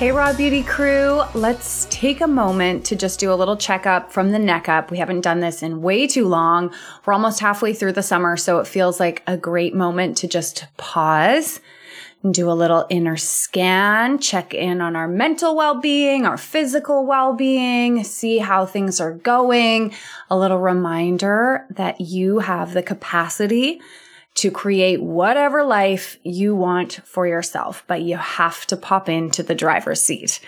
Hey, 0.00 0.12
Raw 0.12 0.32
Beauty 0.32 0.62
crew, 0.62 1.20
let's 1.34 1.86
take 1.90 2.22
a 2.22 2.26
moment 2.26 2.86
to 2.86 2.96
just 2.96 3.20
do 3.20 3.30
a 3.30 3.36
little 3.36 3.58
checkup 3.58 4.10
from 4.10 4.30
the 4.30 4.38
neck 4.38 4.66
up. 4.66 4.90
We 4.90 4.96
haven't 4.96 5.20
done 5.20 5.40
this 5.40 5.62
in 5.62 5.82
way 5.82 6.06
too 6.06 6.26
long. 6.26 6.72
We're 7.04 7.12
almost 7.12 7.40
halfway 7.40 7.74
through 7.74 7.92
the 7.92 8.02
summer, 8.02 8.38
so 8.38 8.60
it 8.60 8.66
feels 8.66 8.98
like 8.98 9.22
a 9.26 9.36
great 9.36 9.74
moment 9.74 10.16
to 10.16 10.26
just 10.26 10.64
pause 10.78 11.60
and 12.22 12.32
do 12.32 12.50
a 12.50 12.56
little 12.56 12.86
inner 12.88 13.18
scan, 13.18 14.18
check 14.18 14.54
in 14.54 14.80
on 14.80 14.96
our 14.96 15.06
mental 15.06 15.54
well-being, 15.54 16.24
our 16.24 16.38
physical 16.38 17.04
well-being, 17.04 18.02
see 18.02 18.38
how 18.38 18.64
things 18.64 19.02
are 19.02 19.12
going. 19.12 19.92
A 20.30 20.38
little 20.38 20.60
reminder 20.60 21.66
that 21.68 22.00
you 22.00 22.38
have 22.38 22.72
the 22.72 22.82
capacity 22.82 23.82
to 24.40 24.50
create 24.50 25.02
whatever 25.02 25.62
life 25.62 26.18
you 26.24 26.56
want 26.56 27.00
for 27.04 27.26
yourself, 27.26 27.84
but 27.86 28.00
you 28.00 28.16
have 28.16 28.64
to 28.64 28.74
pop 28.74 29.06
into 29.06 29.42
the 29.42 29.54
driver's 29.54 30.00
seat. 30.00 30.40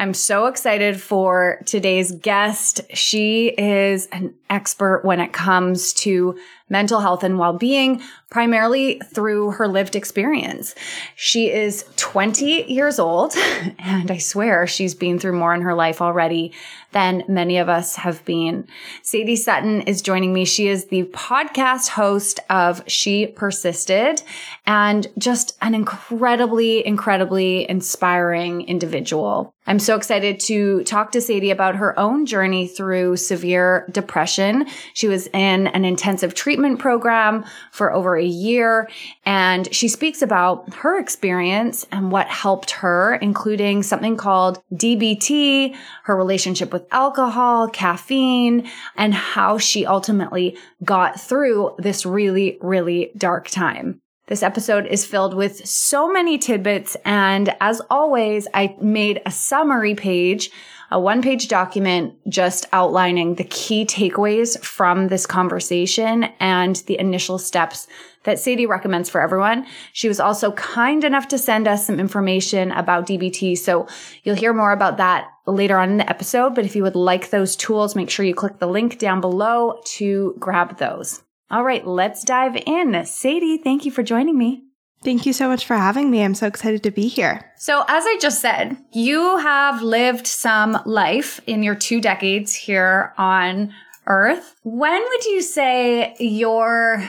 I'm 0.00 0.12
so 0.12 0.46
excited 0.46 1.00
for 1.00 1.60
today's 1.66 2.10
guest. 2.10 2.80
She 2.92 3.48
is 3.56 4.06
an 4.06 4.34
expert 4.50 5.04
when 5.04 5.20
it 5.20 5.32
comes 5.32 5.92
to 5.94 6.36
mental 6.68 6.98
health 6.98 7.22
and 7.22 7.38
well-being, 7.38 8.02
primarily 8.30 9.00
through 9.12 9.52
her 9.52 9.68
lived 9.68 9.94
experience. 9.94 10.74
She 11.14 11.50
is 11.50 11.84
20 11.96 12.72
years 12.72 12.98
old, 12.98 13.34
and 13.78 14.10
I 14.10 14.18
swear 14.18 14.66
she's 14.66 14.94
been 14.94 15.20
through 15.20 15.38
more 15.38 15.54
in 15.54 15.62
her 15.62 15.74
life 15.74 16.02
already 16.02 16.52
than 16.90 17.22
many 17.28 17.58
of 17.58 17.68
us 17.68 17.94
have 17.96 18.24
been. 18.24 18.66
Sadie 19.02 19.36
Sutton 19.36 19.82
is 19.82 20.02
joining 20.02 20.32
me. 20.32 20.44
She 20.44 20.66
is 20.66 20.86
the 20.86 21.04
podcast 21.04 21.90
host 21.90 22.40
of 22.50 22.82
She 22.88 23.28
Persisted 23.28 24.22
and 24.66 25.06
just 25.18 25.56
an 25.62 25.74
incredibly, 25.74 26.84
incredibly 26.84 27.68
inspiring 27.68 28.62
individual. 28.62 29.53
I'm 29.66 29.78
so 29.78 29.96
excited 29.96 30.40
to 30.40 30.84
talk 30.84 31.12
to 31.12 31.22
Sadie 31.22 31.50
about 31.50 31.76
her 31.76 31.98
own 31.98 32.26
journey 32.26 32.66
through 32.66 33.16
severe 33.16 33.88
depression. 33.90 34.66
She 34.92 35.08
was 35.08 35.26
in 35.28 35.68
an 35.68 35.86
intensive 35.86 36.34
treatment 36.34 36.78
program 36.78 37.46
for 37.72 37.90
over 37.90 38.14
a 38.14 38.24
year, 38.24 38.90
and 39.24 39.72
she 39.74 39.88
speaks 39.88 40.20
about 40.20 40.74
her 40.74 40.98
experience 40.98 41.86
and 41.90 42.12
what 42.12 42.26
helped 42.28 42.72
her, 42.72 43.14
including 43.14 43.82
something 43.82 44.18
called 44.18 44.62
DBT, 44.74 45.74
her 46.04 46.14
relationship 46.14 46.70
with 46.70 46.86
alcohol, 46.90 47.68
caffeine, 47.68 48.68
and 48.96 49.14
how 49.14 49.56
she 49.56 49.86
ultimately 49.86 50.58
got 50.84 51.18
through 51.18 51.74
this 51.78 52.04
really, 52.04 52.58
really 52.60 53.12
dark 53.16 53.48
time. 53.48 54.02
This 54.26 54.42
episode 54.42 54.86
is 54.86 55.04
filled 55.04 55.34
with 55.34 55.66
so 55.66 56.10
many 56.10 56.38
tidbits. 56.38 56.96
And 57.04 57.54
as 57.60 57.82
always, 57.90 58.48
I 58.54 58.74
made 58.80 59.20
a 59.26 59.30
summary 59.30 59.94
page, 59.94 60.50
a 60.90 60.98
one 60.98 61.20
page 61.20 61.48
document 61.48 62.14
just 62.26 62.64
outlining 62.72 63.34
the 63.34 63.44
key 63.44 63.84
takeaways 63.84 64.58
from 64.64 65.08
this 65.08 65.26
conversation 65.26 66.24
and 66.40 66.76
the 66.86 66.98
initial 66.98 67.38
steps 67.38 67.86
that 68.22 68.38
Sadie 68.38 68.64
recommends 68.64 69.10
for 69.10 69.20
everyone. 69.20 69.66
She 69.92 70.08
was 70.08 70.20
also 70.20 70.52
kind 70.52 71.04
enough 71.04 71.28
to 71.28 71.36
send 71.36 71.68
us 71.68 71.86
some 71.86 72.00
information 72.00 72.72
about 72.72 73.06
DBT. 73.06 73.58
So 73.58 73.86
you'll 74.22 74.36
hear 74.36 74.54
more 74.54 74.72
about 74.72 74.96
that 74.96 75.28
later 75.46 75.76
on 75.76 75.90
in 75.90 75.96
the 75.98 76.08
episode. 76.08 76.54
But 76.54 76.64
if 76.64 76.74
you 76.74 76.82
would 76.82 76.96
like 76.96 77.28
those 77.28 77.56
tools, 77.56 77.94
make 77.94 78.08
sure 78.08 78.24
you 78.24 78.34
click 78.34 78.58
the 78.58 78.68
link 78.68 78.98
down 78.98 79.20
below 79.20 79.82
to 79.96 80.34
grab 80.38 80.78
those. 80.78 81.22
All 81.50 81.62
right, 81.62 81.86
let's 81.86 82.24
dive 82.24 82.56
in. 82.66 83.04
Sadie, 83.04 83.58
thank 83.58 83.84
you 83.84 83.90
for 83.90 84.02
joining 84.02 84.38
me. 84.38 84.64
Thank 85.02 85.26
you 85.26 85.34
so 85.34 85.48
much 85.48 85.66
for 85.66 85.76
having 85.76 86.10
me. 86.10 86.22
I'm 86.22 86.34
so 86.34 86.46
excited 86.46 86.82
to 86.84 86.90
be 86.90 87.08
here. 87.08 87.52
So, 87.58 87.84
as 87.88 88.04
I 88.06 88.16
just 88.18 88.40
said, 88.40 88.78
you 88.92 89.36
have 89.36 89.82
lived 89.82 90.26
some 90.26 90.80
life 90.86 91.40
in 91.46 91.62
your 91.62 91.74
two 91.74 92.00
decades 92.00 92.54
here 92.54 93.12
on 93.18 93.74
Earth. 94.06 94.56
When 94.62 95.02
would 95.02 95.24
you 95.26 95.42
say 95.42 96.14
your 96.18 97.06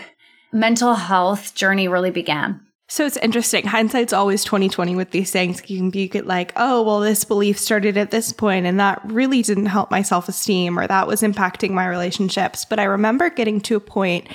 mental 0.52 0.96
health 0.96 1.56
journey 1.56 1.88
really 1.88 2.12
began? 2.12 2.60
So 2.88 3.06
it's 3.06 3.18
interesting. 3.18 3.66
Hindsight's 3.66 4.14
always 4.14 4.44
2020 4.44 4.96
with 4.96 5.10
these 5.10 5.32
things. 5.32 5.68
You 5.68 5.78
can 5.78 5.90
be 5.90 6.08
like, 6.22 6.54
oh, 6.56 6.84
well, 6.84 7.00
this 7.00 7.26
belief 7.26 7.58
started 7.58 7.98
at 7.98 8.12
this 8.12 8.32
point 8.32 8.68
and 8.68 8.80
that 8.80 9.02
really 9.06 9.42
didn't 9.42 9.66
help 9.66 9.90
my 9.90 10.04
self 10.04 10.30
esteem 10.30 10.78
or 10.78 10.86
that 10.86 11.08
was 11.08 11.24
impacting 11.24 11.72
my 11.72 11.88
relationships. 11.88 12.64
But 12.64 12.80
I 12.80 12.84
remember 12.84 13.32
getting 13.32 13.60
to 13.62 13.76
a 13.76 13.80
point 13.80 14.28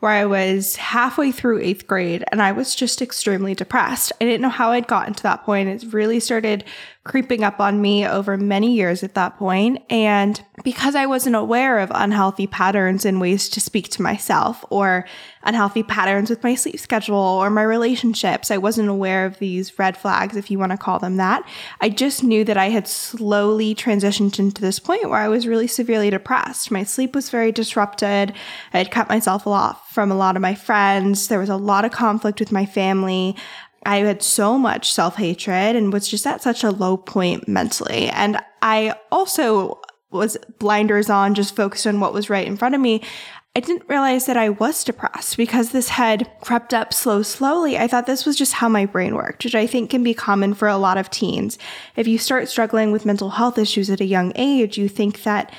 where 0.00 0.12
I 0.12 0.24
was 0.24 0.76
halfway 0.76 1.32
through 1.32 1.62
eighth 1.62 1.88
grade 1.88 2.22
and 2.30 2.40
I 2.40 2.52
was 2.52 2.76
just 2.76 3.02
extremely 3.02 3.54
depressed. 3.54 4.12
I 4.20 4.24
didn't 4.24 4.42
know 4.42 4.50
how 4.50 4.70
I'd 4.70 4.86
gotten 4.86 5.14
to 5.14 5.22
that 5.24 5.42
point. 5.42 5.68
It 5.68 5.92
really 5.92 6.20
started 6.20 6.64
creeping 7.06 7.44
up 7.44 7.60
on 7.60 7.80
me 7.80 8.06
over 8.06 8.36
many 8.36 8.74
years 8.74 9.02
at 9.02 9.14
that 9.14 9.38
point. 9.38 9.82
And 9.88 10.42
because 10.64 10.94
I 10.94 11.06
wasn't 11.06 11.36
aware 11.36 11.78
of 11.78 11.92
unhealthy 11.94 12.46
patterns 12.46 13.04
and 13.04 13.20
ways 13.20 13.48
to 13.50 13.60
speak 13.60 13.88
to 13.90 14.02
myself 14.02 14.64
or 14.70 15.06
unhealthy 15.44 15.84
patterns 15.84 16.28
with 16.28 16.42
my 16.42 16.56
sleep 16.56 16.78
schedule 16.78 17.16
or 17.16 17.48
my 17.48 17.62
relationships, 17.62 18.50
I 18.50 18.58
wasn't 18.58 18.88
aware 18.88 19.24
of 19.24 19.38
these 19.38 19.78
red 19.78 19.96
flags, 19.96 20.36
if 20.36 20.50
you 20.50 20.58
want 20.58 20.72
to 20.72 20.78
call 20.78 20.98
them 20.98 21.16
that. 21.16 21.48
I 21.80 21.88
just 21.88 22.24
knew 22.24 22.44
that 22.44 22.56
I 22.56 22.70
had 22.70 22.88
slowly 22.88 23.74
transitioned 23.74 24.38
into 24.40 24.60
this 24.60 24.80
point 24.80 25.08
where 25.08 25.20
I 25.20 25.28
was 25.28 25.46
really 25.46 25.68
severely 25.68 26.10
depressed. 26.10 26.72
My 26.72 26.82
sleep 26.82 27.14
was 27.14 27.30
very 27.30 27.52
disrupted. 27.52 28.32
I 28.72 28.78
had 28.78 28.90
cut 28.90 29.08
myself 29.08 29.46
off 29.46 29.92
from 29.92 30.10
a 30.10 30.16
lot 30.16 30.34
of 30.34 30.42
my 30.42 30.56
friends. 30.56 31.28
There 31.28 31.38
was 31.38 31.48
a 31.48 31.56
lot 31.56 31.84
of 31.84 31.92
conflict 31.92 32.40
with 32.40 32.50
my 32.50 32.66
family. 32.66 33.36
I 33.86 33.98
had 33.98 34.22
so 34.22 34.58
much 34.58 34.92
self 34.92 35.16
hatred 35.16 35.76
and 35.76 35.92
was 35.92 36.08
just 36.08 36.26
at 36.26 36.42
such 36.42 36.64
a 36.64 36.70
low 36.70 36.96
point 36.96 37.48
mentally. 37.48 38.08
And 38.08 38.38
I 38.62 38.94
also 39.10 39.80
was 40.10 40.36
blinders 40.58 41.10
on, 41.10 41.34
just 41.34 41.56
focused 41.56 41.86
on 41.86 42.00
what 42.00 42.12
was 42.12 42.30
right 42.30 42.46
in 42.46 42.56
front 42.56 42.74
of 42.74 42.80
me. 42.80 43.02
I 43.54 43.60
didn't 43.60 43.88
realize 43.88 44.26
that 44.26 44.36
I 44.36 44.50
was 44.50 44.84
depressed 44.84 45.38
because 45.38 45.70
this 45.70 45.88
had 45.88 46.30
crept 46.42 46.74
up 46.74 46.92
slow, 46.92 47.22
slowly. 47.22 47.78
I 47.78 47.88
thought 47.88 48.06
this 48.06 48.26
was 48.26 48.36
just 48.36 48.52
how 48.52 48.68
my 48.68 48.84
brain 48.84 49.14
worked, 49.14 49.44
which 49.44 49.54
I 49.54 49.66
think 49.66 49.88
can 49.88 50.02
be 50.02 50.12
common 50.12 50.52
for 50.52 50.68
a 50.68 50.76
lot 50.76 50.98
of 50.98 51.08
teens. 51.08 51.56
If 51.96 52.06
you 52.06 52.18
start 52.18 52.50
struggling 52.50 52.92
with 52.92 53.06
mental 53.06 53.30
health 53.30 53.56
issues 53.56 53.88
at 53.88 54.02
a 54.02 54.04
young 54.04 54.32
age, 54.36 54.76
you 54.76 54.90
think 54.90 55.22
that 55.22 55.54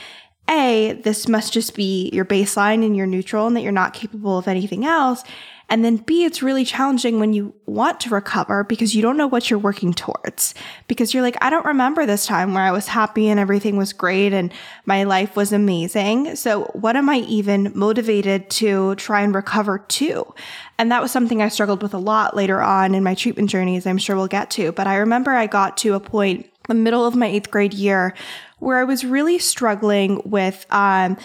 A, 0.47 0.93
this 1.03 1.27
must 1.27 1.53
just 1.53 1.73
be 1.73 2.11
your 2.13 2.23
baseline 2.23 2.85
and 2.85 2.95
you're 2.95 3.07
neutral 3.07 3.47
and 3.47 3.55
that 3.55 3.61
you're 3.61 3.71
not 3.71 3.95
capable 3.95 4.37
of 4.37 4.47
anything 4.47 4.85
else. 4.85 5.23
And 5.69 5.83
then 5.83 5.97
B, 5.97 6.23
it's 6.23 6.41
really 6.41 6.63
challenging 6.63 7.19
when 7.19 7.33
you 7.33 7.53
want 7.65 7.99
to 8.01 8.09
recover 8.09 8.63
because 8.63 8.95
you 8.95 9.01
don't 9.01 9.17
know 9.17 9.27
what 9.27 9.49
you're 9.49 9.59
working 9.59 9.93
towards. 9.93 10.53
Because 10.87 11.13
you're 11.13 11.23
like, 11.23 11.37
I 11.41 11.49
don't 11.49 11.65
remember 11.65 12.05
this 12.05 12.25
time 12.25 12.53
where 12.53 12.63
I 12.63 12.71
was 12.71 12.87
happy 12.87 13.27
and 13.27 13.39
everything 13.39 13.75
was 13.75 13.91
great 13.91 14.31
and 14.31 14.53
my 14.85 15.03
life 15.03 15.35
was 15.35 15.51
amazing. 15.51 16.37
So 16.37 16.65
what 16.73 16.95
am 16.95 17.09
I 17.09 17.17
even 17.17 17.71
motivated 17.75 18.49
to 18.51 18.95
try 18.95 19.21
and 19.21 19.35
recover 19.35 19.79
to? 19.79 20.33
And 20.77 20.91
that 20.91 21.01
was 21.01 21.11
something 21.11 21.41
I 21.41 21.49
struggled 21.49 21.83
with 21.83 21.93
a 21.93 21.99
lot 21.99 22.35
later 22.35 22.61
on 22.61 22.95
in 22.95 23.03
my 23.03 23.13
treatment 23.13 23.49
journeys. 23.49 23.85
I'm 23.85 23.97
sure 23.97 24.15
we'll 24.15 24.27
get 24.27 24.49
to. 24.51 24.71
But 24.71 24.87
I 24.87 24.97
remember 24.97 25.31
I 25.31 25.47
got 25.47 25.75
to 25.77 25.95
a 25.95 25.99
point, 25.99 26.49
the 26.69 26.75
middle 26.75 27.05
of 27.05 27.15
my 27.15 27.27
eighth 27.27 27.51
grade 27.51 27.73
year, 27.73 28.13
where 28.59 28.77
I 28.77 28.85
was 28.85 29.03
really 29.03 29.37
struggling 29.37 30.21
with, 30.23 30.65
um, 30.69 31.17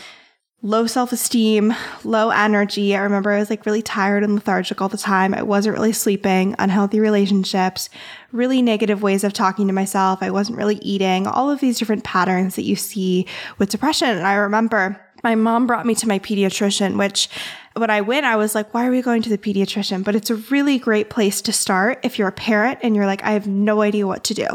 low 0.62 0.86
self 0.86 1.12
esteem, 1.12 1.74
low 2.04 2.30
energy. 2.30 2.94
I 2.94 3.00
remember 3.00 3.32
I 3.32 3.40
was 3.40 3.50
like 3.50 3.66
really 3.66 3.82
tired 3.82 4.22
and 4.22 4.34
lethargic 4.34 4.80
all 4.80 4.88
the 4.88 4.96
time. 4.96 5.34
I 5.34 5.42
wasn't 5.42 5.76
really 5.76 5.92
sleeping, 5.92 6.54
unhealthy 6.58 7.00
relationships, 7.00 7.90
really 8.30 8.62
negative 8.62 9.02
ways 9.02 9.24
of 9.24 9.32
talking 9.32 9.66
to 9.66 9.72
myself. 9.72 10.22
I 10.22 10.30
wasn't 10.30 10.58
really 10.58 10.76
eating, 10.76 11.26
all 11.26 11.50
of 11.50 11.60
these 11.60 11.78
different 11.78 12.04
patterns 12.04 12.54
that 12.56 12.62
you 12.62 12.76
see 12.76 13.26
with 13.58 13.70
depression. 13.70 14.08
And 14.08 14.26
I 14.26 14.34
remember 14.34 15.00
my 15.24 15.34
mom 15.34 15.66
brought 15.66 15.86
me 15.86 15.94
to 15.96 16.08
my 16.08 16.18
pediatrician, 16.18 16.96
which 16.96 17.28
when 17.74 17.90
I 17.90 18.00
went, 18.00 18.26
I 18.26 18.36
was 18.36 18.54
like, 18.54 18.74
why 18.74 18.86
are 18.86 18.90
we 18.90 19.02
going 19.02 19.22
to 19.22 19.30
the 19.30 19.38
pediatrician? 19.38 20.04
But 20.04 20.14
it's 20.14 20.30
a 20.30 20.36
really 20.36 20.78
great 20.78 21.08
place 21.10 21.40
to 21.42 21.52
start 21.52 22.00
if 22.02 22.18
you're 22.18 22.28
a 22.28 22.32
parent 22.32 22.80
and 22.82 22.94
you're 22.94 23.06
like, 23.06 23.22
I 23.24 23.32
have 23.32 23.46
no 23.46 23.82
idea 23.82 24.06
what 24.06 24.24
to 24.24 24.34
do 24.34 24.46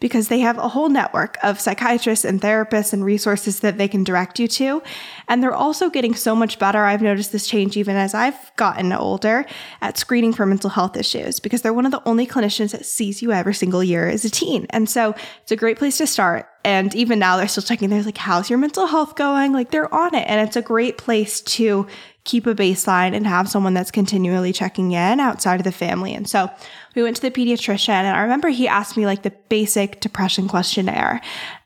because 0.00 0.28
they 0.28 0.40
have 0.40 0.58
a 0.58 0.68
whole 0.68 0.88
network 0.88 1.36
of 1.42 1.60
psychiatrists 1.60 2.24
and 2.24 2.40
therapists 2.40 2.92
and 2.92 3.04
resources 3.04 3.60
that 3.60 3.78
they 3.78 3.88
can 3.88 4.04
direct 4.04 4.38
you 4.38 4.48
to. 4.48 4.82
And 5.28 5.42
they're 5.42 5.54
also 5.54 5.90
getting 5.90 6.14
so 6.14 6.34
much 6.34 6.58
better. 6.58 6.84
I've 6.84 7.02
noticed 7.02 7.32
this 7.32 7.46
change 7.46 7.76
even 7.76 7.96
as 7.96 8.14
I've 8.14 8.54
gotten 8.56 8.92
older 8.92 9.44
at 9.80 9.98
screening 9.98 10.32
for 10.32 10.46
mental 10.46 10.70
health 10.70 10.96
issues 10.96 11.40
because 11.40 11.62
they're 11.62 11.72
one 11.74 11.86
of 11.86 11.92
the 11.92 12.02
only 12.06 12.26
clinicians 12.26 12.72
that 12.72 12.86
sees 12.86 13.20
you 13.20 13.32
every 13.32 13.54
single 13.54 13.84
year 13.84 14.08
as 14.08 14.24
a 14.24 14.30
teen. 14.30 14.66
And 14.70 14.88
so 14.88 15.14
it's 15.42 15.52
a 15.52 15.56
great 15.56 15.78
place 15.78 15.98
to 15.98 16.06
start. 16.06 16.48
And 16.64 16.94
even 16.94 17.18
now 17.18 17.36
they're 17.36 17.48
still 17.48 17.62
checking. 17.62 17.90
They're 17.90 18.02
like, 18.02 18.18
how's 18.18 18.48
your 18.48 18.58
mental 18.58 18.86
health 18.86 19.16
going? 19.16 19.52
Like 19.52 19.70
they're 19.70 19.92
on 19.92 20.14
it. 20.14 20.24
And 20.28 20.46
it's 20.46 20.56
a 20.56 20.62
great 20.62 20.96
place 20.96 21.40
to 21.40 21.86
keep 22.24 22.46
a 22.46 22.54
baseline 22.54 23.14
and 23.14 23.26
have 23.26 23.48
someone 23.48 23.74
that's 23.74 23.90
continually 23.90 24.52
checking 24.52 24.92
in 24.92 25.18
outside 25.18 25.58
of 25.58 25.64
the 25.64 25.72
family. 25.72 26.14
And 26.14 26.28
so 26.28 26.48
we 26.94 27.02
went 27.02 27.16
to 27.16 27.22
the 27.22 27.32
pediatrician 27.32 27.88
and 27.88 28.16
I 28.16 28.20
remember 28.20 28.48
he 28.48 28.68
asked 28.68 28.96
me 28.96 29.06
like 29.06 29.22
the 29.22 29.32
basic 29.48 30.00
depression 30.00 30.46
questionnaire. 30.46 31.20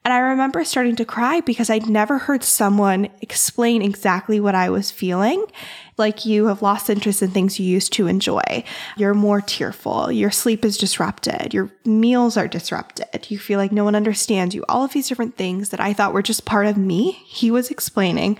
And 0.05 0.15
I 0.15 0.19
remember 0.19 0.65
starting 0.65 0.97
to 0.97 1.05
cry 1.05 1.41
because 1.41 1.69
I'd 1.69 1.89
never 1.89 2.17
heard 2.19 2.43
someone 2.43 3.09
explain 3.21 3.83
exactly 3.83 4.41
what 4.41 4.55
I 4.55 4.71
was 4.71 4.91
feeling. 4.91 5.45
Like 5.99 6.25
you 6.25 6.47
have 6.47 6.63
lost 6.63 6.89
interest 6.89 7.23
in 7.23 7.33
things 7.33 7.59
you 7.59 7.67
used 7.67 7.93
to 7.95 8.07
enjoy. 8.07 8.65
You're 8.97 9.15
more 9.15 9.41
tearful. 9.41 10.11
Your 10.11 10.31
sleep 10.31 10.65
is 10.65 10.79
disrupted. 10.79 11.53
Your 11.53 11.71
meals 11.85 12.37
are 12.37 12.49
disrupted. 12.49 13.31
You 13.31 13.39
feel 13.39 13.59
like 13.59 13.73
no 13.73 13.85
one 13.85 13.97
understands 13.97 14.55
you. 14.55 14.65
All 14.69 14.85
of 14.85 14.93
these 14.93 15.09
different 15.09 15.37
things 15.37 15.71
that 15.71 15.81
I 15.81 15.93
thought 15.93 16.15
were 16.15 16.23
just 16.23 16.47
part 16.47 16.67
of 16.67 16.79
me, 16.79 17.13
he 17.27 17.51
was 17.51 17.71
explaining 17.71 18.39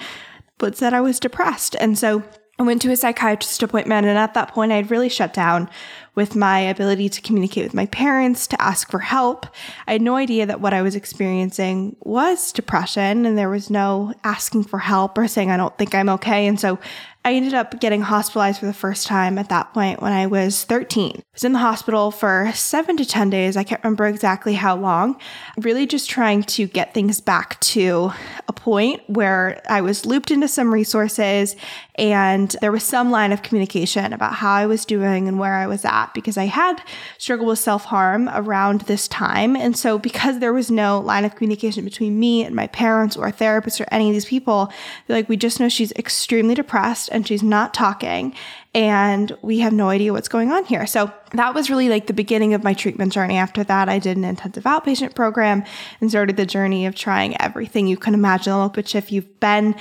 but 0.59 0.77
said 0.77 0.95
I 0.95 1.01
was 1.01 1.21
depressed. 1.21 1.77
And 1.81 1.99
so 1.99 2.23
I 2.59 2.63
went 2.63 2.81
to 2.83 2.91
a 2.91 2.97
psychiatrist 2.97 3.63
appointment. 3.63 4.07
And 4.07 4.17
at 4.17 4.35
that 4.35 4.53
point, 4.53 4.73
I 4.73 4.77
had 4.77 4.91
really 4.91 5.11
shut 5.11 5.35
down 5.35 5.69
with 6.15 6.35
my 6.35 6.61
ability 6.61 7.11
to 7.11 7.21
communicate 7.21 7.65
with 7.65 7.75
my 7.75 7.85
parents, 7.87 8.47
to 8.47 8.63
ask 8.63 8.91
for 8.91 9.01
help. 9.01 9.47
I 9.87 9.93
had 9.93 10.01
no 10.01 10.17
idea 10.17 10.47
that 10.47 10.63
what 10.63 10.73
I 10.73 10.81
was 10.81 10.95
experiencing 10.95 11.97
was 12.01 12.53
depression 12.53 13.27
and 13.27 13.37
there 13.37 13.51
was 13.51 13.69
no 13.69 14.15
asking 14.25 14.65
for 14.65 14.79
help 14.79 15.19
or 15.19 15.29
saying, 15.29 15.51
I 15.51 15.59
don't 15.59 15.77
think 15.77 15.95
I'm 15.95 16.09
okay. 16.09 16.47
And 16.47 16.59
so 16.59 16.79
I 17.27 17.35
ended 17.35 17.55
up 17.55 17.81
getting 17.81 18.03
hospitalized 18.03 18.61
for 18.61 18.67
the 18.67 18.73
first 18.73 19.09
time 19.09 19.37
at 19.37 19.49
that 19.49 19.75
point 19.75 20.01
when 20.01 20.13
I 20.13 20.29
was 20.29 20.63
13. 20.63 21.11
I 21.17 21.23
was 21.35 21.43
in 21.43 21.55
the 21.55 21.59
hospital 21.59 22.13
for 22.13 22.53
seven 22.55 22.97
to 22.99 23.05
10 23.05 23.31
days. 23.31 23.57
I 23.57 23.65
can't 23.65 23.83
remember 23.83 24.07
exactly 24.07 24.55
how 24.55 24.77
long. 24.77 25.21
Really 25.59 25.89
just 25.89 26.09
trying 26.09 26.45
to 26.45 26.69
get 26.69 26.95
things 26.95 27.21
back 27.21 27.59
to 27.63 28.13
a 28.47 28.53
point 28.53 29.03
where 29.09 29.61
I 29.69 29.81
was 29.81 30.07
looped 30.07 30.31
into 30.31 30.47
some 30.47 30.73
resources 30.73 31.57
and 31.99 32.55
there 32.61 32.73
was 32.73 32.83
some 32.83 33.11
line 33.11 33.33
of 33.33 33.43
communication 33.43 34.13
about 34.13 34.35
how 34.35 34.53
I 34.53 34.67
was 34.67 34.85
doing 34.85 35.29
and 35.29 35.39
where 35.39 35.55
I 35.55 35.67
was 35.67 35.85
at 35.85 36.13
because 36.15 36.37
I 36.37 36.45
had 36.45 36.83
struggled 37.19 37.49
with 37.49 37.59
self 37.59 37.87
harm 37.87 38.29
around 38.33 38.83
this 38.83 39.09
time. 39.09 39.57
And 39.57 39.77
so, 39.77 39.99
because 39.99 40.39
there 40.39 40.53
was 40.53 40.71
no 40.71 41.01
line 41.01 41.25
of 41.25 41.35
communication 41.35 41.85
between 41.85 42.19
me 42.19 42.45
and 42.45 42.55
my 42.55 42.67
parents 42.67 43.17
or 43.17 43.31
therapists 43.31 43.81
or 43.81 43.87
any 43.91 44.09
of 44.09 44.15
these 44.15 44.27
people, 44.27 44.71
like, 45.09 45.29
we 45.29 45.37
just 45.37 45.59
know 45.59 45.69
she's 45.69 45.93
extremely 45.93 46.55
depressed 46.55 47.09
and 47.13 47.27
she's 47.27 47.43
not 47.43 47.73
talking 47.73 48.35
and 48.77 49.35
we 49.41 49.61
have 49.61 49.73
no 49.73 49.89
idea 49.89 50.13
what's 50.13 50.29
going 50.29 50.53
on 50.53 50.67
here. 50.67 50.87
So 50.87 51.11
that 51.33 51.55
was 51.55 51.71
really 51.71 51.89
like 51.89 52.09
the 52.09 52.13
beginning 52.13 52.53
of 52.53 52.63
my 52.63 52.75
treatment 52.75 53.11
journey. 53.11 53.39
After 53.39 53.65
that, 53.65 53.89
I 53.89 53.99
did 53.99 54.19
an 54.19 54.25
intensive 54.25 54.65
outpatient 54.65 55.15
program 55.15 55.65
and 56.03 56.11
started 56.11 56.37
the 56.37 56.45
journey 56.45 56.85
of 56.85 56.95
trying 56.95 57.41
everything 57.41 57.87
you 57.87 57.97
can 57.97 58.13
imagine, 58.13 58.69
which 58.71 58.95
if 58.95 59.11
you've 59.11 59.41
been 59.41 59.75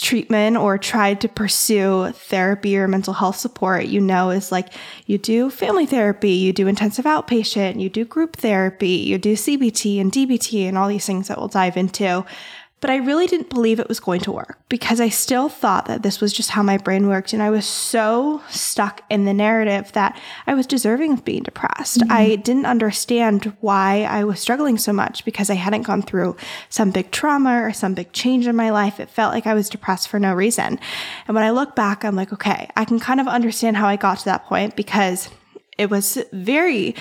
treatment 0.00 0.56
or 0.56 0.78
tried 0.78 1.20
to 1.20 1.28
pursue 1.28 2.10
therapy 2.12 2.76
or 2.76 2.88
mental 2.88 3.14
health 3.14 3.36
support, 3.36 3.86
you 3.86 4.00
know, 4.00 4.30
is 4.30 4.52
like 4.52 4.68
you 5.06 5.18
do 5.18 5.50
family 5.50 5.86
therapy, 5.86 6.32
you 6.32 6.52
do 6.52 6.66
intensive 6.66 7.04
outpatient, 7.04 7.80
you 7.80 7.88
do 7.88 8.04
group 8.04 8.36
therapy, 8.36 8.88
you 8.88 9.18
do 9.18 9.34
CBT 9.34 10.00
and 10.00 10.12
DBT 10.12 10.68
and 10.68 10.78
all 10.78 10.88
these 10.88 11.06
things 11.06 11.28
that 11.28 11.38
we'll 11.38 11.48
dive 11.48 11.76
into. 11.76 12.24
But 12.82 12.90
I 12.90 12.96
really 12.96 13.28
didn't 13.28 13.48
believe 13.48 13.78
it 13.78 13.88
was 13.88 14.00
going 14.00 14.20
to 14.22 14.32
work 14.32 14.58
because 14.68 15.00
I 15.00 15.08
still 15.08 15.48
thought 15.48 15.86
that 15.86 16.02
this 16.02 16.20
was 16.20 16.32
just 16.32 16.50
how 16.50 16.64
my 16.64 16.78
brain 16.78 17.06
worked. 17.06 17.32
And 17.32 17.40
I 17.40 17.48
was 17.48 17.64
so 17.64 18.42
stuck 18.50 19.02
in 19.08 19.24
the 19.24 19.32
narrative 19.32 19.92
that 19.92 20.20
I 20.48 20.54
was 20.54 20.66
deserving 20.66 21.12
of 21.12 21.24
being 21.24 21.44
depressed. 21.44 22.00
Mm-hmm. 22.00 22.12
I 22.12 22.34
didn't 22.34 22.66
understand 22.66 23.56
why 23.60 24.02
I 24.02 24.24
was 24.24 24.40
struggling 24.40 24.78
so 24.78 24.92
much 24.92 25.24
because 25.24 25.48
I 25.48 25.54
hadn't 25.54 25.82
gone 25.82 26.02
through 26.02 26.36
some 26.70 26.90
big 26.90 27.12
trauma 27.12 27.62
or 27.62 27.72
some 27.72 27.94
big 27.94 28.12
change 28.12 28.48
in 28.48 28.56
my 28.56 28.70
life. 28.70 28.98
It 28.98 29.08
felt 29.08 29.32
like 29.32 29.46
I 29.46 29.54
was 29.54 29.68
depressed 29.68 30.08
for 30.08 30.18
no 30.18 30.34
reason. 30.34 30.80
And 31.28 31.36
when 31.36 31.44
I 31.44 31.50
look 31.50 31.76
back, 31.76 32.04
I'm 32.04 32.16
like, 32.16 32.32
okay, 32.32 32.68
I 32.76 32.84
can 32.84 32.98
kind 32.98 33.20
of 33.20 33.28
understand 33.28 33.76
how 33.76 33.86
I 33.86 33.94
got 33.94 34.18
to 34.18 34.24
that 34.24 34.44
point 34.46 34.74
because 34.74 35.28
it 35.78 35.90
was 35.90 36.18
very 36.32 36.94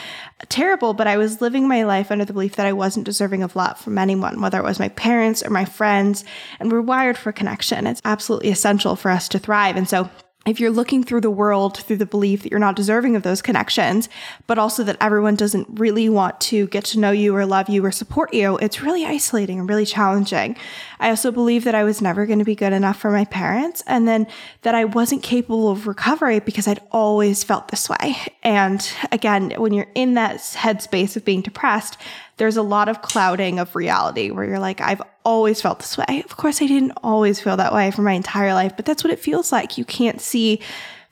terrible, 0.49 0.93
but 0.93 1.07
I 1.07 1.17
was 1.17 1.41
living 1.41 1.67
my 1.67 1.83
life 1.83 2.11
under 2.11 2.25
the 2.25 2.33
belief 2.33 2.55
that 2.55 2.65
I 2.65 2.73
wasn't 2.73 3.05
deserving 3.05 3.43
of 3.43 3.55
love 3.55 3.77
from 3.77 3.97
anyone, 3.97 4.41
whether 4.41 4.57
it 4.57 4.63
was 4.63 4.79
my 4.79 4.89
parents 4.89 5.43
or 5.43 5.49
my 5.49 5.65
friends. 5.65 6.23
And 6.59 6.71
we're 6.71 6.81
wired 6.81 7.17
for 7.17 7.31
connection. 7.31 7.85
It's 7.85 8.01
absolutely 8.05 8.49
essential 8.49 8.95
for 8.95 9.11
us 9.11 9.27
to 9.29 9.39
thrive. 9.39 9.75
And 9.75 9.89
so 9.89 10.09
if 10.47 10.59
you're 10.59 10.71
looking 10.71 11.03
through 11.03 11.21
the 11.21 11.29
world 11.29 11.77
through 11.77 11.97
the 11.97 12.05
belief 12.05 12.41
that 12.41 12.49
you're 12.49 12.59
not 12.59 12.75
deserving 12.75 13.15
of 13.15 13.21
those 13.21 13.43
connections, 13.43 14.09
but 14.47 14.57
also 14.57 14.83
that 14.83 14.97
everyone 14.99 15.35
doesn't 15.35 15.67
really 15.79 16.09
want 16.09 16.41
to 16.41 16.65
get 16.67 16.83
to 16.83 16.99
know 16.99 17.11
you 17.11 17.35
or 17.35 17.45
love 17.45 17.69
you 17.69 17.85
or 17.85 17.91
support 17.91 18.33
you, 18.33 18.57
it's 18.57 18.81
really 18.81 19.05
isolating 19.05 19.59
and 19.59 19.69
really 19.69 19.85
challenging. 19.85 20.55
I 20.99 21.09
also 21.09 21.31
believe 21.31 21.63
that 21.65 21.75
I 21.75 21.83
was 21.83 22.01
never 22.01 22.25
going 22.25 22.39
to 22.39 22.45
be 22.45 22.55
good 22.55 22.73
enough 22.73 22.99
for 22.99 23.11
my 23.11 23.25
parents 23.25 23.83
and 23.85 24.07
then 24.07 24.25
that 24.63 24.73
I 24.73 24.85
wasn't 24.85 25.21
capable 25.21 25.69
of 25.69 25.85
recovery 25.85 26.39
because 26.39 26.67
I'd 26.67 26.81
always 26.91 27.43
felt 27.43 27.67
this 27.67 27.87
way. 27.87 28.15
And 28.41 28.91
again, 29.11 29.51
when 29.57 29.73
you're 29.73 29.91
in 29.93 30.15
that 30.15 30.37
headspace 30.37 31.15
of 31.15 31.23
being 31.23 31.41
depressed, 31.41 31.97
there's 32.41 32.57
a 32.57 32.63
lot 32.63 32.89
of 32.89 33.03
clouding 33.03 33.59
of 33.59 33.75
reality 33.75 34.31
where 34.31 34.43
you're 34.43 34.57
like, 34.57 34.81
I've 34.81 35.03
always 35.23 35.61
felt 35.61 35.77
this 35.77 35.95
way. 35.95 36.23
Of 36.25 36.37
course, 36.37 36.59
I 36.59 36.65
didn't 36.65 36.93
always 37.03 37.39
feel 37.39 37.55
that 37.57 37.71
way 37.71 37.91
for 37.91 38.01
my 38.01 38.13
entire 38.13 38.55
life, 38.55 38.75
but 38.75 38.83
that's 38.83 39.03
what 39.03 39.13
it 39.13 39.19
feels 39.19 39.51
like. 39.51 39.77
You 39.77 39.85
can't 39.85 40.19
see 40.19 40.59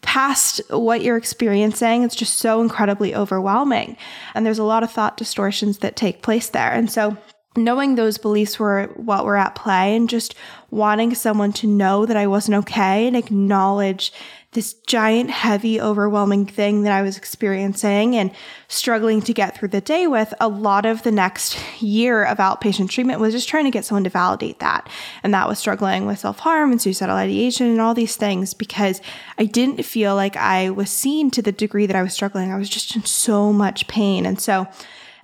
past 0.02 0.60
what 0.72 1.04
you're 1.04 1.18
experiencing. 1.18 2.02
It's 2.02 2.16
just 2.16 2.40
so 2.40 2.62
incredibly 2.62 3.14
overwhelming. 3.14 3.96
And 4.34 4.44
there's 4.44 4.58
a 4.58 4.64
lot 4.64 4.82
of 4.82 4.90
thought 4.90 5.18
distortions 5.18 5.78
that 5.78 5.96
take 5.96 6.24
place 6.24 6.50
there. 6.50 6.72
And 6.72 6.90
so, 6.90 7.16
knowing 7.56 7.94
those 7.94 8.18
beliefs 8.18 8.58
were 8.58 8.88
what 8.96 9.24
were 9.24 9.38
at 9.38 9.54
play 9.54 9.96
and 9.96 10.10
just 10.10 10.34
wanting 10.72 11.14
someone 11.14 11.54
to 11.54 11.68
know 11.68 12.08
that 12.08 12.18
I 12.18 12.26
wasn't 12.26 12.58
okay 12.58 13.06
and 13.06 13.16
acknowledge 13.16 14.12
this 14.54 14.74
giant, 14.88 15.30
heavy, 15.30 15.80
overwhelming 15.80 16.48
thing 16.48 16.82
that 16.82 16.92
I 16.92 17.04
was 17.04 17.18
experiencing 17.18 18.16
and 18.16 18.32
struggling 18.68 19.22
to 19.22 19.34
get 19.34 19.56
through 19.56 19.68
the 19.68 19.82
day 19.82 20.08
with, 20.08 20.34
a 20.40 20.48
lot 20.48 20.88
of 20.88 21.04
the 21.04 21.12
next 21.12 21.58
year 21.80 22.24
of 22.24 22.40
outpatient 22.40 22.90
treatment 22.90 23.20
was 23.20 23.34
just 23.34 23.48
trying 23.48 23.66
to 23.66 23.72
get 23.72 23.86
someone 23.86 24.06
to 24.06 24.10
validate 24.10 24.58
that. 24.60 24.90
And 25.22 25.36
that 25.36 25.48
was 25.48 25.60
struggling 25.60 26.08
with 26.08 26.18
self 26.18 26.40
harm 26.40 26.72
and 26.72 26.82
suicidal 26.82 27.16
ideation 27.16 27.68
and 27.68 27.80
all 27.80 27.94
these 27.94 28.16
things 28.16 28.56
because 28.56 29.02
I 29.38 29.46
didn't 29.46 29.84
feel 29.84 30.16
like 30.16 30.36
I 30.36 30.72
was 30.72 30.90
seen 30.90 31.30
to 31.32 31.44
the 31.44 31.52
degree 31.52 31.86
that 31.86 31.96
I 31.96 32.02
was 32.02 32.14
struggling. 32.14 32.52
I 32.52 32.58
was 32.58 32.70
just 32.70 32.96
in 32.96 33.06
so 33.06 33.54
much 33.54 33.88
pain. 33.88 34.26
And 34.26 34.42
so, 34.42 34.68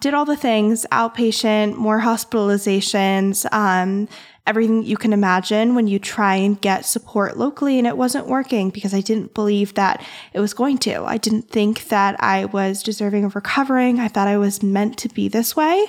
did 0.01 0.13
all 0.13 0.25
the 0.25 0.37
things 0.37 0.85
outpatient, 0.91 1.77
more 1.77 2.01
hospitalizations, 2.01 3.51
um, 3.51 4.07
everything 4.47 4.83
you 4.83 4.97
can 4.97 5.13
imagine 5.13 5.75
when 5.75 5.87
you 5.87 5.99
try 5.99 6.35
and 6.35 6.59
get 6.61 6.85
support 6.85 7.37
locally. 7.37 7.77
And 7.77 7.87
it 7.87 7.97
wasn't 7.97 8.27
working 8.27 8.69
because 8.69 8.93
I 8.93 9.01
didn't 9.01 9.33
believe 9.33 9.73
that 9.73 10.05
it 10.33 10.39
was 10.39 10.53
going 10.53 10.77
to. 10.79 11.03
I 11.03 11.17
didn't 11.17 11.49
think 11.49 11.87
that 11.89 12.15
I 12.19 12.45
was 12.45 12.83
deserving 12.83 13.25
of 13.25 13.35
recovering. 13.35 13.99
I 13.99 14.07
thought 14.07 14.27
I 14.27 14.37
was 14.37 14.61
meant 14.61 14.97
to 14.99 15.09
be 15.09 15.27
this 15.27 15.55
way. 15.55 15.85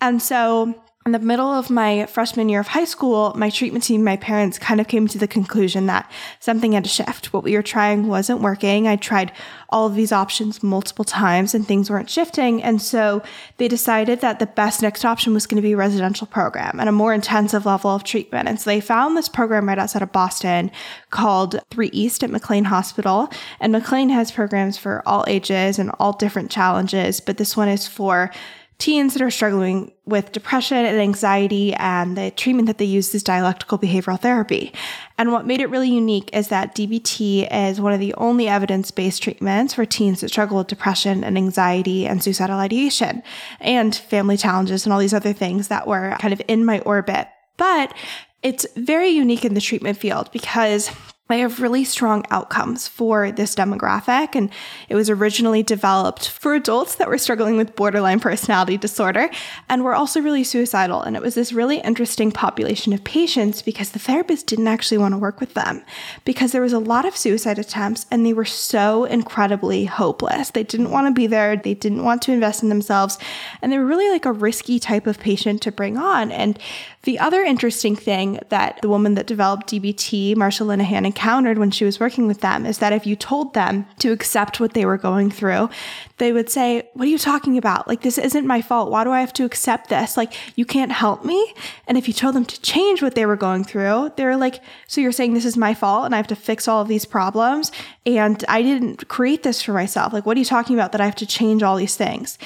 And 0.00 0.22
so 0.22 0.74
in 1.06 1.12
the 1.12 1.18
middle 1.20 1.46
of 1.46 1.70
my 1.70 2.04
freshman 2.06 2.48
year 2.48 2.58
of 2.58 2.66
high 2.66 2.84
school, 2.84 3.32
my 3.36 3.48
treatment 3.48 3.84
team, 3.84 4.02
my 4.02 4.16
parents 4.16 4.58
kind 4.58 4.80
of 4.80 4.88
came 4.88 5.06
to 5.06 5.18
the 5.18 5.28
conclusion 5.28 5.86
that 5.86 6.10
something 6.40 6.72
had 6.72 6.82
to 6.82 6.90
shift. 6.90 7.32
What 7.32 7.44
we 7.44 7.54
were 7.54 7.62
trying 7.62 8.08
wasn't 8.08 8.40
working. 8.40 8.88
I 8.88 8.96
tried 8.96 9.30
all 9.68 9.86
of 9.86 9.94
these 9.94 10.10
options 10.10 10.64
multiple 10.64 11.04
times 11.04 11.54
and 11.54 11.66
things 11.66 11.88
weren't 11.88 12.10
shifting. 12.10 12.60
And 12.60 12.82
so 12.82 13.22
they 13.56 13.68
decided 13.68 14.20
that 14.20 14.40
the 14.40 14.46
best 14.46 14.82
next 14.82 15.04
option 15.04 15.32
was 15.32 15.46
going 15.46 15.56
to 15.56 15.62
be 15.62 15.72
a 15.72 15.76
residential 15.76 16.26
program 16.26 16.80
and 16.80 16.88
a 16.88 16.92
more 16.92 17.14
intensive 17.14 17.66
level 17.66 17.90
of 17.90 18.02
treatment. 18.02 18.48
And 18.48 18.60
so 18.60 18.68
they 18.68 18.80
found 18.80 19.16
this 19.16 19.28
program 19.28 19.68
right 19.68 19.78
outside 19.78 20.02
of 20.02 20.10
Boston 20.10 20.72
called 21.10 21.60
3 21.70 21.88
East 21.92 22.24
at 22.24 22.30
McLean 22.30 22.64
Hospital. 22.64 23.30
And 23.60 23.70
McLean 23.70 24.08
has 24.08 24.32
programs 24.32 24.76
for 24.76 25.04
all 25.06 25.24
ages 25.28 25.78
and 25.78 25.92
all 26.00 26.14
different 26.14 26.50
challenges, 26.50 27.20
but 27.20 27.36
this 27.36 27.56
one 27.56 27.68
is 27.68 27.86
for 27.86 28.32
teens 28.78 29.14
that 29.14 29.22
are 29.22 29.30
struggling 29.30 29.92
with 30.04 30.32
depression 30.32 30.84
and 30.84 30.98
anxiety, 30.98 31.72
and 31.74 32.16
the 32.16 32.30
treatment 32.30 32.66
that 32.66 32.78
they 32.78 32.84
use 32.84 33.14
is 33.14 33.22
dialectical 33.22 33.78
behavioral 33.78 34.20
therapy. 34.20 34.72
And 35.16 35.32
what 35.32 35.46
made 35.46 35.60
it 35.60 35.70
really 35.70 35.90
unique 35.90 36.30
is 36.32 36.48
that 36.48 36.74
DBT 36.74 37.48
is 37.50 37.80
one 37.80 37.92
of 37.92 38.00
the 38.00 38.14
only 38.14 38.48
evidence 38.48 38.90
based 38.90 39.22
treatments 39.22 39.74
for 39.74 39.86
teens 39.86 40.20
that 40.20 40.28
struggle 40.28 40.58
with 40.58 40.66
depression 40.66 41.24
and 41.24 41.36
anxiety 41.36 42.06
and 42.06 42.22
suicidal 42.22 42.58
ideation 42.58 43.22
and 43.60 43.94
family 43.94 44.36
challenges 44.36 44.84
and 44.84 44.92
all 44.92 44.98
these 44.98 45.14
other 45.14 45.32
things 45.32 45.68
that 45.68 45.86
were 45.86 46.14
kind 46.20 46.34
of 46.34 46.42
in 46.46 46.64
my 46.64 46.80
orbit. 46.80 47.28
But 47.56 47.94
it's 48.42 48.66
very 48.76 49.08
unique 49.08 49.44
in 49.44 49.54
the 49.54 49.60
treatment 49.60 49.98
field 49.98 50.30
because 50.32 50.90
they 51.28 51.40
have 51.40 51.60
really 51.60 51.84
strong 51.84 52.24
outcomes 52.30 52.86
for 52.86 53.32
this 53.32 53.54
demographic. 53.54 54.34
And 54.34 54.50
it 54.88 54.94
was 54.94 55.10
originally 55.10 55.62
developed 55.62 56.28
for 56.28 56.54
adults 56.54 56.94
that 56.96 57.08
were 57.08 57.18
struggling 57.18 57.56
with 57.56 57.74
borderline 57.74 58.20
personality 58.20 58.76
disorder 58.76 59.28
and 59.68 59.82
were 59.82 59.94
also 59.94 60.20
really 60.20 60.44
suicidal. 60.44 61.02
And 61.02 61.16
it 61.16 61.22
was 61.22 61.34
this 61.34 61.52
really 61.52 61.78
interesting 61.78 62.30
population 62.30 62.92
of 62.92 63.02
patients 63.02 63.62
because 63.62 63.90
the 63.90 63.98
therapist 63.98 64.46
didn't 64.46 64.68
actually 64.68 64.98
want 64.98 65.14
to 65.14 65.18
work 65.18 65.40
with 65.40 65.54
them 65.54 65.82
because 66.24 66.52
there 66.52 66.62
was 66.62 66.72
a 66.72 66.78
lot 66.78 67.04
of 67.04 67.16
suicide 67.16 67.58
attempts 67.58 68.06
and 68.10 68.24
they 68.24 68.32
were 68.32 68.44
so 68.44 69.04
incredibly 69.04 69.84
hopeless. 69.86 70.50
They 70.50 70.64
didn't 70.64 70.90
want 70.90 71.08
to 71.08 71.12
be 71.12 71.26
there. 71.26 71.56
They 71.56 71.74
didn't 71.74 72.04
want 72.04 72.22
to 72.22 72.32
invest 72.32 72.62
in 72.62 72.68
themselves. 72.68 73.18
And 73.62 73.72
they 73.72 73.78
were 73.78 73.86
really 73.86 74.10
like 74.10 74.26
a 74.26 74.32
risky 74.32 74.78
type 74.78 75.06
of 75.06 75.18
patient 75.18 75.60
to 75.62 75.72
bring 75.72 75.96
on. 75.96 76.30
And 76.30 76.58
the 77.06 77.20
other 77.20 77.42
interesting 77.42 77.94
thing 77.94 78.40
that 78.48 78.80
the 78.82 78.88
woman 78.88 79.14
that 79.14 79.28
developed 79.28 79.68
DBT, 79.68 80.34
Marsha 80.34 80.66
Linehan, 80.66 81.06
encountered 81.06 81.56
when 81.56 81.70
she 81.70 81.84
was 81.84 82.00
working 82.00 82.26
with 82.26 82.40
them 82.40 82.66
is 82.66 82.78
that 82.78 82.92
if 82.92 83.06
you 83.06 83.14
told 83.14 83.54
them 83.54 83.86
to 84.00 84.10
accept 84.10 84.58
what 84.58 84.74
they 84.74 84.84
were 84.84 84.98
going 84.98 85.30
through, 85.30 85.70
they 86.18 86.32
would 86.32 86.50
say, 86.50 86.88
What 86.94 87.06
are 87.06 87.10
you 87.10 87.16
talking 87.16 87.56
about? 87.58 87.86
Like, 87.86 88.02
this 88.02 88.18
isn't 88.18 88.44
my 88.44 88.60
fault. 88.60 88.90
Why 88.90 89.04
do 89.04 89.12
I 89.12 89.20
have 89.20 89.32
to 89.34 89.44
accept 89.44 89.88
this? 89.88 90.16
Like, 90.16 90.34
you 90.56 90.64
can't 90.64 90.90
help 90.90 91.24
me. 91.24 91.54
And 91.86 91.96
if 91.96 92.08
you 92.08 92.12
told 92.12 92.34
them 92.34 92.44
to 92.44 92.60
change 92.60 93.02
what 93.02 93.14
they 93.14 93.24
were 93.24 93.36
going 93.36 93.62
through, 93.62 94.12
they're 94.16 94.36
like, 94.36 94.60
So 94.88 95.00
you're 95.00 95.12
saying 95.12 95.34
this 95.34 95.44
is 95.44 95.56
my 95.56 95.74
fault 95.74 96.06
and 96.06 96.14
I 96.14 96.16
have 96.16 96.26
to 96.26 96.36
fix 96.36 96.66
all 96.66 96.82
of 96.82 96.88
these 96.88 97.04
problems? 97.04 97.70
And 98.04 98.44
I 98.48 98.62
didn't 98.62 99.06
create 99.06 99.44
this 99.44 99.62
for 99.62 99.72
myself. 99.72 100.12
Like, 100.12 100.26
what 100.26 100.36
are 100.36 100.40
you 100.40 100.44
talking 100.44 100.74
about 100.74 100.90
that 100.90 101.00
I 101.00 101.04
have 101.04 101.14
to 101.16 101.26
change 101.26 101.62
all 101.62 101.76
these 101.76 101.94
things? 101.94 102.36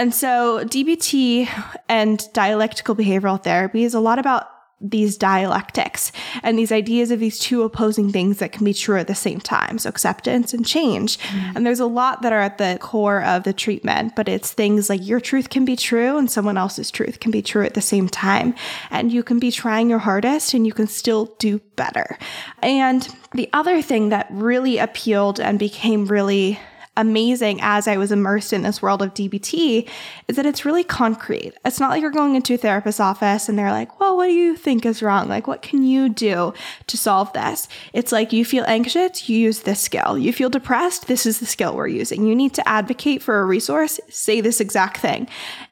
And 0.00 0.14
so 0.14 0.64
DBT 0.64 1.46
and 1.86 2.26
dialectical 2.32 2.96
behavioral 2.96 3.42
therapy 3.44 3.84
is 3.84 3.92
a 3.92 4.00
lot 4.00 4.18
about 4.18 4.48
these 4.80 5.18
dialectics 5.18 6.10
and 6.42 6.58
these 6.58 6.72
ideas 6.72 7.10
of 7.10 7.20
these 7.20 7.38
two 7.38 7.64
opposing 7.64 8.10
things 8.10 8.38
that 8.38 8.50
can 8.50 8.64
be 8.64 8.72
true 8.72 8.96
at 8.96 9.08
the 9.08 9.14
same 9.14 9.40
time. 9.40 9.76
So 9.76 9.90
acceptance 9.90 10.54
and 10.54 10.64
change. 10.64 11.18
Mm-hmm. 11.18 11.54
And 11.54 11.66
there's 11.66 11.80
a 11.80 11.86
lot 11.86 12.22
that 12.22 12.32
are 12.32 12.40
at 12.40 12.56
the 12.56 12.78
core 12.80 13.22
of 13.22 13.42
the 13.42 13.52
treatment, 13.52 14.16
but 14.16 14.26
it's 14.26 14.54
things 14.54 14.88
like 14.88 15.06
your 15.06 15.20
truth 15.20 15.50
can 15.50 15.66
be 15.66 15.76
true 15.76 16.16
and 16.16 16.30
someone 16.30 16.56
else's 16.56 16.90
truth 16.90 17.20
can 17.20 17.30
be 17.30 17.42
true 17.42 17.66
at 17.66 17.74
the 17.74 17.82
same 17.82 18.08
time. 18.08 18.54
And 18.90 19.12
you 19.12 19.22
can 19.22 19.38
be 19.38 19.50
trying 19.50 19.90
your 19.90 19.98
hardest 19.98 20.54
and 20.54 20.66
you 20.66 20.72
can 20.72 20.86
still 20.86 21.36
do 21.38 21.58
better. 21.76 22.16
And 22.62 23.06
the 23.32 23.50
other 23.52 23.82
thing 23.82 24.08
that 24.08 24.28
really 24.30 24.78
appealed 24.78 25.40
and 25.40 25.58
became 25.58 26.06
really 26.06 26.58
amazing 26.96 27.58
as 27.62 27.86
I 27.86 27.96
was 27.96 28.12
immersed 28.12 28.52
in 28.52 28.62
this 28.62 28.82
world 28.82 29.00
of 29.00 29.14
DBT 29.14 29.88
is 30.28 30.36
that 30.36 30.44
it's 30.44 30.64
really 30.64 30.84
concrete. 30.84 31.52
It's 31.64 31.80
not 31.80 31.90
like 31.90 32.02
you're 32.02 32.10
going 32.10 32.34
into 32.34 32.54
a 32.54 32.58
therapist's 32.58 33.00
office 33.00 33.48
and 33.48 33.58
they're 33.58 33.70
like, 33.70 34.00
well, 34.00 34.16
what 34.16 34.26
do 34.26 34.32
you 34.32 34.56
think 34.56 34.84
is 34.84 35.02
wrong? 35.02 35.28
Like, 35.28 35.46
what 35.46 35.62
can 35.62 35.82
you 35.82 36.08
do 36.08 36.52
to 36.88 36.96
solve 36.96 37.32
this? 37.32 37.68
It's 37.92 38.12
like 38.12 38.32
you 38.32 38.44
feel 38.44 38.64
anxious, 38.66 39.28
you 39.28 39.38
use 39.38 39.60
this 39.60 39.80
skill. 39.80 40.18
You 40.18 40.32
feel 40.32 40.50
depressed, 40.50 41.06
this 41.06 41.26
is 41.26 41.40
the 41.40 41.46
skill 41.46 41.74
we're 41.74 41.86
using. 41.86 42.26
You 42.26 42.34
need 42.34 42.54
to 42.54 42.68
advocate 42.68 43.22
for 43.22 43.40
a 43.40 43.44
resource, 43.44 44.00
say 44.08 44.40
this 44.40 44.60
exact 44.60 44.98
thing. 44.98 45.28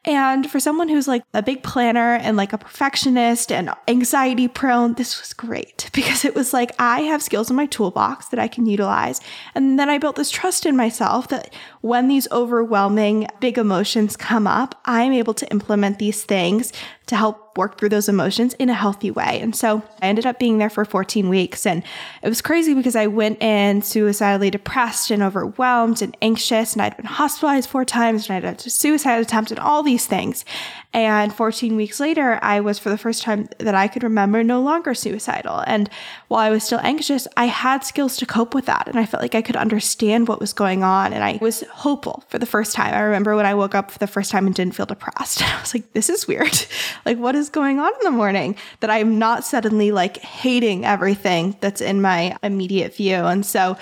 And 0.09 0.49
for 0.49 0.59
someone 0.59 0.89
who's 0.89 1.07
like 1.07 1.21
a 1.35 1.43
big 1.43 1.61
planner 1.61 2.15
and 2.15 2.35
like 2.35 2.51
a 2.51 2.57
perfectionist 2.57 3.51
and 3.51 3.69
anxiety 3.87 4.47
prone, 4.47 4.95
this 4.95 5.21
was 5.21 5.33
great 5.33 5.87
because 5.93 6.25
it 6.25 6.33
was 6.33 6.51
like 6.51 6.71
I 6.79 7.01
have 7.01 7.21
skills 7.21 7.51
in 7.51 7.55
my 7.55 7.67
toolbox 7.67 8.29
that 8.29 8.39
I 8.39 8.47
can 8.47 8.65
utilize. 8.65 9.21
And 9.53 9.77
then 9.77 9.87
I 9.87 9.99
built 9.99 10.15
this 10.15 10.31
trust 10.31 10.65
in 10.65 10.75
myself 10.75 11.27
that 11.27 11.53
when 11.81 12.07
these 12.07 12.27
overwhelming 12.31 13.27
big 13.39 13.59
emotions 13.59 14.17
come 14.17 14.47
up, 14.47 14.81
I'm 14.85 15.13
able 15.13 15.35
to 15.35 15.51
implement 15.51 15.99
these 15.99 16.23
things 16.23 16.73
to 17.05 17.15
help 17.15 17.48
work 17.59 17.77
through 17.77 17.89
those 17.89 18.07
emotions 18.07 18.53
in 18.53 18.69
a 18.69 18.73
healthy 18.73 19.11
way. 19.11 19.39
And 19.41 19.53
so 19.53 19.83
I 20.01 20.07
ended 20.07 20.25
up 20.25 20.39
being 20.39 20.57
there 20.57 20.69
for 20.69 20.85
14 20.85 21.27
weeks. 21.27 21.65
And 21.65 21.83
it 22.23 22.29
was 22.29 22.41
crazy 22.41 22.73
because 22.73 22.95
I 22.95 23.07
went 23.07 23.41
in 23.43 23.81
suicidally 23.81 24.49
depressed 24.49 25.11
and 25.11 25.21
overwhelmed 25.21 26.01
and 26.01 26.15
anxious. 26.21 26.73
And 26.73 26.81
I'd 26.81 26.95
been 26.95 27.05
hospitalized 27.05 27.69
four 27.69 27.83
times 27.83 28.29
and 28.29 28.37
I'd 28.37 28.43
had 28.45 28.65
a 28.65 28.69
suicide 28.69 29.19
attempt 29.19 29.51
and 29.51 29.59
all 29.59 29.83
these 29.83 30.07
things. 30.07 30.45
And 30.91 31.31
14 31.31 31.75
weeks 31.75 31.99
later, 31.99 32.39
I 32.41 32.61
was 32.61 32.79
for 32.79 32.89
the 32.89 32.97
first 32.97 33.21
time 33.21 33.47
that 33.59 33.75
I 33.75 33.87
could 33.87 34.01
remember 34.01 34.43
no 34.43 34.59
longer 34.59 34.95
suicidal. 34.95 35.63
And 35.67 35.87
while 36.29 36.39
I 36.39 36.49
was 36.49 36.63
still 36.63 36.79
anxious, 36.81 37.27
I 37.37 37.45
had 37.45 37.83
skills 37.83 38.17
to 38.17 38.25
cope 38.25 38.55
with 38.55 38.65
that. 38.65 38.87
And 38.87 38.97
I 38.97 39.05
felt 39.05 39.21
like 39.21 39.35
I 39.35 39.43
could 39.43 39.55
understand 39.55 40.27
what 40.27 40.39
was 40.39 40.51
going 40.51 40.83
on. 40.83 41.13
And 41.13 41.23
I 41.23 41.37
was 41.41 41.63
hopeful 41.71 42.23
for 42.27 42.39
the 42.39 42.47
first 42.47 42.73
time. 42.73 42.95
I 42.95 43.01
remember 43.01 43.35
when 43.35 43.45
I 43.45 43.53
woke 43.53 43.75
up 43.75 43.91
for 43.91 43.99
the 43.99 44.07
first 44.07 44.31
time 44.31 44.47
and 44.47 44.55
didn't 44.55 44.73
feel 44.73 44.87
depressed. 44.87 45.43
I 45.43 45.61
was 45.61 45.75
like, 45.75 45.93
this 45.93 46.09
is 46.09 46.27
weird. 46.27 46.65
like, 47.05 47.19
what 47.19 47.35
is 47.35 47.49
going 47.49 47.79
on 47.79 47.93
in 47.93 48.03
the 48.03 48.11
morning? 48.11 48.55
That 48.79 48.89
I'm 48.89 49.19
not 49.19 49.45
suddenly 49.45 49.91
like 49.91 50.17
hating 50.17 50.85
everything 50.85 51.55
that's 51.61 51.81
in 51.81 52.01
my 52.01 52.35
immediate 52.41 52.95
view. 52.95 53.25
And 53.25 53.45
so, 53.45 53.77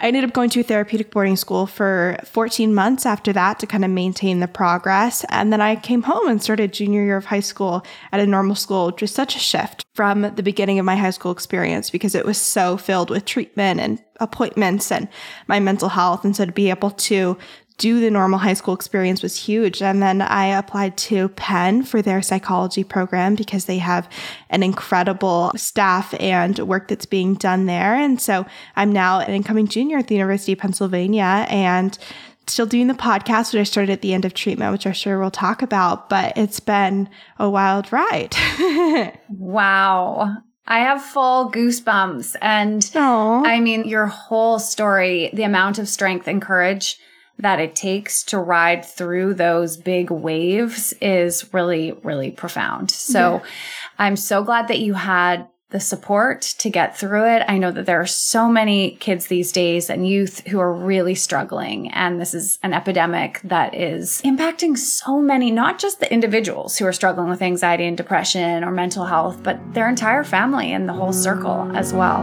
I 0.00 0.08
ended 0.08 0.24
up 0.24 0.32
going 0.32 0.50
to 0.50 0.60
a 0.60 0.64
therapeutic 0.64 1.10
boarding 1.10 1.36
school 1.36 1.66
for 1.66 2.18
14 2.24 2.74
months 2.74 3.06
after 3.06 3.32
that 3.32 3.58
to 3.60 3.66
kind 3.66 3.84
of 3.84 3.90
maintain 3.90 4.40
the 4.40 4.48
progress. 4.48 5.24
And 5.28 5.52
then 5.52 5.60
I 5.60 5.76
came 5.76 6.02
home 6.02 6.28
and 6.28 6.42
started 6.42 6.72
junior 6.72 7.04
year 7.04 7.16
of 7.16 7.26
high 7.26 7.40
school 7.40 7.84
at 8.12 8.20
a 8.20 8.26
normal 8.26 8.56
school, 8.56 8.92
was 9.00 9.12
such 9.12 9.36
a 9.36 9.38
shift 9.38 9.84
from 9.94 10.22
the 10.22 10.42
beginning 10.42 10.78
of 10.78 10.84
my 10.84 10.96
high 10.96 11.10
school 11.10 11.30
experience 11.30 11.90
because 11.90 12.14
it 12.14 12.24
was 12.24 12.38
so 12.38 12.76
filled 12.76 13.10
with 13.10 13.24
treatment 13.24 13.80
and 13.80 14.02
appointments 14.20 14.90
and 14.90 15.08
my 15.46 15.60
mental 15.60 15.88
health. 15.88 16.24
And 16.24 16.34
so 16.34 16.44
to 16.44 16.52
be 16.52 16.70
able 16.70 16.90
to 16.90 17.36
do 17.78 18.00
the 18.00 18.10
normal 18.10 18.38
high 18.38 18.54
school 18.54 18.74
experience 18.74 19.22
was 19.22 19.36
huge. 19.36 19.82
And 19.82 20.00
then 20.02 20.22
I 20.22 20.46
applied 20.46 20.96
to 20.98 21.28
Penn 21.30 21.82
for 21.82 22.00
their 22.00 22.22
psychology 22.22 22.84
program 22.84 23.34
because 23.34 23.64
they 23.64 23.78
have 23.78 24.08
an 24.50 24.62
incredible 24.62 25.50
staff 25.56 26.14
and 26.20 26.58
work 26.60 26.88
that's 26.88 27.06
being 27.06 27.34
done 27.34 27.66
there. 27.66 27.94
And 27.94 28.20
so 28.20 28.46
I'm 28.76 28.92
now 28.92 29.20
an 29.20 29.34
incoming 29.34 29.66
junior 29.66 29.98
at 29.98 30.06
the 30.06 30.14
University 30.14 30.52
of 30.52 30.60
Pennsylvania 30.60 31.46
and 31.48 31.98
still 32.46 32.66
doing 32.66 32.86
the 32.86 32.94
podcast, 32.94 33.52
which 33.52 33.60
I 33.60 33.64
started 33.64 33.92
at 33.92 34.02
the 34.02 34.14
end 34.14 34.24
of 34.24 34.34
treatment, 34.34 34.70
which 34.70 34.86
I'm 34.86 34.92
sure 34.92 35.18
we'll 35.18 35.30
talk 35.30 35.62
about, 35.62 36.08
but 36.08 36.36
it's 36.36 36.60
been 36.60 37.08
a 37.38 37.50
wild 37.50 37.92
ride. 37.92 38.36
wow. 39.28 40.36
I 40.66 40.78
have 40.80 41.02
full 41.02 41.50
goosebumps. 41.50 42.36
And 42.40 42.82
Aww. 42.82 43.46
I 43.46 43.60
mean, 43.60 43.84
your 43.84 44.06
whole 44.06 44.58
story, 44.58 45.30
the 45.32 45.42
amount 45.42 45.78
of 45.78 45.88
strength 45.88 46.28
and 46.28 46.40
courage 46.40 46.98
that 47.38 47.60
it 47.60 47.74
takes 47.74 48.22
to 48.24 48.38
ride 48.38 48.84
through 48.84 49.34
those 49.34 49.76
big 49.76 50.10
waves 50.10 50.94
is 51.00 51.52
really, 51.52 51.92
really 52.02 52.30
profound. 52.30 52.90
So 52.90 53.36
yeah. 53.36 53.50
I'm 53.98 54.16
so 54.16 54.42
glad 54.42 54.68
that 54.68 54.78
you 54.78 54.94
had 54.94 55.48
the 55.74 55.80
support 55.80 56.42
to 56.42 56.70
get 56.70 56.96
through 56.96 57.26
it. 57.26 57.42
I 57.48 57.58
know 57.58 57.72
that 57.72 57.84
there 57.84 58.00
are 58.00 58.06
so 58.06 58.48
many 58.48 58.92
kids 59.00 59.26
these 59.26 59.50
days 59.50 59.90
and 59.90 60.06
youth 60.06 60.46
who 60.46 60.60
are 60.60 60.72
really 60.72 61.16
struggling. 61.16 61.90
And 61.90 62.20
this 62.20 62.32
is 62.32 62.60
an 62.62 62.72
epidemic 62.72 63.40
that 63.42 63.74
is 63.74 64.22
impacting 64.24 64.78
so 64.78 65.18
many, 65.18 65.50
not 65.50 65.80
just 65.80 65.98
the 65.98 66.12
individuals 66.12 66.78
who 66.78 66.86
are 66.86 66.92
struggling 66.92 67.28
with 67.28 67.42
anxiety 67.42 67.86
and 67.86 67.96
depression 67.96 68.62
or 68.62 68.70
mental 68.70 69.06
health, 69.06 69.42
but 69.42 69.58
their 69.74 69.88
entire 69.88 70.22
family 70.22 70.72
and 70.72 70.88
the 70.88 70.92
whole 70.92 71.12
circle 71.12 71.68
as 71.74 71.92
well. 71.92 72.22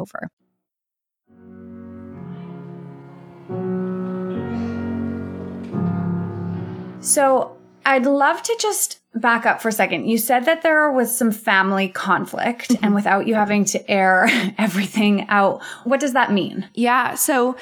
So 7.01 7.57
I'd 7.85 8.05
love 8.05 8.41
to 8.43 8.57
just 8.59 8.99
back 9.15 9.45
up 9.45 9.61
for 9.61 9.69
a 9.69 9.71
second. 9.73 10.07
You 10.07 10.17
said 10.17 10.45
that 10.45 10.61
there 10.61 10.91
was 10.91 11.15
some 11.15 11.31
family 11.31 11.89
conflict 11.89 12.69
Mm-hmm. 12.69 12.85
and 12.85 12.95
without 12.95 13.27
you 13.27 13.35
having 13.35 13.65
to 13.65 13.91
air 13.91 14.27
everything 14.57 15.27
out. 15.27 15.61
What 15.83 15.99
does 15.99 16.13
that 16.13 16.31
mean? 16.31 16.69
Yeah. 16.73 17.15
So 17.15 17.57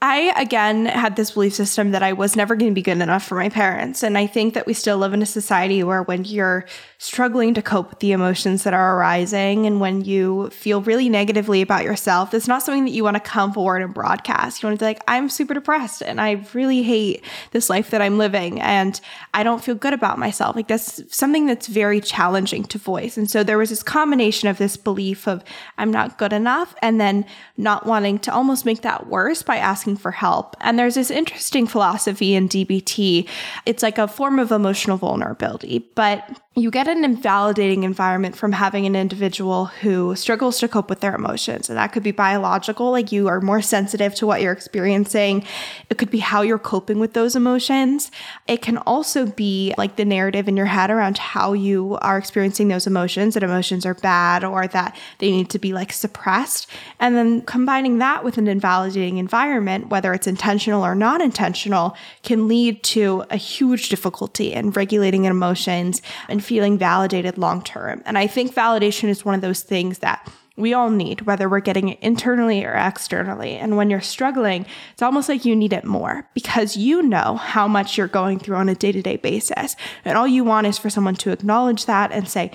I, 0.00 0.32
again, 0.40 0.86
had 0.86 1.16
this 1.16 1.32
belief 1.32 1.54
system 1.54 1.90
that 1.92 2.02
I 2.02 2.12
was 2.12 2.36
never 2.36 2.56
going 2.56 2.70
to 2.70 2.74
be 2.74 2.82
good 2.82 2.98
enough 3.00 3.24
for 3.24 3.36
my 3.36 3.48
parents. 3.48 4.02
And 4.02 4.16
I 4.18 4.26
think 4.26 4.54
that 4.54 4.66
we 4.66 4.74
still 4.74 4.98
live 4.98 5.12
in 5.14 5.22
a 5.22 5.26
society 5.26 5.82
where 5.82 6.02
when 6.02 6.24
you're 6.24 6.66
struggling 7.04 7.52
to 7.52 7.60
cope 7.60 7.90
with 7.90 7.98
the 7.98 8.12
emotions 8.12 8.64
that 8.64 8.72
are 8.72 8.96
arising 8.96 9.66
and 9.66 9.78
when 9.78 10.02
you 10.02 10.48
feel 10.48 10.80
really 10.80 11.10
negatively 11.10 11.60
about 11.60 11.84
yourself, 11.84 12.32
it's 12.32 12.48
not 12.48 12.62
something 12.62 12.86
that 12.86 12.92
you 12.92 13.04
want 13.04 13.14
to 13.14 13.20
come 13.20 13.52
forward 13.52 13.82
and 13.82 13.92
broadcast. 13.92 14.62
You 14.62 14.68
want 14.68 14.78
to 14.78 14.82
be 14.82 14.86
like, 14.86 15.02
I'm 15.06 15.28
super 15.28 15.52
depressed 15.52 16.02
and 16.02 16.18
I 16.18 16.46
really 16.54 16.82
hate 16.82 17.22
this 17.50 17.68
life 17.68 17.90
that 17.90 18.00
I'm 18.00 18.16
living 18.16 18.58
and 18.58 18.98
I 19.34 19.42
don't 19.42 19.62
feel 19.62 19.74
good 19.74 19.92
about 19.92 20.18
myself. 20.18 20.56
Like 20.56 20.68
that's 20.68 21.02
something 21.14 21.44
that's 21.44 21.66
very 21.66 22.00
challenging 22.00 22.64
to 22.64 22.78
voice. 22.78 23.18
And 23.18 23.30
so 23.30 23.44
there 23.44 23.58
was 23.58 23.68
this 23.68 23.82
combination 23.82 24.48
of 24.48 24.56
this 24.56 24.78
belief 24.78 25.28
of 25.28 25.44
I'm 25.76 25.90
not 25.90 26.16
good 26.16 26.32
enough 26.32 26.74
and 26.80 26.98
then 26.98 27.26
not 27.58 27.84
wanting 27.84 28.18
to 28.20 28.32
almost 28.32 28.64
make 28.64 28.80
that 28.80 29.08
worse 29.08 29.42
by 29.42 29.56
asking 29.58 29.98
for 29.98 30.10
help. 30.10 30.56
And 30.62 30.78
there's 30.78 30.94
this 30.94 31.10
interesting 31.10 31.66
philosophy 31.66 32.34
in 32.34 32.48
DBT. 32.48 33.28
It's 33.66 33.82
like 33.82 33.98
a 33.98 34.08
form 34.08 34.38
of 34.38 34.52
emotional 34.52 34.96
vulnerability, 34.96 35.90
but 35.94 36.40
you 36.56 36.70
get 36.70 36.86
an 36.86 36.93
invalidating 37.02 37.82
environment 37.82 38.36
from 38.36 38.52
having 38.52 38.84
an 38.84 38.94
individual 38.94 39.66
who 39.66 40.14
struggles 40.14 40.58
to 40.60 40.68
cope 40.68 40.90
with 40.90 41.00
their 41.00 41.14
emotions. 41.14 41.70
And 41.70 41.78
that 41.78 41.92
could 41.92 42.02
be 42.02 42.10
biological, 42.10 42.90
like 42.90 43.10
you 43.10 43.26
are 43.28 43.40
more 43.40 43.62
sensitive 43.62 44.14
to 44.16 44.26
what 44.26 44.42
you're 44.42 44.52
experiencing. 44.52 45.44
It 45.88 45.96
could 45.96 46.10
be 46.10 46.18
how 46.18 46.42
you're 46.42 46.58
coping 46.58 47.00
with 47.00 47.14
those 47.14 47.34
emotions. 47.34 48.10
It 48.46 48.60
can 48.60 48.76
also 48.78 49.24
be 49.24 49.72
like 49.78 49.96
the 49.96 50.04
narrative 50.04 50.46
in 50.46 50.56
your 50.56 50.66
head 50.66 50.90
around 50.90 51.16
how 51.16 51.54
you 51.54 51.96
are 52.02 52.18
experiencing 52.18 52.68
those 52.68 52.86
emotions, 52.86 53.32
that 53.32 53.42
emotions 53.42 53.86
are 53.86 53.94
bad 53.94 54.44
or 54.44 54.66
that 54.68 54.94
they 55.18 55.30
need 55.30 55.48
to 55.50 55.58
be 55.58 55.72
like 55.72 55.92
suppressed. 55.92 56.68
And 57.00 57.16
then 57.16 57.40
combining 57.42 57.98
that 57.98 58.24
with 58.24 58.36
an 58.36 58.46
invalidating 58.46 59.16
environment, 59.16 59.88
whether 59.88 60.12
it's 60.12 60.26
intentional 60.26 60.84
or 60.84 60.94
not 60.94 61.22
intentional, 61.22 61.96
can 62.22 62.46
lead 62.46 62.82
to 62.82 63.24
a 63.30 63.36
huge 63.36 63.88
difficulty 63.88 64.52
in 64.52 64.70
regulating 64.70 65.24
emotions 65.24 66.02
and 66.28 66.44
feeling 66.44 66.73
validated 66.78 67.38
long 67.38 67.62
term. 67.62 68.02
And 68.06 68.16
I 68.18 68.26
think 68.26 68.54
validation 68.54 69.08
is 69.08 69.24
one 69.24 69.34
of 69.34 69.40
those 69.40 69.62
things 69.62 69.98
that 69.98 70.30
we 70.56 70.72
all 70.72 70.90
need, 70.90 71.22
whether 71.22 71.48
we're 71.48 71.60
getting 71.60 71.88
it 71.88 71.98
internally 72.00 72.64
or 72.64 72.74
externally. 72.74 73.56
And 73.56 73.76
when 73.76 73.90
you're 73.90 74.00
struggling, 74.00 74.66
it's 74.92 75.02
almost 75.02 75.28
like 75.28 75.44
you 75.44 75.56
need 75.56 75.72
it 75.72 75.84
more 75.84 76.28
because 76.32 76.76
you 76.76 77.02
know 77.02 77.36
how 77.36 77.66
much 77.66 77.98
you're 77.98 78.06
going 78.06 78.38
through 78.38 78.56
on 78.56 78.68
a 78.68 78.74
day 78.74 78.92
to 78.92 79.02
day 79.02 79.16
basis. 79.16 79.74
And 80.04 80.16
all 80.16 80.28
you 80.28 80.44
want 80.44 80.68
is 80.68 80.78
for 80.78 80.90
someone 80.90 81.16
to 81.16 81.32
acknowledge 81.32 81.86
that 81.86 82.12
and 82.12 82.28
say, 82.28 82.52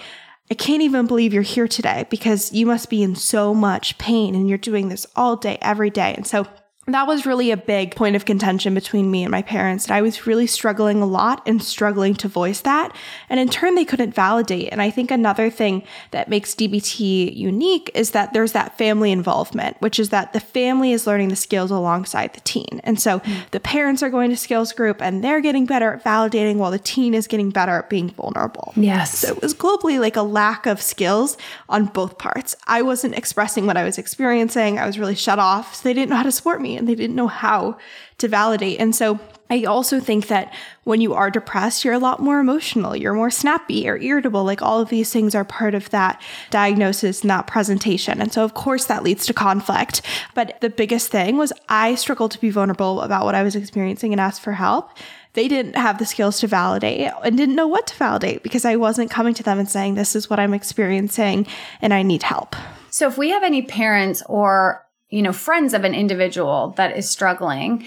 I 0.49 0.55
can't 0.55 0.81
even 0.81 1.07
believe 1.07 1.33
you're 1.33 1.43
here 1.43 1.67
today 1.67 2.07
because 2.09 2.51
you 2.53 2.65
must 2.65 2.89
be 2.89 3.03
in 3.03 3.15
so 3.15 3.53
much 3.53 3.97
pain 3.97 4.33
and 4.33 4.49
you're 4.49 4.57
doing 4.57 4.89
this 4.89 5.05
all 5.15 5.35
day, 5.35 5.59
every 5.61 5.89
day. 5.89 6.13
And 6.15 6.25
so 6.25 6.47
that 6.93 7.07
was 7.07 7.25
really 7.25 7.51
a 7.51 7.57
big 7.57 7.95
point 7.95 8.15
of 8.15 8.25
contention 8.25 8.73
between 8.73 9.11
me 9.11 9.23
and 9.23 9.31
my 9.31 9.41
parents. 9.41 9.85
And 9.85 9.93
I 9.93 10.01
was 10.01 10.25
really 10.25 10.47
struggling 10.47 11.01
a 11.01 11.05
lot 11.05 11.41
and 11.45 11.61
struggling 11.61 12.15
to 12.15 12.27
voice 12.27 12.61
that. 12.61 12.95
And 13.29 13.39
in 13.39 13.49
turn, 13.49 13.75
they 13.75 13.85
couldn't 13.85 14.13
validate. 14.15 14.69
And 14.71 14.81
I 14.81 14.89
think 14.89 15.11
another 15.11 15.49
thing 15.49 15.83
that 16.11 16.29
makes 16.29 16.55
DBT 16.55 17.35
unique 17.35 17.91
is 17.93 18.11
that 18.11 18.33
there's 18.33 18.53
that 18.53 18.77
family 18.77 19.11
involvement, 19.11 19.77
which 19.81 19.99
is 19.99 20.09
that 20.09 20.33
the 20.33 20.39
family 20.39 20.91
is 20.91 21.05
learning 21.05 21.29
the 21.29 21.35
skills 21.35 21.71
alongside 21.71 22.33
the 22.33 22.41
teen. 22.41 22.81
And 22.83 22.99
so 22.99 23.19
mm. 23.19 23.49
the 23.51 23.59
parents 23.59 24.01
are 24.01 24.09
going 24.09 24.29
to 24.29 24.37
skills 24.37 24.73
group 24.73 25.01
and 25.01 25.23
they're 25.23 25.41
getting 25.41 25.65
better 25.65 25.93
at 25.93 26.03
validating 26.03 26.55
while 26.55 26.71
the 26.71 26.79
teen 26.79 27.13
is 27.13 27.27
getting 27.27 27.49
better 27.49 27.77
at 27.77 27.89
being 27.89 28.09
vulnerable. 28.09 28.73
Yes. 28.75 29.19
So 29.19 29.35
it 29.35 29.41
was 29.41 29.53
globally 29.53 29.99
like 29.99 30.15
a 30.15 30.21
lack 30.21 30.65
of 30.65 30.81
skills 30.81 31.37
on 31.67 31.85
both 31.85 32.17
parts. 32.17 32.55
I 32.67 32.81
wasn't 32.81 33.15
expressing 33.15 33.65
what 33.65 33.77
I 33.77 33.83
was 33.83 33.97
experiencing. 33.97 34.79
I 34.79 34.85
was 34.85 34.97
really 34.97 35.15
shut 35.15 35.39
off. 35.39 35.75
So 35.75 35.83
they 35.83 35.93
didn't 35.93 36.09
know 36.09 36.15
how 36.15 36.23
to 36.23 36.31
support 36.31 36.61
me 36.61 36.78
and 36.79 36.87
they 36.87 36.95
didn't 36.95 37.15
know 37.15 37.27
how 37.27 37.77
to 38.17 38.27
validate. 38.27 38.79
And 38.79 38.95
so 38.95 39.19
I 39.49 39.63
also 39.63 39.99
think 39.99 40.27
that 40.27 40.53
when 40.83 41.01
you 41.01 41.13
are 41.13 41.31
depressed, 41.31 41.83
you're 41.83 41.93
a 41.93 41.99
lot 41.99 42.19
more 42.19 42.39
emotional, 42.39 42.95
you're 42.95 43.13
more 43.13 43.31
snappy 43.31 43.89
or 43.89 43.97
irritable. 43.97 44.43
Like 44.43 44.61
all 44.61 44.79
of 44.79 44.89
these 44.89 45.11
things 45.11 45.33
are 45.33 45.43
part 45.43 45.73
of 45.73 45.89
that 45.89 46.21
diagnosis 46.51 47.21
and 47.21 47.29
that 47.29 47.47
presentation. 47.47 48.21
And 48.21 48.31
so, 48.31 48.43
of 48.43 48.53
course, 48.53 48.85
that 48.85 49.03
leads 49.03 49.25
to 49.25 49.33
conflict. 49.33 50.01
But 50.35 50.61
the 50.61 50.69
biggest 50.69 51.09
thing 51.09 51.37
was 51.37 51.51
I 51.67 51.95
struggled 51.95 52.31
to 52.31 52.41
be 52.41 52.51
vulnerable 52.51 53.01
about 53.01 53.25
what 53.25 53.35
I 53.35 53.43
was 53.43 53.55
experiencing 53.55 54.11
and 54.11 54.21
ask 54.21 54.41
for 54.41 54.53
help 54.53 54.91
they 55.33 55.47
didn't 55.47 55.75
have 55.75 55.99
the 55.99 56.05
skills 56.05 56.39
to 56.39 56.47
validate 56.47 57.11
and 57.23 57.37
didn't 57.37 57.55
know 57.55 57.67
what 57.67 57.87
to 57.87 57.95
validate 57.95 58.41
because 58.41 58.65
I 58.65 58.75
wasn't 58.75 59.11
coming 59.11 59.33
to 59.35 59.43
them 59.43 59.59
and 59.59 59.69
saying, 59.69 59.95
This 59.95 60.15
is 60.15 60.29
what 60.29 60.39
I'm 60.39 60.53
experiencing 60.53 61.47
and 61.81 61.93
I 61.93 62.01
need 62.01 62.23
help. 62.23 62.55
So 62.89 63.07
if 63.07 63.17
we 63.17 63.29
have 63.29 63.43
any 63.43 63.61
parents 63.61 64.23
or, 64.25 64.85
you 65.09 65.21
know, 65.21 65.33
friends 65.33 65.73
of 65.73 65.83
an 65.83 65.93
individual 65.93 66.73
that 66.77 66.95
is 66.97 67.09
struggling, 67.09 67.85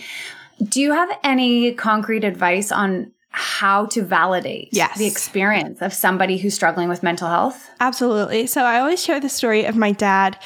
do 0.63 0.81
you 0.81 0.93
have 0.93 1.09
any 1.23 1.73
concrete 1.73 2.25
advice 2.25 2.71
on 2.73 3.13
how 3.31 3.87
to 3.87 4.03
validate 4.03 4.69
Yes. 4.73 4.99
the 4.99 5.07
experience 5.07 5.81
of 5.81 5.93
somebody 5.95 6.37
who's 6.37 6.55
struggling 6.55 6.89
with 6.89 7.03
mental 7.03 7.29
health? 7.29 7.71
Absolutely. 7.81 8.47
So 8.47 8.63
I 8.63 8.79
always 8.79 9.03
share 9.03 9.21
the 9.21 9.31
story 9.31 9.65
of 9.65 9.75
my 9.77 9.93
dad 9.93 10.37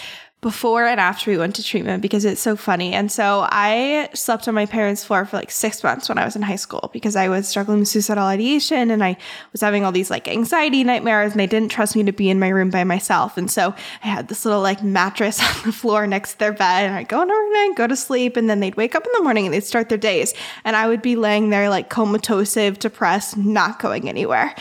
before 0.47 0.87
and 0.87 1.01
after 1.01 1.29
we 1.29 1.37
went 1.37 1.57
to 1.57 1.63
treatment 1.65 2.01
because 2.01 2.25
it's 2.25 2.41
so 2.41 2.55
funny. 2.55 2.93
And 2.93 3.11
so 3.11 3.49
I 3.51 4.09
slept 4.15 4.47
on 4.47 4.55
my 4.55 4.65
parents' 4.65 5.03
floor 5.03 5.25
for 5.25 5.37
like 5.37 5.51
six 5.51 5.83
months 5.83 6.09
when 6.09 6.19
I 6.19 6.25
was 6.25 6.37
in 6.37 6.43
high 6.43 6.55
school 6.55 6.89
because 6.93 7.17
I 7.17 7.29
was 7.29 7.49
struggling 7.49 7.81
with 7.81 7.89
suicidal 7.89 8.23
ideation 8.23 8.93
and 8.93 9.03
I 9.03 9.17
was 9.51 9.61
having 9.61 9.85
all 9.85 9.91
these 9.91 10.09
like 10.09 10.29
anxiety 10.29 10.85
nightmares 10.85 11.33
and 11.33 11.41
they 11.41 11.49
didn't 11.49 11.73
trust 11.73 11.97
me 11.97 12.05
to 12.05 12.13
be 12.13 12.31
in 12.31 12.39
my 12.39 12.49
room 12.49 12.71
by 12.71 12.85
myself. 12.85 13.37
And 13.37 13.51
so 13.51 13.75
I 14.05 14.07
had 14.07 14.29
this 14.29 14.45
little 14.45 14.61
like 14.61 14.85
mattress 14.85 15.41
on 15.57 15.67
the 15.67 15.73
floor 15.73 16.07
next 16.07 16.35
to 16.35 16.39
their 16.39 16.53
bed 16.53 16.87
and 16.87 16.95
I'd 16.95 17.09
go 17.09 17.23
in 17.23 17.29
every 17.29 17.51
night, 17.51 17.75
go 17.77 17.89
to 17.89 17.97
sleep, 17.97 18.37
and 18.37 18.49
then 18.49 18.61
they'd 18.61 18.77
wake 18.77 18.95
up 18.95 19.05
in 19.05 19.11
the 19.17 19.25
morning 19.25 19.47
and 19.47 19.53
they'd 19.53 19.65
start 19.65 19.89
their 19.89 19.99
days. 19.99 20.33
And 20.65 20.77
I 20.77 20.87
would 20.87 21.03
be 21.03 21.17
laying 21.17 21.51
there 21.51 21.69
like 21.69 21.91
comatose, 21.91 22.55
depressed, 22.55 23.37
not 23.37 23.81
going 23.81 24.09
anywhere. 24.09 24.55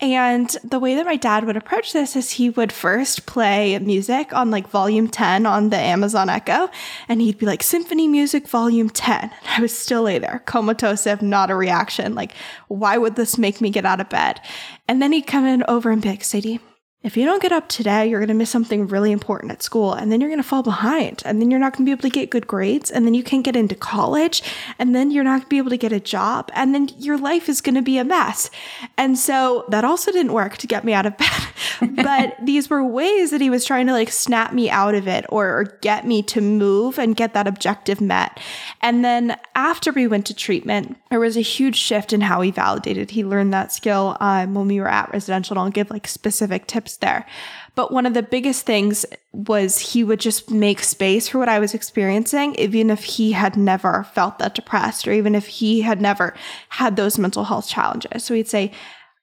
And 0.00 0.48
the 0.62 0.78
way 0.78 0.94
that 0.94 1.06
my 1.06 1.16
dad 1.16 1.44
would 1.44 1.56
approach 1.56 1.92
this 1.92 2.14
is 2.14 2.30
he 2.30 2.50
would 2.50 2.70
first 2.70 3.26
play 3.26 3.76
music 3.80 4.32
on 4.32 4.48
like 4.48 4.68
volume 4.68 5.08
10 5.08 5.44
on 5.44 5.70
the 5.70 5.76
Amazon 5.76 6.28
Echo. 6.28 6.70
And 7.08 7.20
he'd 7.20 7.38
be 7.38 7.46
like, 7.46 7.64
Symphony 7.64 8.06
Music 8.06 8.46
Volume 8.46 8.90
10. 8.90 9.18
And 9.18 9.32
I 9.56 9.60
was 9.60 9.76
still 9.76 10.02
lay 10.02 10.18
there, 10.18 10.42
comatose, 10.46 11.06
if 11.06 11.20
not 11.20 11.50
a 11.50 11.56
reaction. 11.56 12.14
Like, 12.14 12.32
why 12.68 12.96
would 12.96 13.16
this 13.16 13.38
make 13.38 13.60
me 13.60 13.70
get 13.70 13.84
out 13.84 14.00
of 14.00 14.08
bed? 14.08 14.40
And 14.86 15.02
then 15.02 15.10
he'd 15.10 15.26
come 15.26 15.46
in 15.46 15.64
over 15.66 15.90
and 15.90 16.00
be 16.00 16.10
like, 16.10 16.22
Sadie, 16.22 16.60
if 17.04 17.16
you 17.16 17.24
don't 17.24 17.40
get 17.40 17.52
up 17.52 17.68
today, 17.68 18.08
you're 18.08 18.18
going 18.18 18.26
to 18.26 18.34
miss 18.34 18.50
something 18.50 18.88
really 18.88 19.12
important 19.12 19.52
at 19.52 19.62
school 19.62 19.92
and 19.92 20.10
then 20.10 20.20
you're 20.20 20.28
going 20.28 20.42
to 20.42 20.48
fall 20.48 20.64
behind 20.64 21.22
and 21.24 21.40
then 21.40 21.48
you're 21.48 21.60
not 21.60 21.72
going 21.72 21.84
to 21.84 21.88
be 21.88 21.92
able 21.92 22.02
to 22.02 22.10
get 22.10 22.28
good 22.28 22.48
grades 22.48 22.90
and 22.90 23.06
then 23.06 23.14
you 23.14 23.22
can't 23.22 23.44
get 23.44 23.54
into 23.54 23.76
college 23.76 24.42
and 24.80 24.96
then 24.96 25.12
you're 25.12 25.22
not 25.22 25.30
going 25.30 25.42
to 25.42 25.48
be 25.48 25.58
able 25.58 25.70
to 25.70 25.76
get 25.76 25.92
a 25.92 26.00
job 26.00 26.50
and 26.54 26.74
then 26.74 26.88
your 26.98 27.16
life 27.16 27.48
is 27.48 27.60
going 27.60 27.76
to 27.76 27.82
be 27.82 27.98
a 27.98 28.04
mess. 28.04 28.50
And 28.96 29.16
so 29.16 29.64
that 29.68 29.84
also 29.84 30.10
didn't 30.10 30.32
work 30.32 30.56
to 30.56 30.66
get 30.66 30.82
me 30.82 30.92
out 30.92 31.06
of 31.06 31.16
bed. 31.16 31.48
but 32.02 32.36
these 32.42 32.68
were 32.68 32.82
ways 32.82 33.30
that 33.30 33.40
he 33.40 33.48
was 33.48 33.64
trying 33.64 33.86
to 33.86 33.92
like 33.92 34.10
snap 34.10 34.52
me 34.52 34.68
out 34.68 34.96
of 34.96 35.06
it 35.06 35.24
or, 35.28 35.46
or 35.56 35.78
get 35.80 36.04
me 36.04 36.20
to 36.24 36.40
move 36.40 36.98
and 36.98 37.14
get 37.14 37.32
that 37.32 37.46
objective 37.46 38.00
met. 38.00 38.40
And 38.82 39.04
then 39.04 39.36
after 39.54 39.92
we 39.92 40.08
went 40.08 40.26
to 40.26 40.34
treatment, 40.34 40.98
there 41.10 41.20
was 41.20 41.36
a 41.36 41.42
huge 41.42 41.76
shift 41.76 42.12
in 42.12 42.22
how 42.22 42.40
he 42.40 42.50
validated. 42.50 43.12
He 43.12 43.24
learned 43.24 43.54
that 43.54 43.72
skill 43.72 44.16
um, 44.18 44.54
when 44.54 44.66
we 44.66 44.80
were 44.80 44.88
at 44.88 45.12
residential. 45.12 45.54
And 45.54 45.60
I'll 45.60 45.70
give 45.70 45.90
like 45.90 46.08
specific 46.08 46.66
tips 46.66 46.87
there. 46.96 47.26
But 47.74 47.92
one 47.92 48.06
of 48.06 48.14
the 48.14 48.22
biggest 48.22 48.66
things 48.66 49.06
was 49.32 49.78
he 49.78 50.02
would 50.02 50.18
just 50.18 50.50
make 50.50 50.80
space 50.80 51.28
for 51.28 51.38
what 51.38 51.48
I 51.48 51.60
was 51.60 51.74
experiencing, 51.74 52.54
even 52.56 52.90
if 52.90 53.04
he 53.04 53.32
had 53.32 53.56
never 53.56 54.04
felt 54.14 54.38
that 54.38 54.54
depressed 54.54 55.06
or 55.06 55.12
even 55.12 55.34
if 55.34 55.46
he 55.46 55.82
had 55.82 56.00
never 56.00 56.34
had 56.70 56.96
those 56.96 57.18
mental 57.18 57.44
health 57.44 57.68
challenges. 57.68 58.24
So 58.24 58.34
he'd 58.34 58.48
say, 58.48 58.72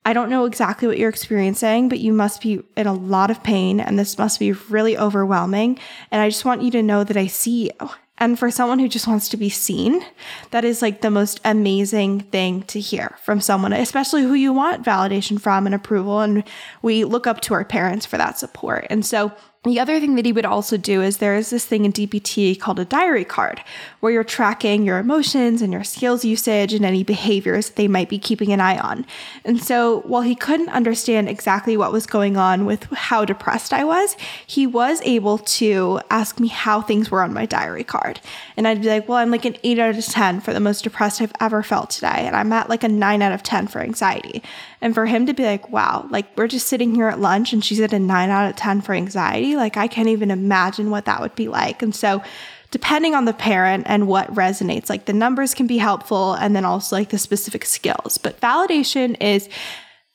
I 0.05 0.13
don't 0.13 0.29
know 0.29 0.45
exactly 0.45 0.87
what 0.87 0.99
you're 0.99 1.09
experiencing, 1.09 1.89
but 1.89 1.99
you 1.99 2.13
must 2.13 2.41
be 2.41 2.61
in 2.77 2.85
a 2.85 2.93
lot 2.93 3.31
of 3.31 3.41
pain 3.41 3.79
and 3.79 3.97
this 3.97 4.17
must 4.19 4.39
be 4.39 4.51
really 4.51 4.95
overwhelming. 4.95 5.79
And 6.11 6.21
I 6.21 6.29
just 6.29 6.45
want 6.45 6.61
you 6.61 6.69
to 6.71 6.83
know 6.83 7.03
that 7.03 7.17
I 7.17 7.25
see 7.25 7.71
you. 7.81 7.89
And 8.17 8.39
for 8.39 8.49
someone 8.49 8.79
who 8.79 8.87
just 8.87 9.07
wants 9.07 9.27
to 9.29 9.37
be 9.37 9.49
seen, 9.49 10.05
that 10.51 10.63
is 10.63 10.81
like 10.81 11.01
the 11.01 11.11
most 11.11 11.41
amazing 11.43 12.21
thing 12.21 12.63
to 12.63 12.79
hear 12.79 13.17
from 13.21 13.41
someone, 13.41 13.73
especially 13.73 14.23
who 14.23 14.33
you 14.33 14.53
want 14.53 14.85
validation 14.85 15.39
from 15.39 15.65
and 15.65 15.75
approval. 15.75 16.21
And 16.21 16.43
we 16.81 17.03
look 17.03 17.27
up 17.27 17.41
to 17.41 17.53
our 17.53 17.65
parents 17.65 18.05
for 18.05 18.17
that 18.17 18.39
support. 18.39 18.87
And 18.89 19.05
so 19.05 19.33
the 19.65 19.79
other 19.79 19.99
thing 19.99 20.15
that 20.15 20.25
he 20.25 20.31
would 20.31 20.45
also 20.45 20.77
do 20.77 21.01
is 21.01 21.17
there 21.17 21.35
is 21.35 21.49
this 21.49 21.65
thing 21.65 21.85
in 21.85 21.91
DBT 21.91 22.59
called 22.59 22.79
a 22.79 22.85
diary 22.85 23.25
card 23.25 23.61
where 23.99 24.11
you're 24.11 24.23
tracking 24.23 24.85
your 24.85 24.99
emotions 24.99 25.61
and 25.61 25.73
your 25.73 25.83
skills 25.83 26.23
usage 26.23 26.73
and 26.73 26.85
any 26.85 27.03
behaviors 27.03 27.71
they 27.71 27.87
might 27.87 28.07
be 28.07 28.19
keeping 28.19 28.53
an 28.53 28.61
eye 28.61 28.77
on. 28.77 29.05
And 29.43 29.61
so 29.61 30.01
while 30.01 30.21
he 30.21 30.35
couldn't 30.35 30.69
understand 30.69 31.27
exactly 31.27 31.75
what 31.75 31.91
was 31.91 32.05
going 32.05 32.37
on 32.37 32.65
with 32.65 32.83
how 32.93 33.25
depressed 33.25 33.73
I 33.73 33.83
was, 33.83 34.15
he 34.45 34.67
was 34.67 35.01
able 35.03 35.39
to 35.39 35.99
ask 36.11 36.39
me 36.39 36.47
how 36.47 36.81
things 36.81 37.09
were 37.09 37.23
on 37.23 37.33
my 37.33 37.47
diary 37.47 37.83
card. 37.83 38.19
And 38.55 38.67
I'd 38.67 38.81
be 38.81 38.87
like, 38.87 39.09
well, 39.09 39.17
I'm 39.17 39.31
like 39.31 39.45
an 39.45 39.57
8 39.63 39.79
out 39.79 39.97
of 39.97 40.05
10 40.05 40.41
for 40.41 40.53
the 40.53 40.59
most 40.59 40.83
depressed 40.83 41.21
I've 41.21 41.33
ever 41.39 41.63
felt 41.63 41.89
today. 41.89 42.07
And 42.07 42.35
I'm 42.35 42.53
at 42.53 42.69
like 42.69 42.83
a 42.83 42.87
9 42.87 43.21
out 43.21 43.31
of 43.31 43.41
10 43.41 43.67
for 43.67 43.81
anxiety. 43.81 44.43
And 44.85 44.93
for 44.93 45.07
him 45.07 45.25
to 45.25 45.33
be 45.33 45.43
like, 45.43 45.71
wow, 45.71 46.05
like 46.11 46.27
we're 46.37 46.47
just 46.47 46.67
sitting 46.67 46.93
here 46.93 47.07
at 47.07 47.19
lunch 47.19 47.53
and 47.53 47.65
she's 47.65 47.79
at 47.79 47.91
a 47.91 47.97
9 47.97 48.29
out 48.29 48.51
of 48.51 48.55
10 48.55 48.81
for 48.81 48.93
anxiety 48.93 49.55
like, 49.55 49.77
I 49.77 49.87
can't 49.87 50.09
even 50.09 50.29
imagine 50.29 50.91
what 50.91 51.05
that 51.05 51.21
would 51.21 51.33
be 51.33 51.47
like. 51.47 51.81
And 51.81 51.95
so, 51.95 52.21
depending 52.69 53.15
on 53.15 53.25
the 53.25 53.33
parent 53.33 53.85
and 53.87 54.07
what 54.07 54.31
resonates, 54.35 54.87
like 54.87 55.05
the 55.05 55.13
numbers 55.13 55.55
can 55.55 55.65
be 55.65 55.79
helpful 55.79 56.33
and 56.33 56.55
then 56.55 56.65
also 56.65 56.97
like 56.97 57.09
the 57.09 57.17
specific 57.17 57.65
skills. 57.65 58.19
But 58.19 58.39
validation 58.41 59.19
is 59.19 59.49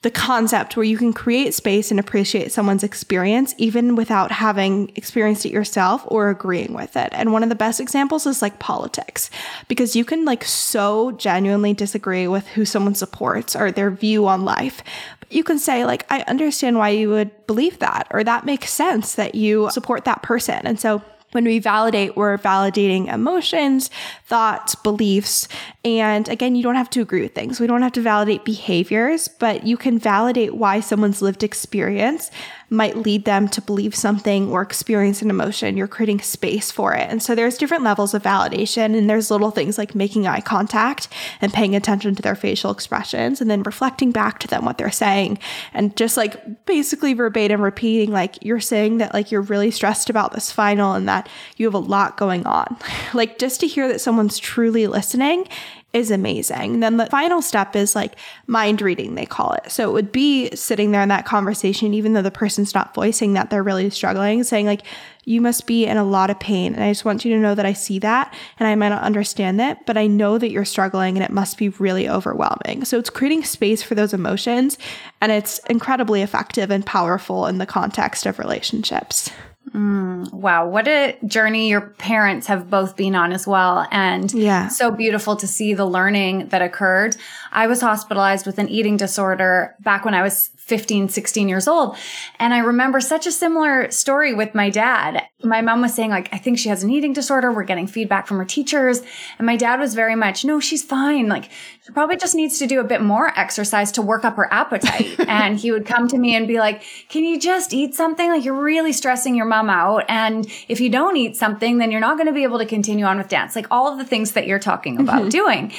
the 0.03 0.11
concept 0.11 0.77
where 0.77 0.85
you 0.85 0.97
can 0.97 1.13
create 1.13 1.53
space 1.53 1.91
and 1.91 2.01
appreciate 2.01 2.51
someone's 2.51 2.83
experience 2.83 3.55
even 3.59 3.95
without 3.95 4.33
having 4.33 4.91
experienced 4.97 5.45
it 5.45 5.53
yourself 5.53 6.03
or 6.07 6.31
agreeing 6.31 6.73
with 6.73 6.97
it. 6.97 7.11
And 7.13 7.33
one 7.33 7.43
of 7.43 7.51
the 7.51 7.55
best 7.55 7.81
examples 7.81 8.27
is 8.27 8.41
like 8.41 8.59
politics 8.59 9.31
because 9.69 9.95
you 9.95 10.07
can 10.07 10.25
like 10.25 10.43
so 10.43 11.13
genuinely 11.13 11.75
disagree 11.75 12.27
with 12.27 12.47
who 12.49 12.65
someone 12.65 12.95
supports 12.95 13.55
or 13.55 13.71
their 13.71 13.91
view 13.91 14.27
on 14.27 14.47
life. 14.47 14.83
But 15.21 15.31
you 15.31 15.45
can 15.45 15.59
say 15.59 15.85
like 15.85 16.07
I 16.11 16.23
understand 16.23 16.79
why 16.79 16.91
you 16.91 17.11
would 17.11 17.47
believe 17.47 17.79
that 17.81 18.07
or 18.11 18.25
that 18.25 18.47
makes 18.47 18.71
sense 18.71 19.17
that 19.17 19.35
you 19.35 19.71
support 19.71 20.07
that 20.07 20.23
person. 20.23 20.67
And 20.67 20.81
so 20.81 21.03
when 21.33 21.45
we 21.45 21.59
validate, 21.59 22.17
we're 22.17 22.39
validating 22.39 23.13
emotions, 23.13 23.91
thoughts, 24.27 24.75
beliefs. 24.75 25.49
And 25.85 26.29
again, 26.29 26.57
you 26.57 26.63
don't 26.63 26.75
have 26.75 26.91
to 26.91 27.01
agree 27.01 27.23
with 27.23 27.35
things. 27.35 27.61
We 27.61 27.67
don't 27.67 27.83
have 27.83 27.93
to 27.93 28.01
validate 28.01 28.45
behaviors, 28.45 29.29
but 29.29 29.65
you 29.65 29.77
can 29.77 29.99
validate 29.99 30.55
why 30.55 30.81
someone's 30.81 31.23
lived 31.23 31.43
experience 31.43 32.31
might 32.71 32.97
lead 32.97 33.25
them 33.25 33.49
to 33.49 33.61
believe 33.61 33.97
something 33.97 34.49
or 34.49 34.63
experience 34.63 35.21
an 35.23 35.29
emotion. 35.29 35.77
You're 35.77 35.89
creating 35.89 36.21
space 36.21 36.71
for 36.71 36.95
it. 36.95 37.11
And 37.11 37.21
so 37.21 37.35
there's 37.35 37.59
different 37.59 37.83
levels 37.83 38.15
of 38.15 38.23
validation 38.23 38.97
and 38.97 39.11
there's 39.11 39.31
little 39.31 39.51
things 39.51 39.77
like 39.77 39.97
making 39.97 40.29
eye 40.29 40.41
contact 40.41 41.09
and 41.41 41.53
paying 41.53 41.75
attention 41.75 42.15
to 42.15 42.23
their 42.23 42.37
facial 42.37 42.71
expressions 42.71 43.41
and 43.41 43.51
then 43.51 43.65
reflecting 43.65 44.13
back 44.13 44.39
to 44.39 44.49
them 44.49 44.65
what 44.65 44.79
they're 44.79 44.91
saying 44.93 45.39
and 45.75 45.97
just 45.97 46.17
like 46.17 46.65
basically 46.65 47.13
verbatim 47.13 47.61
repeating 47.61 48.13
like 48.13 48.39
you're 48.41 48.61
saying 48.61 48.99
that 48.99 49.13
like 49.13 49.33
you're 49.33 49.43
really 49.43 49.73
stressed 49.73 50.09
about 50.09 50.33
this 50.33 50.53
final 50.53 50.93
and 50.93 51.09
that 51.09 51.29
you 51.57 51.67
have 51.67 51.75
a 51.75 51.79
lot 51.79 52.17
going 52.17 52.47
on. 52.47 52.77
like 53.15 53.39
just 53.39 53.61
to 53.61 53.67
hear 53.67 53.89
that 53.89 54.01
someone's 54.01 54.39
truly 54.39 54.87
listening 54.87 55.47
is 55.93 56.11
amazing. 56.11 56.81
Then 56.81 56.99
the 56.99 57.07
final 57.07 57.43
step 57.43 57.75
is 57.75 57.97
like 57.97 58.15
mind 58.47 58.81
reading, 58.81 59.17
they 59.17 59.27
call 59.27 59.53
it. 59.55 59.71
So 59.71 59.89
it 59.89 59.93
would 59.93 60.13
be 60.13 60.55
sitting 60.55 60.93
there 60.93 61.03
in 61.03 61.09
that 61.09 61.27
conversation, 61.27 61.95
even 61.95 62.13
though 62.13 62.23
the 62.23 62.31
person's 62.31 62.75
not 62.75 62.95
voicing 62.95 63.33
that 63.33 63.51
they're 63.51 63.63
really 63.63 63.91
struggling, 63.91 64.45
saying, 64.45 64.67
like, 64.67 64.83
you 65.25 65.41
must 65.41 65.67
be 65.67 65.87
in 65.87 65.97
a 65.97 66.05
lot 66.05 66.31
of 66.31 66.39
pain. 66.41 66.75
And 66.75 66.83
I 66.83 66.91
just 66.91 67.05
want 67.05 67.25
you 67.25 67.35
to 67.35 67.41
know 67.41 67.55
that 67.55 67.67
I 67.67 67.73
see 67.73 67.99
that 68.01 68.35
and 68.59 68.69
I 68.69 68.75
might 68.75 68.89
not 68.89 69.03
understand 69.03 69.61
it, 69.61 69.79
but 69.85 69.97
I 69.97 70.07
know 70.07 70.39
that 70.39 70.51
you're 70.51 70.65
struggling 70.65 71.17
and 71.17 71.25
it 71.25 71.31
must 71.31 71.59
be 71.59 71.69
really 71.71 72.09
overwhelming. 72.09 72.85
So 72.85 72.99
it's 72.99 73.11
creating 73.11 73.45
space 73.45 73.83
for 73.83 73.95
those 73.95 74.15
emotions 74.15 74.79
and 75.21 75.31
it's 75.31 75.59
incredibly 75.71 76.23
effective 76.23 76.71
and 76.71 76.87
powerful 76.87 77.47
in 77.47 77.59
the 77.59 77.67
context 77.67 78.27
of 78.27 78.39
relationships. 78.39 79.31
Mm, 79.69 80.33
wow, 80.33 80.67
what 80.67 80.89
a 80.89 81.17
journey 81.25 81.69
your 81.69 81.83
parents 81.83 82.49
have 82.49 82.69
both 82.71 82.97
been 82.97 83.15
on 83.15 83.33
as 83.33 83.47
well. 83.47 83.87
And 83.93 84.33
yeah. 84.33 84.69
so 84.69 84.91
beautiful 84.91 85.37
to 85.37 85.47
see 85.47 85.75
the 85.75 85.85
learning 85.85 86.49
that 86.49 86.63
occurred. 86.63 87.17
I 87.53 87.67
was 87.67 87.81
hospitalized 87.81 88.47
with 88.47 88.59
an 88.59 88.69
eating 88.69 88.97
disorder 88.97 89.75
back 89.81 90.05
when 90.05 90.15
I 90.15 90.23
was 90.23 90.51
15, 90.71 91.09
16 91.09 91.49
years 91.49 91.67
old. 91.67 91.97
And 92.39 92.55
I 92.55 92.59
remember 92.59 93.01
such 93.01 93.27
a 93.27 93.33
similar 93.33 93.91
story 93.91 94.35
with 94.35 94.55
my 94.55 94.71
dad. 94.71 95.27
My 95.43 95.63
mom 95.63 95.81
was 95.83 95.95
saying, 95.95 96.11
like, 96.11 96.29
I 96.33 96.39
think 96.39 96.61
she 96.61 96.69
has 96.69 96.85
an 96.85 96.91
eating 96.91 97.13
disorder. 97.13 97.51
We're 97.51 97.65
getting 97.65 97.89
feedback 97.89 98.29
from 98.29 98.39
her 98.39 98.45
teachers. 98.45 99.03
And 99.39 99.47
my 99.47 99.57
dad 99.57 99.81
was 99.81 99.97
very 99.97 100.15
much, 100.15 100.45
no, 100.45 100.61
she's 100.61 100.85
fine. 100.85 101.29
Like, 101.29 101.51
she 101.85 101.93
probably 101.93 102.17
just 102.17 102.37
needs 102.37 102.61
to 102.61 102.69
do 102.69 102.79
a 102.79 102.85
bit 102.85 103.03
more 103.03 103.37
exercise 103.37 103.91
to 103.93 104.03
work 104.03 104.25
up 104.25 104.37
her 104.37 104.53
appetite. 104.53 105.19
and 105.29 105.59
he 105.59 105.73
would 105.73 105.87
come 105.87 106.07
to 106.07 106.19
me 106.19 106.37
and 106.37 106.47
be 106.47 106.61
like, 106.61 106.85
can 107.09 107.25
you 107.25 107.41
just 107.41 107.75
eat 107.75 107.97
something? 107.97 108.31
Like, 108.31 108.45
you're 108.45 108.55
really 108.55 108.93
stressing 108.93 109.35
your 109.35 109.47
mom 109.47 109.69
out. 109.69 110.05
And 110.09 110.47
if 110.69 110.81
you 110.81 110.89
don't 110.89 111.17
eat 111.17 111.37
something, 111.37 111.79
then 111.79 111.91
you're 111.91 112.01
not 112.01 112.17
going 112.17 112.29
to 112.29 112.33
be 112.33 112.45
able 112.45 112.59
to 112.59 112.67
continue 112.67 113.07
on 113.07 113.19
with 113.19 113.29
dance. 113.29 113.57
Like 113.57 113.67
all 113.73 113.91
of 113.91 113.99
the 113.99 114.05
things 114.05 114.33
that 114.33 114.47
you're 114.47 114.61
talking 114.61 115.01
about 115.01 115.23
mm-hmm. 115.23 115.29
doing. 115.31 115.73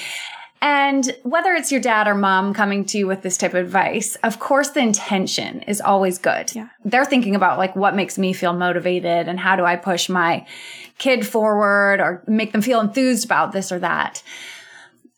And 0.62 1.16
whether 1.24 1.54
it's 1.54 1.72
your 1.72 1.82
dad 1.82 2.08
or 2.08 2.14
mom 2.14 2.54
coming 2.54 2.86
to 2.86 3.00
you 3.00 3.08
with 3.08 3.24
this 3.24 3.36
type 3.36 3.56
of 3.56 3.66
advice, 3.66 4.16
of 4.24 4.40
course, 4.40 4.70
the 4.70 4.82
intention 4.82 5.62
is 5.62 5.82
always 5.82 6.20
good. 6.20 6.56
Yeah. 6.56 6.70
They're 6.86 7.06
thinking 7.06 7.36
about 7.36 7.58
like 7.58 7.76
what 7.76 7.96
makes 7.96 8.20
me 8.20 8.32
feel 8.32 8.54
motivated 8.54 9.28
and 9.28 9.40
how 9.40 9.56
do 9.56 9.66
I 9.66 9.76
push 9.76 10.08
my 10.08 10.46
kid 11.00 11.26
forward 11.26 12.00
or 12.00 12.24
make 12.28 12.52
them 12.52 12.62
feel 12.62 12.80
enthused 12.80 13.26
about 13.26 13.54
this 13.54 13.72
or 13.72 13.80
that. 13.80 14.22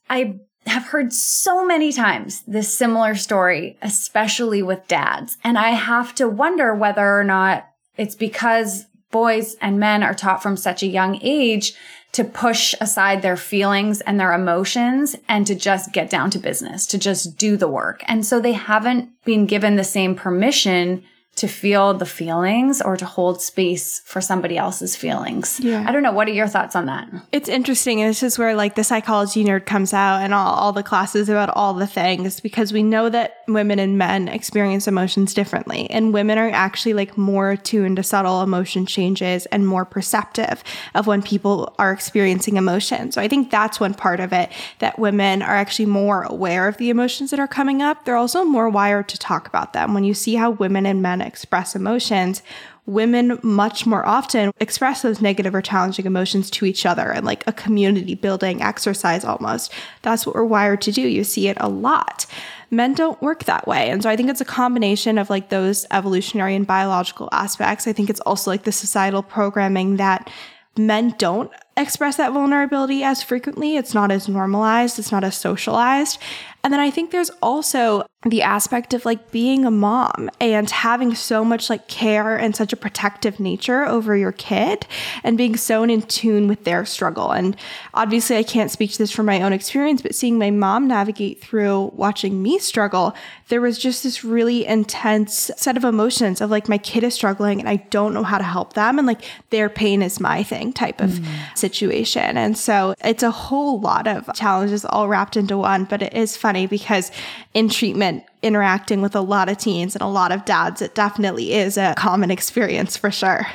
I 0.09 0.39
have 0.65 0.83
heard 0.85 1.11
so 1.11 1.65
many 1.65 1.91
times 1.91 2.41
this 2.43 2.73
similar 2.73 3.15
story, 3.15 3.77
especially 3.81 4.63
with 4.63 4.87
dads. 4.87 5.37
And 5.43 5.57
I 5.57 5.71
have 5.71 6.15
to 6.15 6.29
wonder 6.29 6.73
whether 6.73 7.19
or 7.19 7.25
not 7.25 7.67
it's 7.97 8.15
because 8.15 8.85
boys 9.13 9.55
and 9.61 9.79
men 9.79 10.03
are 10.03 10.13
taught 10.13 10.43
from 10.43 10.57
such 10.57 10.83
a 10.83 10.87
young 10.87 11.17
age 11.21 11.73
to 12.11 12.25
push 12.25 12.75
aside 12.81 13.21
their 13.21 13.37
feelings 13.37 14.01
and 14.01 14.19
their 14.19 14.33
emotions 14.33 15.15
and 15.29 15.47
to 15.47 15.55
just 15.55 15.93
get 15.93 16.09
down 16.09 16.29
to 16.29 16.37
business, 16.37 16.85
to 16.87 16.97
just 16.97 17.37
do 17.37 17.55
the 17.55 17.67
work. 17.67 18.03
And 18.07 18.25
so 18.25 18.41
they 18.41 18.51
haven't 18.51 19.09
been 19.23 19.45
given 19.45 19.77
the 19.77 19.83
same 19.83 20.15
permission 20.15 21.03
to 21.35 21.47
feel 21.47 21.95
the 21.95 22.05
feelings 22.05 22.79
or 22.79 22.95
to 22.95 23.05
hold 23.05 23.41
space 23.41 24.01
for 24.05 24.21
somebody 24.21 24.55
else's 24.55 24.95
feelings. 24.95 25.59
Yeah. 25.59 25.83
I 25.87 25.91
don't 25.91 26.03
know. 26.03 26.11
What 26.11 26.27
are 26.27 26.31
your 26.31 26.47
thoughts 26.47 26.75
on 26.75 26.85
that? 26.85 27.09
It's 27.31 27.49
interesting. 27.49 28.01
And 28.01 28.09
this 28.09 28.21
is 28.21 28.37
where 28.37 28.55
like 28.55 28.75
the 28.75 28.83
psychology 28.83 29.43
nerd 29.43 29.65
comes 29.65 29.93
out 29.93 30.21
and 30.21 30.31
all, 30.33 30.53
all 30.53 30.71
the 30.71 30.83
classes 30.83 31.29
about 31.29 31.49
all 31.49 31.73
the 31.73 31.87
things 31.87 32.39
because 32.39 32.71
we 32.71 32.83
know 32.83 33.09
that 33.09 33.37
women 33.47 33.79
and 33.79 33.97
men 33.97 34.27
experience 34.27 34.87
emotions 34.87 35.33
differently. 35.33 35.89
And 35.89 36.13
women 36.13 36.37
are 36.37 36.51
actually 36.51 36.93
like 36.93 37.17
more 37.17 37.51
attuned 37.51 37.95
to 37.95 38.03
subtle 38.03 38.43
emotion 38.43 38.85
changes 38.85 39.47
and 39.47 39.67
more 39.67 39.85
perceptive 39.85 40.63
of 40.93 41.07
when 41.07 41.23
people 41.23 41.73
are 41.79 41.91
experiencing 41.91 42.57
emotion. 42.57 43.11
So 43.11 43.19
I 43.19 43.27
think 43.27 43.49
that's 43.49 43.79
one 43.79 43.95
part 43.95 44.19
of 44.19 44.33
it 44.33 44.51
that 44.79 44.99
women 44.99 45.41
are 45.41 45.55
actually 45.55 45.87
more 45.87 46.21
aware 46.23 46.67
of 46.67 46.77
the 46.77 46.91
emotions 46.91 47.31
that 47.31 47.39
are 47.39 47.47
coming 47.47 47.81
up. 47.81 48.05
They're 48.05 48.15
also 48.15 48.43
more 48.43 48.69
wired 48.69 49.09
to 49.09 49.17
talk 49.17 49.47
about 49.47 49.73
them. 49.73 49.95
When 49.95 50.03
you 50.03 50.13
see 50.13 50.35
how 50.35 50.51
women 50.51 50.85
and 50.85 51.01
men 51.01 51.22
express 51.25 51.75
emotions, 51.75 52.41
women 52.85 53.39
much 53.43 53.85
more 53.85 54.05
often 54.05 54.51
express 54.59 55.01
those 55.01 55.21
negative 55.21 55.55
or 55.55 55.61
challenging 55.61 56.05
emotions 56.05 56.49
to 56.49 56.65
each 56.65 56.85
other 56.85 57.11
and 57.11 57.25
like 57.25 57.45
a 57.47 57.53
community 57.53 58.15
building 58.15 58.61
exercise 58.61 59.23
almost. 59.23 59.71
That's 60.01 60.25
what 60.25 60.35
we're 60.35 60.43
wired 60.43 60.81
to 60.81 60.91
do. 60.91 61.01
You 61.01 61.23
see 61.23 61.47
it 61.47 61.57
a 61.59 61.69
lot. 61.69 62.25
Men 62.71 62.93
don't 62.93 63.21
work 63.21 63.45
that 63.45 63.67
way. 63.67 63.89
And 63.89 64.03
so 64.03 64.09
I 64.09 64.15
think 64.15 64.29
it's 64.29 64.41
a 64.41 64.45
combination 64.45 65.17
of 65.17 65.29
like 65.29 65.49
those 65.49 65.85
evolutionary 65.91 66.55
and 66.55 66.67
biological 66.67 67.29
aspects. 67.31 67.87
I 67.87 67.93
think 67.93 68.09
it's 68.09 68.19
also 68.21 68.51
like 68.51 68.63
the 68.63 68.71
societal 68.71 69.23
programming 69.23 69.97
that 69.97 70.29
men 70.77 71.13
don't 71.17 71.51
express 71.75 72.17
that 72.17 72.33
vulnerability 72.33 73.03
as 73.03 73.23
frequently. 73.23 73.77
It's 73.77 73.93
not 73.93 74.11
as 74.11 74.27
normalized, 74.27 74.99
it's 74.99 75.11
not 75.11 75.23
as 75.23 75.35
socialized. 75.35 76.19
And 76.63 76.71
then 76.71 76.79
I 76.79 76.91
think 76.91 77.11
there's 77.11 77.31
also 77.41 78.05
the 78.25 78.41
aspect 78.41 78.93
of 78.93 79.03
like 79.03 79.31
being 79.31 79.65
a 79.65 79.71
mom 79.71 80.29
and 80.39 80.69
having 80.69 81.13
so 81.13 81.43
much 81.43 81.69
like 81.69 81.89
care 81.89 82.37
and 82.37 82.55
such 82.55 82.71
a 82.71 82.77
protective 82.77 83.37
nature 83.37 83.85
over 83.85 84.15
your 84.15 84.31
kid 84.31 84.87
and 85.25 85.37
being 85.37 85.57
so 85.57 85.83
in 85.83 86.01
tune 86.03 86.47
with 86.47 86.63
their 86.63 86.85
struggle. 86.85 87.31
And 87.31 87.57
obviously, 87.93 88.37
I 88.37 88.43
can't 88.43 88.71
speak 88.71 88.93
to 88.93 88.97
this 88.97 89.11
from 89.11 89.25
my 89.25 89.41
own 89.41 89.51
experience, 89.51 90.01
but 90.01 90.15
seeing 90.15 90.37
my 90.37 90.51
mom 90.51 90.87
navigate 90.87 91.41
through 91.41 91.91
watching 91.95 92.41
me 92.41 92.59
struggle, 92.59 93.13
there 93.49 93.59
was 93.59 93.77
just 93.77 94.03
this 94.03 94.23
really 94.23 94.65
intense 94.65 95.51
set 95.57 95.75
of 95.75 95.83
emotions 95.83 96.39
of 96.39 96.49
like 96.49 96.69
my 96.69 96.77
kid 96.77 97.03
is 97.03 97.13
struggling 97.13 97.59
and 97.59 97.67
I 97.67 97.75
don't 97.75 98.13
know 98.13 98.23
how 98.23 98.37
to 98.37 98.43
help 98.43 98.71
them. 98.71 98.97
And 98.97 99.05
like 99.05 99.21
their 99.49 99.67
pain 99.67 100.01
is 100.01 100.21
my 100.21 100.43
thing 100.43 100.71
type 100.71 101.01
of 101.01 101.09
mm. 101.09 101.25
Situation. 101.63 102.37
And 102.37 102.57
so 102.57 102.93
it's 103.03 103.23
a 103.23 103.31
whole 103.31 103.79
lot 103.79 104.05
of 104.05 104.29
challenges 104.35 104.83
all 104.83 105.07
wrapped 105.07 105.37
into 105.37 105.57
one, 105.57 105.85
but 105.85 106.01
it 106.01 106.13
is 106.13 106.35
funny 106.35 106.67
because 106.67 107.09
in 107.53 107.69
treatment, 107.69 108.25
interacting 108.41 109.01
with 109.01 109.15
a 109.15 109.21
lot 109.21 109.47
of 109.47 109.57
teens 109.57 109.95
and 109.95 110.01
a 110.01 110.07
lot 110.07 110.33
of 110.33 110.43
dads, 110.43 110.81
it 110.81 110.93
definitely 110.93 111.53
is 111.53 111.77
a 111.77 111.95
common 111.97 112.31
experience 112.31 112.97
for 112.97 113.11
sure. 113.11 113.47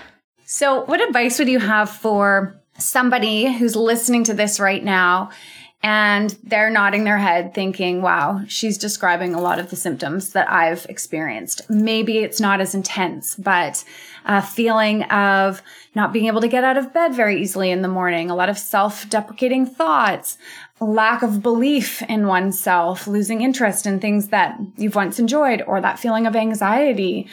So, 0.47 0.85
what 0.87 1.07
advice 1.07 1.39
would 1.39 1.49
you 1.49 1.59
have 1.59 1.91
for 1.91 2.59
somebody 2.79 3.53
who's 3.53 3.77
listening 3.77 4.25
to 4.25 4.35
this 4.35 4.59
right 4.59 4.83
now 4.83 5.31
and 5.83 6.37
they're 6.43 6.71
nodding 6.71 7.05
their 7.05 7.19
head 7.19 7.55
thinking, 7.55 8.03
wow, 8.03 8.43
she's 8.49 8.79
describing 8.79 9.35
a 9.35 9.41
lot 9.41 9.61
of 9.61 9.71
the 9.71 9.77
symptoms 9.77 10.33
that 10.33 10.51
I've 10.51 10.85
experienced. 10.89 11.71
Maybe 11.71 12.19
it's 12.19 12.41
not 12.41 12.61
as 12.61 12.75
intense, 12.75 13.37
but 13.37 13.85
a 14.25 14.43
feeling 14.43 15.05
of 15.05 15.63
not 15.95 16.13
being 16.13 16.27
able 16.27 16.41
to 16.41 16.49
get 16.49 16.65
out 16.65 16.77
of 16.77 16.93
bed 16.93 17.15
very 17.15 17.41
easily 17.41 17.71
in 17.71 17.83
the 17.83 17.89
morning, 17.89 18.29
a 18.29 18.35
lot 18.35 18.49
of 18.49 18.59
self 18.59 19.09
deprecating 19.09 19.67
thoughts, 19.67 20.37
lack 20.81 21.23
of 21.23 21.43
belief 21.43 22.03
in 22.03 22.27
oneself, 22.27 23.07
losing 23.07 23.43
interest 23.43 23.87
in 23.87 24.01
things 24.01 24.29
that 24.29 24.59
you've 24.77 24.97
once 24.97 25.21
enjoyed, 25.21 25.63
or 25.63 25.81
that 25.81 26.01
feeling 26.01 26.27
of 26.27 26.35
anxiety. 26.35 27.29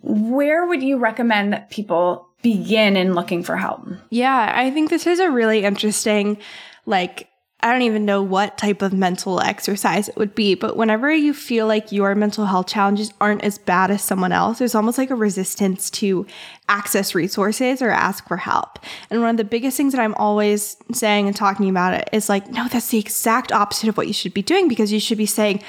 Where 0.00 0.66
would 0.66 0.82
you 0.82 0.96
recommend 0.96 1.52
that 1.52 1.70
people 1.70 2.28
begin 2.40 2.96
in 2.96 3.14
looking 3.14 3.42
for 3.42 3.56
help? 3.56 3.86
Yeah, 4.08 4.52
I 4.54 4.70
think 4.70 4.88
this 4.88 5.06
is 5.06 5.18
a 5.18 5.30
really 5.30 5.64
interesting, 5.64 6.38
like, 6.86 7.28
I 7.64 7.72
don't 7.72 7.80
even 7.80 8.04
know 8.04 8.22
what 8.22 8.58
type 8.58 8.82
of 8.82 8.92
mental 8.92 9.40
exercise 9.40 10.10
it 10.10 10.18
would 10.18 10.34
be, 10.34 10.54
but 10.54 10.76
whenever 10.76 11.10
you 11.10 11.32
feel 11.32 11.66
like 11.66 11.90
your 11.90 12.14
mental 12.14 12.44
health 12.44 12.66
challenges 12.66 13.10
aren't 13.22 13.42
as 13.42 13.56
bad 13.56 13.90
as 13.90 14.02
someone 14.02 14.32
else, 14.32 14.58
there's 14.58 14.74
almost 14.74 14.98
like 14.98 15.08
a 15.08 15.14
resistance 15.14 15.88
to 15.92 16.26
access 16.68 17.14
resources 17.14 17.80
or 17.80 17.88
ask 17.88 18.28
for 18.28 18.36
help. 18.36 18.78
And 19.08 19.22
one 19.22 19.30
of 19.30 19.36
the 19.38 19.44
biggest 19.44 19.78
things 19.78 19.94
that 19.94 20.02
I'm 20.02 20.14
always 20.16 20.76
saying 20.92 21.26
and 21.26 21.34
talking 21.34 21.70
about 21.70 21.94
it 21.94 22.10
is 22.12 22.28
like, 22.28 22.50
no, 22.50 22.68
that's 22.68 22.88
the 22.88 22.98
exact 22.98 23.50
opposite 23.50 23.88
of 23.88 23.96
what 23.96 24.08
you 24.08 24.12
should 24.12 24.34
be 24.34 24.42
doing 24.42 24.68
because 24.68 24.92
you 24.92 25.00
should 25.00 25.16
be 25.16 25.24
saying, 25.24 25.62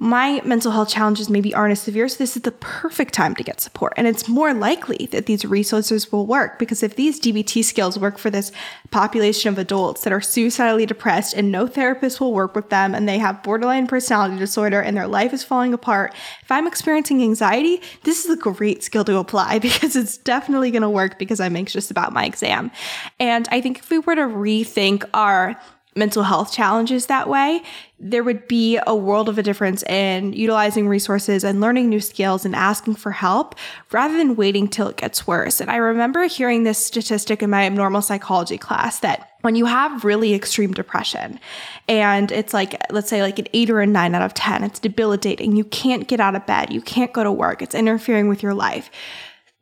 my 0.00 0.40
mental 0.44 0.70
health 0.70 0.88
challenges 0.88 1.28
maybe 1.28 1.52
aren't 1.52 1.72
as 1.72 1.80
severe, 1.80 2.08
so 2.08 2.18
this 2.18 2.36
is 2.36 2.42
the 2.42 2.52
perfect 2.52 3.12
time 3.12 3.34
to 3.34 3.42
get 3.42 3.60
support. 3.60 3.94
And 3.96 4.06
it's 4.06 4.28
more 4.28 4.54
likely 4.54 5.06
that 5.10 5.26
these 5.26 5.44
resources 5.44 6.12
will 6.12 6.24
work 6.24 6.56
because 6.56 6.84
if 6.84 6.94
these 6.94 7.20
DBT 7.20 7.64
skills 7.64 7.98
work 7.98 8.16
for 8.16 8.30
this 8.30 8.52
population 8.92 9.48
of 9.48 9.58
adults 9.58 10.02
that 10.02 10.12
are 10.12 10.20
suicidally 10.20 10.86
depressed 10.86 11.34
and 11.34 11.50
no 11.50 11.66
therapist 11.66 12.20
will 12.20 12.32
work 12.32 12.54
with 12.54 12.70
them 12.70 12.94
and 12.94 13.08
they 13.08 13.18
have 13.18 13.42
borderline 13.42 13.88
personality 13.88 14.38
disorder 14.38 14.80
and 14.80 14.96
their 14.96 15.08
life 15.08 15.32
is 15.32 15.42
falling 15.42 15.74
apart, 15.74 16.14
if 16.42 16.52
I'm 16.52 16.68
experiencing 16.68 17.20
anxiety, 17.20 17.82
this 18.04 18.24
is 18.24 18.30
a 18.30 18.36
great 18.36 18.84
skill 18.84 19.04
to 19.04 19.16
apply 19.16 19.58
because 19.58 19.96
it's 19.96 20.16
definitely 20.16 20.70
going 20.70 20.82
to 20.82 20.90
work 20.90 21.18
because 21.18 21.40
I'm 21.40 21.56
anxious 21.56 21.90
about 21.90 22.12
my 22.12 22.24
exam. 22.24 22.70
And 23.18 23.48
I 23.50 23.60
think 23.60 23.78
if 23.78 23.90
we 23.90 23.98
were 23.98 24.14
to 24.14 24.22
rethink 24.22 25.04
our 25.12 25.60
mental 25.96 26.22
health 26.22 26.52
challenges 26.52 27.06
that 27.06 27.28
way, 27.28 27.62
there 28.00 28.22
would 28.22 28.46
be 28.46 28.78
a 28.86 28.94
world 28.94 29.28
of 29.28 29.38
a 29.38 29.42
difference 29.42 29.82
in 29.84 30.32
utilizing 30.32 30.88
resources 30.88 31.42
and 31.42 31.60
learning 31.60 31.88
new 31.88 32.00
skills 32.00 32.44
and 32.44 32.54
asking 32.54 32.94
for 32.94 33.10
help 33.10 33.56
rather 33.90 34.16
than 34.16 34.36
waiting 34.36 34.68
till 34.68 34.88
it 34.88 34.96
gets 34.96 35.26
worse. 35.26 35.60
And 35.60 35.68
I 35.70 35.76
remember 35.76 36.24
hearing 36.26 36.62
this 36.62 36.78
statistic 36.78 37.42
in 37.42 37.50
my 37.50 37.64
abnormal 37.64 38.02
psychology 38.02 38.56
class 38.56 39.00
that 39.00 39.30
when 39.40 39.56
you 39.56 39.66
have 39.66 40.04
really 40.04 40.32
extreme 40.32 40.72
depression 40.72 41.40
and 41.88 42.30
it's 42.30 42.54
like, 42.54 42.80
let's 42.90 43.08
say 43.08 43.22
like 43.22 43.40
an 43.40 43.48
eight 43.52 43.70
or 43.70 43.80
a 43.80 43.86
nine 43.86 44.14
out 44.14 44.22
of 44.22 44.34
10, 44.34 44.62
it's 44.62 44.78
debilitating. 44.78 45.56
You 45.56 45.64
can't 45.64 46.06
get 46.06 46.20
out 46.20 46.36
of 46.36 46.46
bed. 46.46 46.72
You 46.72 46.80
can't 46.80 47.12
go 47.12 47.24
to 47.24 47.32
work. 47.32 47.62
It's 47.62 47.74
interfering 47.74 48.28
with 48.28 48.42
your 48.42 48.54
life. 48.54 48.90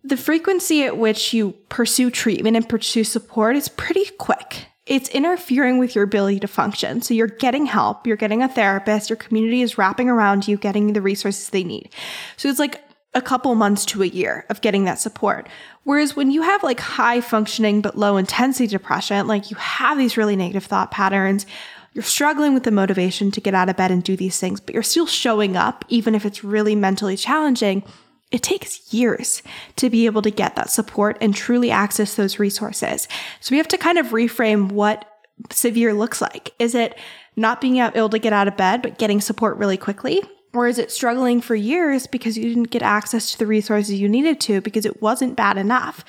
The 0.04 0.16
frequency 0.16 0.84
at 0.84 0.98
which 0.98 1.32
you 1.32 1.52
pursue 1.68 2.10
treatment 2.10 2.56
and 2.56 2.68
pursue 2.68 3.02
support 3.02 3.56
is 3.56 3.68
pretty 3.68 4.04
quick 4.18 4.66
it's 4.86 5.08
interfering 5.08 5.78
with 5.78 5.94
your 5.94 6.04
ability 6.04 6.40
to 6.40 6.48
function. 6.48 7.02
So 7.02 7.12
you're 7.12 7.26
getting 7.26 7.66
help, 7.66 8.06
you're 8.06 8.16
getting 8.16 8.42
a 8.42 8.48
therapist, 8.48 9.10
your 9.10 9.16
community 9.16 9.62
is 9.62 9.76
wrapping 9.76 10.08
around 10.08 10.46
you, 10.46 10.56
getting 10.56 10.92
the 10.92 11.02
resources 11.02 11.50
they 11.50 11.64
need. 11.64 11.90
So 12.36 12.48
it's 12.48 12.60
like 12.60 12.82
a 13.12 13.20
couple 13.20 13.54
months 13.54 13.84
to 13.86 14.02
a 14.02 14.06
year 14.06 14.44
of 14.48 14.60
getting 14.60 14.84
that 14.84 15.00
support. 15.00 15.48
Whereas 15.82 16.14
when 16.14 16.30
you 16.30 16.42
have 16.42 16.62
like 16.62 16.78
high 16.78 17.20
functioning 17.20 17.80
but 17.80 17.98
low 17.98 18.16
intensity 18.16 18.68
depression, 18.68 19.26
like 19.26 19.50
you 19.50 19.56
have 19.56 19.98
these 19.98 20.16
really 20.16 20.36
negative 20.36 20.64
thought 20.64 20.90
patterns, 20.92 21.46
you're 21.92 22.04
struggling 22.04 22.54
with 22.54 22.64
the 22.64 22.70
motivation 22.70 23.30
to 23.32 23.40
get 23.40 23.54
out 23.54 23.70
of 23.70 23.76
bed 23.76 23.90
and 23.90 24.04
do 24.04 24.16
these 24.16 24.38
things, 24.38 24.60
but 24.60 24.74
you're 24.74 24.82
still 24.82 25.06
showing 25.06 25.56
up, 25.56 25.84
even 25.88 26.14
if 26.14 26.26
it's 26.26 26.44
really 26.44 26.76
mentally 26.76 27.16
challenging 27.16 27.82
it 28.30 28.42
takes 28.42 28.92
years 28.92 29.42
to 29.76 29.88
be 29.88 30.06
able 30.06 30.22
to 30.22 30.30
get 30.30 30.56
that 30.56 30.70
support 30.70 31.16
and 31.20 31.34
truly 31.34 31.70
access 31.70 32.14
those 32.14 32.38
resources. 32.38 33.06
So 33.40 33.52
we 33.52 33.58
have 33.58 33.68
to 33.68 33.78
kind 33.78 33.98
of 33.98 34.06
reframe 34.08 34.72
what 34.72 35.04
severe 35.50 35.94
looks 35.94 36.20
like. 36.20 36.52
Is 36.58 36.74
it 36.74 36.98
not 37.36 37.60
being 37.60 37.76
able 37.76 38.08
to 38.08 38.18
get 38.18 38.32
out 38.32 38.48
of 38.48 38.56
bed, 38.56 38.82
but 38.82 38.98
getting 38.98 39.20
support 39.20 39.58
really 39.58 39.76
quickly? 39.76 40.22
Or 40.52 40.66
is 40.66 40.78
it 40.78 40.90
struggling 40.90 41.40
for 41.40 41.54
years 41.54 42.06
because 42.06 42.38
you 42.38 42.44
didn't 42.44 42.70
get 42.70 42.82
access 42.82 43.32
to 43.32 43.38
the 43.38 43.46
resources 43.46 44.00
you 44.00 44.08
needed 44.08 44.40
to 44.42 44.60
because 44.60 44.86
it 44.86 45.02
wasn't 45.02 45.36
bad 45.36 45.58
enough? 45.58 46.04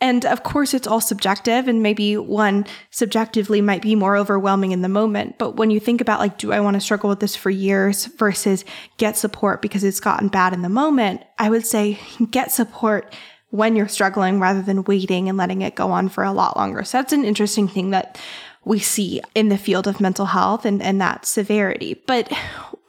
And 0.00 0.26
of 0.26 0.42
course, 0.42 0.74
it's 0.74 0.86
all 0.86 1.00
subjective, 1.00 1.68
and 1.68 1.82
maybe 1.82 2.16
one 2.16 2.66
subjectively 2.90 3.60
might 3.60 3.82
be 3.82 3.94
more 3.94 4.16
overwhelming 4.16 4.72
in 4.72 4.82
the 4.82 4.88
moment. 4.88 5.38
But 5.38 5.56
when 5.56 5.70
you 5.70 5.80
think 5.80 6.00
about, 6.00 6.20
like, 6.20 6.36
do 6.36 6.52
I 6.52 6.60
want 6.60 6.74
to 6.74 6.80
struggle 6.80 7.10
with 7.10 7.20
this 7.20 7.36
for 7.36 7.50
years 7.50 8.06
versus 8.06 8.64
get 8.98 9.16
support 9.16 9.62
because 9.62 9.84
it's 9.84 10.00
gotten 10.00 10.28
bad 10.28 10.52
in 10.52 10.62
the 10.62 10.68
moment? 10.68 11.22
I 11.38 11.48
would 11.48 11.66
say 11.66 11.98
get 12.30 12.52
support 12.52 13.14
when 13.50 13.76
you're 13.76 13.88
struggling 13.88 14.40
rather 14.40 14.62
than 14.62 14.82
waiting 14.82 15.28
and 15.28 15.38
letting 15.38 15.62
it 15.62 15.76
go 15.76 15.92
on 15.92 16.08
for 16.08 16.24
a 16.24 16.32
lot 16.32 16.56
longer. 16.56 16.82
So 16.82 16.98
that's 16.98 17.12
an 17.12 17.24
interesting 17.24 17.68
thing 17.68 17.90
that 17.90 18.20
we 18.64 18.80
see 18.80 19.20
in 19.34 19.48
the 19.48 19.58
field 19.58 19.86
of 19.86 20.00
mental 20.00 20.26
health 20.26 20.64
and, 20.64 20.82
and 20.82 21.00
that 21.00 21.24
severity. 21.24 22.02
But 22.06 22.32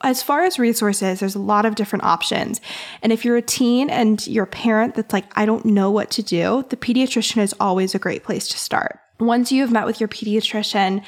as 0.06 0.22
far 0.22 0.44
as 0.44 0.60
resources, 0.60 1.20
there's 1.20 1.36
a 1.36 1.40
lot 1.40 1.66
of 1.66 1.74
different 1.74 2.04
options. 2.04 2.62
And 3.02 3.12
if 3.12 3.26
you're 3.26 3.38
a 3.38 3.42
teen 3.42 3.90
and 3.90 4.26
you're 4.28 4.44
a 4.44 4.48
parent 4.48 4.94
that's 4.94 5.12
like, 5.12 5.26
I 5.36 5.48
don't 5.48 5.66
know 5.66 5.90
what 5.90 6.12
to 6.12 6.24
do, 6.24 6.64
the 6.70 6.78
pediatrician 6.78 7.42
is 7.42 7.56
always 7.60 7.96
a 7.96 8.00
great 8.00 8.24
place 8.24 8.48
to 8.50 8.60
start. 8.60 9.00
Once 9.20 9.52
you 9.52 9.62
have 9.62 9.72
met 9.72 9.88
with 9.88 10.00
your 10.00 10.08
pediatrician, 10.08 11.04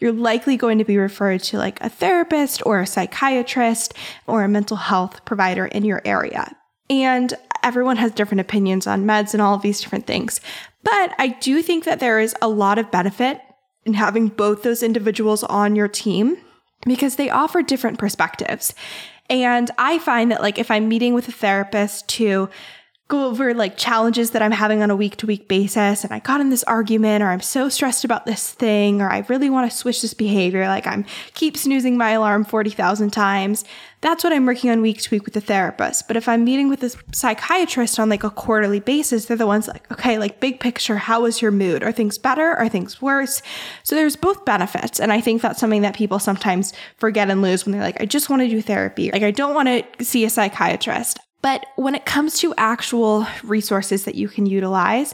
you're 0.00 0.12
likely 0.12 0.58
going 0.58 0.76
to 0.76 0.84
be 0.84 0.98
referred 0.98 1.42
to 1.44 1.56
like 1.56 1.80
a 1.80 1.88
therapist 1.88 2.62
or 2.66 2.80
a 2.80 2.86
psychiatrist 2.86 3.94
or 4.26 4.44
a 4.44 4.48
mental 4.48 4.76
health 4.76 5.24
provider 5.24 5.66
in 5.66 5.84
your 5.84 6.02
area. 6.04 6.54
And 6.90 7.32
everyone 7.62 7.96
has 7.96 8.12
different 8.12 8.42
opinions 8.42 8.86
on 8.86 9.06
meds 9.06 9.32
and 9.32 9.40
all 9.40 9.54
of 9.54 9.62
these 9.62 9.80
different 9.80 10.06
things. 10.06 10.42
But 10.82 11.14
I 11.18 11.28
do 11.40 11.62
think 11.62 11.84
that 11.84 12.00
there 12.00 12.18
is 12.18 12.34
a 12.42 12.48
lot 12.48 12.78
of 12.78 12.90
benefit 12.90 13.40
in 13.86 13.94
having 13.94 14.28
both 14.28 14.62
those 14.62 14.82
individuals 14.82 15.42
on 15.44 15.74
your 15.74 15.88
team 15.88 16.36
because 16.86 17.16
they 17.16 17.30
offer 17.30 17.62
different 17.62 17.98
perspectives. 17.98 18.74
And 19.30 19.70
I 19.78 19.98
find 19.98 20.30
that, 20.30 20.42
like, 20.42 20.58
if 20.58 20.70
I'm 20.70 20.88
meeting 20.88 21.14
with 21.14 21.28
a 21.28 21.32
therapist 21.32 22.08
to 22.10 22.48
go 23.08 23.26
over 23.26 23.52
like 23.52 23.76
challenges 23.76 24.30
that 24.30 24.40
I'm 24.40 24.52
having 24.52 24.82
on 24.82 24.90
a 24.90 24.96
week 24.96 25.16
to 25.16 25.26
week 25.26 25.46
basis. 25.46 26.02
And 26.02 26.14
I 26.14 26.18
got 26.20 26.40
in 26.40 26.48
this 26.48 26.64
argument, 26.64 27.22
or 27.22 27.28
I'm 27.28 27.42
so 27.42 27.68
stressed 27.68 28.04
about 28.04 28.24
this 28.24 28.52
thing, 28.52 29.02
or 29.02 29.10
I 29.10 29.18
really 29.28 29.50
want 29.50 29.70
to 29.70 29.76
switch 29.76 30.00
this 30.00 30.14
behavior. 30.14 30.66
Like 30.66 30.86
I'm 30.86 31.04
keep 31.34 31.56
snoozing 31.58 31.98
my 31.98 32.12
alarm 32.12 32.44
40,000 32.44 33.10
times. 33.10 33.64
That's 34.00 34.24
what 34.24 34.32
I'm 34.32 34.46
working 34.46 34.70
on 34.70 34.80
week 34.80 35.02
to 35.02 35.10
week 35.10 35.26
with 35.26 35.34
the 35.34 35.42
therapist. 35.42 36.08
But 36.08 36.16
if 36.16 36.26
I'm 36.26 36.42
meeting 36.42 36.70
with 36.70 36.82
a 36.82 36.96
psychiatrist 37.14 38.00
on 38.00 38.08
like 38.08 38.24
a 38.24 38.30
quarterly 38.30 38.80
basis, 38.80 39.26
they're 39.26 39.36
the 39.36 39.46
ones 39.46 39.68
like, 39.68 39.92
okay, 39.92 40.16
like 40.18 40.40
big 40.40 40.58
picture, 40.58 40.96
how 40.96 41.26
is 41.26 41.42
your 41.42 41.50
mood? 41.50 41.82
Are 41.82 41.92
things 41.92 42.16
better? 42.16 42.54
Are 42.54 42.68
things 42.68 43.02
worse? 43.02 43.42
So 43.82 43.94
there's 43.94 44.16
both 44.16 44.44
benefits. 44.46 44.98
And 44.98 45.12
I 45.12 45.20
think 45.20 45.42
that's 45.42 45.60
something 45.60 45.82
that 45.82 45.94
people 45.94 46.18
sometimes 46.18 46.72
forget 46.96 47.30
and 47.30 47.42
lose 47.42 47.66
when 47.66 47.72
they're 47.72 47.82
like, 47.82 48.00
I 48.00 48.06
just 48.06 48.30
want 48.30 48.40
to 48.42 48.48
do 48.48 48.62
therapy. 48.62 49.10
Like, 49.12 49.22
I 49.22 49.30
don't 49.32 49.54
want 49.54 49.68
to 49.68 50.04
see 50.04 50.24
a 50.24 50.30
psychiatrist. 50.30 51.18
But 51.42 51.66
when 51.74 51.96
it 51.96 52.06
comes 52.06 52.38
to 52.38 52.54
actual 52.56 53.26
resources 53.42 54.04
that 54.04 54.14
you 54.14 54.28
can 54.28 54.46
utilize, 54.46 55.12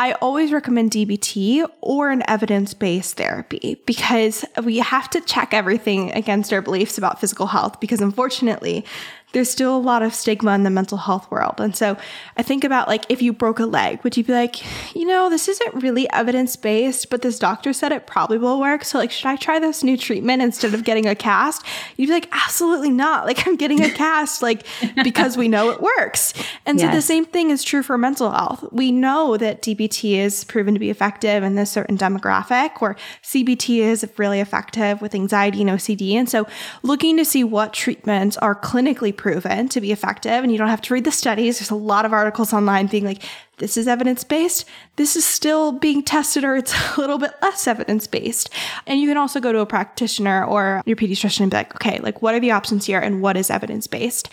I 0.00 0.12
always 0.14 0.52
recommend 0.52 0.90
DBT 0.90 1.68
or 1.80 2.10
an 2.10 2.22
evidence 2.28 2.74
based 2.74 3.16
therapy 3.16 3.80
because 3.86 4.44
we 4.64 4.78
have 4.78 5.08
to 5.10 5.20
check 5.20 5.54
everything 5.54 6.12
against 6.12 6.52
our 6.52 6.60
beliefs 6.60 6.98
about 6.98 7.20
physical 7.20 7.46
health 7.46 7.78
because 7.80 8.00
unfortunately, 8.00 8.84
there's 9.32 9.50
still 9.50 9.76
a 9.76 9.78
lot 9.78 10.02
of 10.02 10.14
stigma 10.14 10.52
in 10.54 10.62
the 10.62 10.70
mental 10.70 10.96
health 10.96 11.30
world. 11.30 11.60
And 11.60 11.76
so 11.76 11.96
I 12.36 12.42
think 12.42 12.64
about 12.64 12.88
like 12.88 13.04
if 13.10 13.20
you 13.20 13.32
broke 13.32 13.58
a 13.58 13.66
leg, 13.66 14.02
would 14.02 14.16
you 14.16 14.24
be 14.24 14.32
like, 14.32 14.64
you 14.96 15.06
know, 15.06 15.28
this 15.28 15.48
isn't 15.48 15.82
really 15.82 16.10
evidence 16.10 16.56
based, 16.56 17.10
but 17.10 17.20
this 17.20 17.38
doctor 17.38 17.74
said 17.74 17.92
it 17.92 18.06
probably 18.06 18.38
will 18.38 18.58
work. 18.58 18.84
So 18.84 18.96
like, 18.96 19.10
should 19.10 19.26
I 19.26 19.36
try 19.36 19.58
this 19.58 19.84
new 19.84 19.98
treatment 19.98 20.40
instead 20.40 20.72
of 20.72 20.84
getting 20.84 21.06
a 21.06 21.14
cast? 21.14 21.62
You'd 21.96 22.06
be 22.06 22.12
like, 22.12 22.28
absolutely 22.32 22.90
not. 22.90 23.26
Like 23.26 23.46
I'm 23.46 23.56
getting 23.56 23.84
a 23.84 23.90
cast, 23.90 24.40
like 24.40 24.66
because 25.04 25.36
we 25.36 25.48
know 25.48 25.70
it 25.70 25.82
works. 25.82 26.32
And 26.64 26.78
yes. 26.78 26.90
so 26.90 26.96
the 26.96 27.02
same 27.02 27.26
thing 27.26 27.50
is 27.50 27.62
true 27.62 27.82
for 27.82 27.98
mental 27.98 28.30
health. 28.30 28.64
We 28.72 28.92
know 28.92 29.36
that 29.36 29.60
DBT 29.60 30.16
is 30.18 30.44
proven 30.44 30.72
to 30.72 30.80
be 30.80 30.88
effective 30.88 31.42
in 31.42 31.54
this 31.54 31.70
certain 31.70 31.98
demographic, 31.98 32.80
or 32.80 32.96
CBT 33.22 33.80
is 33.80 34.08
really 34.16 34.40
effective 34.40 35.02
with 35.02 35.14
anxiety 35.14 35.60
and 35.60 35.70
OCD. 35.70 36.14
And 36.14 36.30
so 36.30 36.46
looking 36.82 37.18
to 37.18 37.24
see 37.26 37.44
what 37.44 37.74
treatments 37.74 38.38
are 38.38 38.54
clinically 38.54 39.14
proven 39.18 39.68
to 39.68 39.80
be 39.80 39.92
effective 39.92 40.32
and 40.32 40.50
you 40.50 40.56
don't 40.56 40.68
have 40.68 40.80
to 40.80 40.94
read 40.94 41.04
the 41.04 41.12
studies. 41.12 41.58
There's 41.58 41.70
a 41.70 41.74
lot 41.74 42.06
of 42.06 42.14
articles 42.14 42.54
online 42.54 42.86
being 42.86 43.04
like, 43.04 43.22
this 43.58 43.76
is 43.76 43.86
evidence 43.88 44.24
based. 44.24 44.64
This 44.96 45.16
is 45.16 45.24
still 45.24 45.72
being 45.72 46.02
tested 46.02 46.44
or 46.44 46.56
it's 46.56 46.72
a 46.96 47.00
little 47.00 47.18
bit 47.18 47.32
less 47.42 47.66
evidence 47.66 48.06
based. 48.06 48.48
And 48.86 49.00
you 49.00 49.08
can 49.08 49.18
also 49.18 49.40
go 49.40 49.52
to 49.52 49.58
a 49.58 49.66
practitioner 49.66 50.44
or 50.44 50.80
your 50.86 50.96
pediatrician 50.96 51.40
and 51.42 51.50
be 51.50 51.56
like, 51.58 51.74
okay, 51.74 51.98
like 51.98 52.22
what 52.22 52.34
are 52.34 52.40
the 52.40 52.52
options 52.52 52.86
here 52.86 53.00
and 53.00 53.20
what 53.20 53.36
is 53.36 53.50
evidence 53.50 53.86
based? 53.86 54.30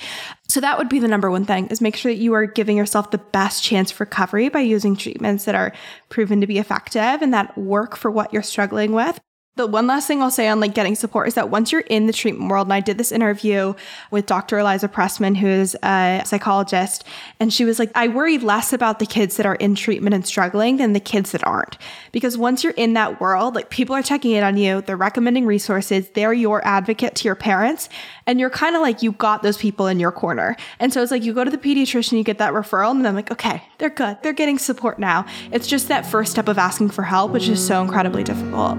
So 0.48 0.62
that 0.62 0.78
would 0.78 0.88
be 0.88 1.00
the 1.00 1.08
number 1.08 1.30
one 1.30 1.46
thing 1.46 1.68
is 1.68 1.82
make 1.82 1.96
sure 1.96 2.14
that 2.14 2.22
you 2.22 2.34
are 2.34 2.46
giving 2.46 2.78
yourself 2.78 3.12
the 3.12 3.18
best 3.18 3.64
chance 3.64 3.92
for 3.92 4.06
recovery 4.06 4.48
by 4.48 4.60
using 4.60 4.96
treatments 4.96 5.46
that 5.46 5.56
are 5.56 5.74
proven 6.10 6.40
to 6.40 6.48
be 6.48 6.60
effective 6.60 7.22
and 7.22 7.34
that 7.34 7.58
work 7.58 7.98
for 7.98 8.12
what 8.12 8.32
you're 8.32 8.44
struggling 8.44 8.94
with. 8.94 9.20
The 9.58 9.66
one 9.66 9.88
last 9.88 10.06
thing 10.06 10.22
I'll 10.22 10.32
say 10.32 10.50
on 10.50 10.60
like 10.60 10.74
getting 10.74 10.96
support 10.96 11.30
is 11.30 11.36
that 11.36 11.50
once 11.50 11.72
you're 11.72 11.80
in 11.80 12.08
the 12.08 12.14
treatment 12.14 12.52
world, 12.52 12.68
and 12.68 12.74
I 12.74 12.82
did 12.82 12.98
this 12.98 13.10
interview 13.10 13.74
with 14.12 14.26
Dr. 14.26 14.60
Eliza 14.60 14.90
Pressman, 14.90 15.38
who 15.38 15.48
is 15.48 15.78
a 15.82 16.24
psychologist, 16.26 17.06
and 17.40 17.54
she 17.54 17.64
was 17.64 17.80
like, 17.80 17.90
I 17.96 18.10
worry 18.10 18.38
less 18.38 18.74
about 18.74 19.00
the 19.00 19.06
kids 19.06 19.38
that 19.38 19.46
are 19.46 19.56
in 19.56 19.74
treatment 19.74 20.14
and 20.14 20.26
struggling 20.26 20.76
than 20.76 20.92
the 20.92 21.00
kids 21.00 21.32
that 21.32 21.48
aren't. 21.48 21.78
Because 22.12 22.38
once 22.38 22.66
you're 22.66 22.74
in 22.74 22.96
that 22.96 23.22
world, 23.22 23.56
like 23.56 23.70
people 23.70 23.96
are 23.96 24.04
checking 24.04 24.32
in 24.32 24.44
on 24.44 24.58
you, 24.58 24.82
they're 24.82 24.98
recommending 24.98 25.46
resources, 25.46 26.10
they're 26.10 26.34
your 26.34 26.62
advocate 26.68 27.16
to 27.16 27.24
your 27.24 27.36
parents, 27.36 27.88
and 28.28 28.42
you're 28.42 28.50
kind 28.50 28.76
of 28.76 28.82
like, 28.82 29.02
you 29.04 29.14
got 29.14 29.42
those 29.42 29.58
people 29.58 29.88
in 29.88 30.02
your 30.02 30.12
corner. 30.12 30.58
And 30.82 30.92
so 30.92 31.02
it's 31.02 31.12
like 31.12 31.24
you 31.24 31.34
go 31.34 31.46
to 31.46 31.52
the 31.52 31.58
pediatrician, 31.58 32.18
you 32.18 32.26
get 32.26 32.40
that 32.40 32.52
referral, 32.52 32.92
and 32.92 33.08
I'm 33.08 33.16
like, 33.16 33.32
okay, 33.32 33.64
they're 33.78 33.90
good. 33.90 34.18
They're 34.22 34.34
getting 34.34 34.58
support 34.58 35.00
now. 35.00 35.26
It's 35.54 35.66
just 35.66 35.88
that 35.88 36.06
first 36.06 36.32
step 36.32 36.50
of 36.50 36.58
asking 36.58 36.90
for 36.90 37.04
help, 37.04 37.32
which 37.32 37.48
is 37.48 37.66
so 37.66 37.82
incredibly 37.82 38.26
difficult. 38.26 38.78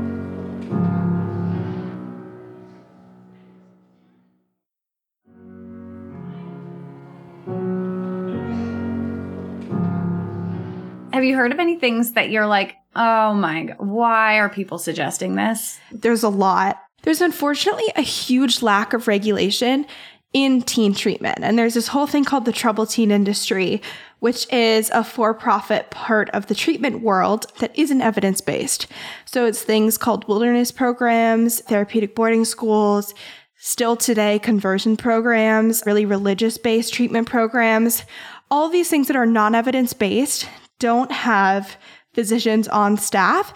Have 11.16 11.24
you 11.24 11.34
heard 11.34 11.50
of 11.50 11.58
any 11.58 11.78
things 11.78 12.12
that 12.12 12.28
you're 12.28 12.46
like, 12.46 12.76
oh 12.94 13.32
my 13.32 13.64
God, 13.64 13.76
why 13.78 14.38
are 14.38 14.50
people 14.50 14.76
suggesting 14.76 15.34
this? 15.34 15.80
There's 15.90 16.22
a 16.22 16.28
lot. 16.28 16.82
There's 17.04 17.22
unfortunately 17.22 17.90
a 17.96 18.02
huge 18.02 18.60
lack 18.60 18.92
of 18.92 19.08
regulation 19.08 19.86
in 20.34 20.60
teen 20.60 20.92
treatment. 20.92 21.38
And 21.40 21.58
there's 21.58 21.72
this 21.72 21.88
whole 21.88 22.06
thing 22.06 22.26
called 22.26 22.44
the 22.44 22.52
troubled 22.52 22.90
teen 22.90 23.10
industry, 23.10 23.80
which 24.18 24.46
is 24.52 24.90
a 24.90 25.02
for 25.02 25.32
profit 25.32 25.88
part 25.88 26.28
of 26.34 26.48
the 26.48 26.54
treatment 26.54 27.00
world 27.00 27.46
that 27.60 27.74
isn't 27.78 28.02
evidence 28.02 28.42
based. 28.42 28.86
So 29.24 29.46
it's 29.46 29.62
things 29.62 29.96
called 29.96 30.28
wilderness 30.28 30.70
programs, 30.70 31.62
therapeutic 31.62 32.14
boarding 32.14 32.44
schools, 32.44 33.14
still 33.56 33.96
today 33.96 34.38
conversion 34.38 34.98
programs, 34.98 35.82
really 35.86 36.04
religious 36.04 36.58
based 36.58 36.92
treatment 36.92 37.26
programs. 37.26 38.02
All 38.50 38.68
these 38.68 38.90
things 38.90 39.06
that 39.06 39.16
are 39.16 39.24
non 39.24 39.54
evidence 39.54 39.94
based 39.94 40.46
don't 40.78 41.12
have 41.12 41.76
physicians 42.14 42.68
on 42.68 42.96
staff. 42.96 43.52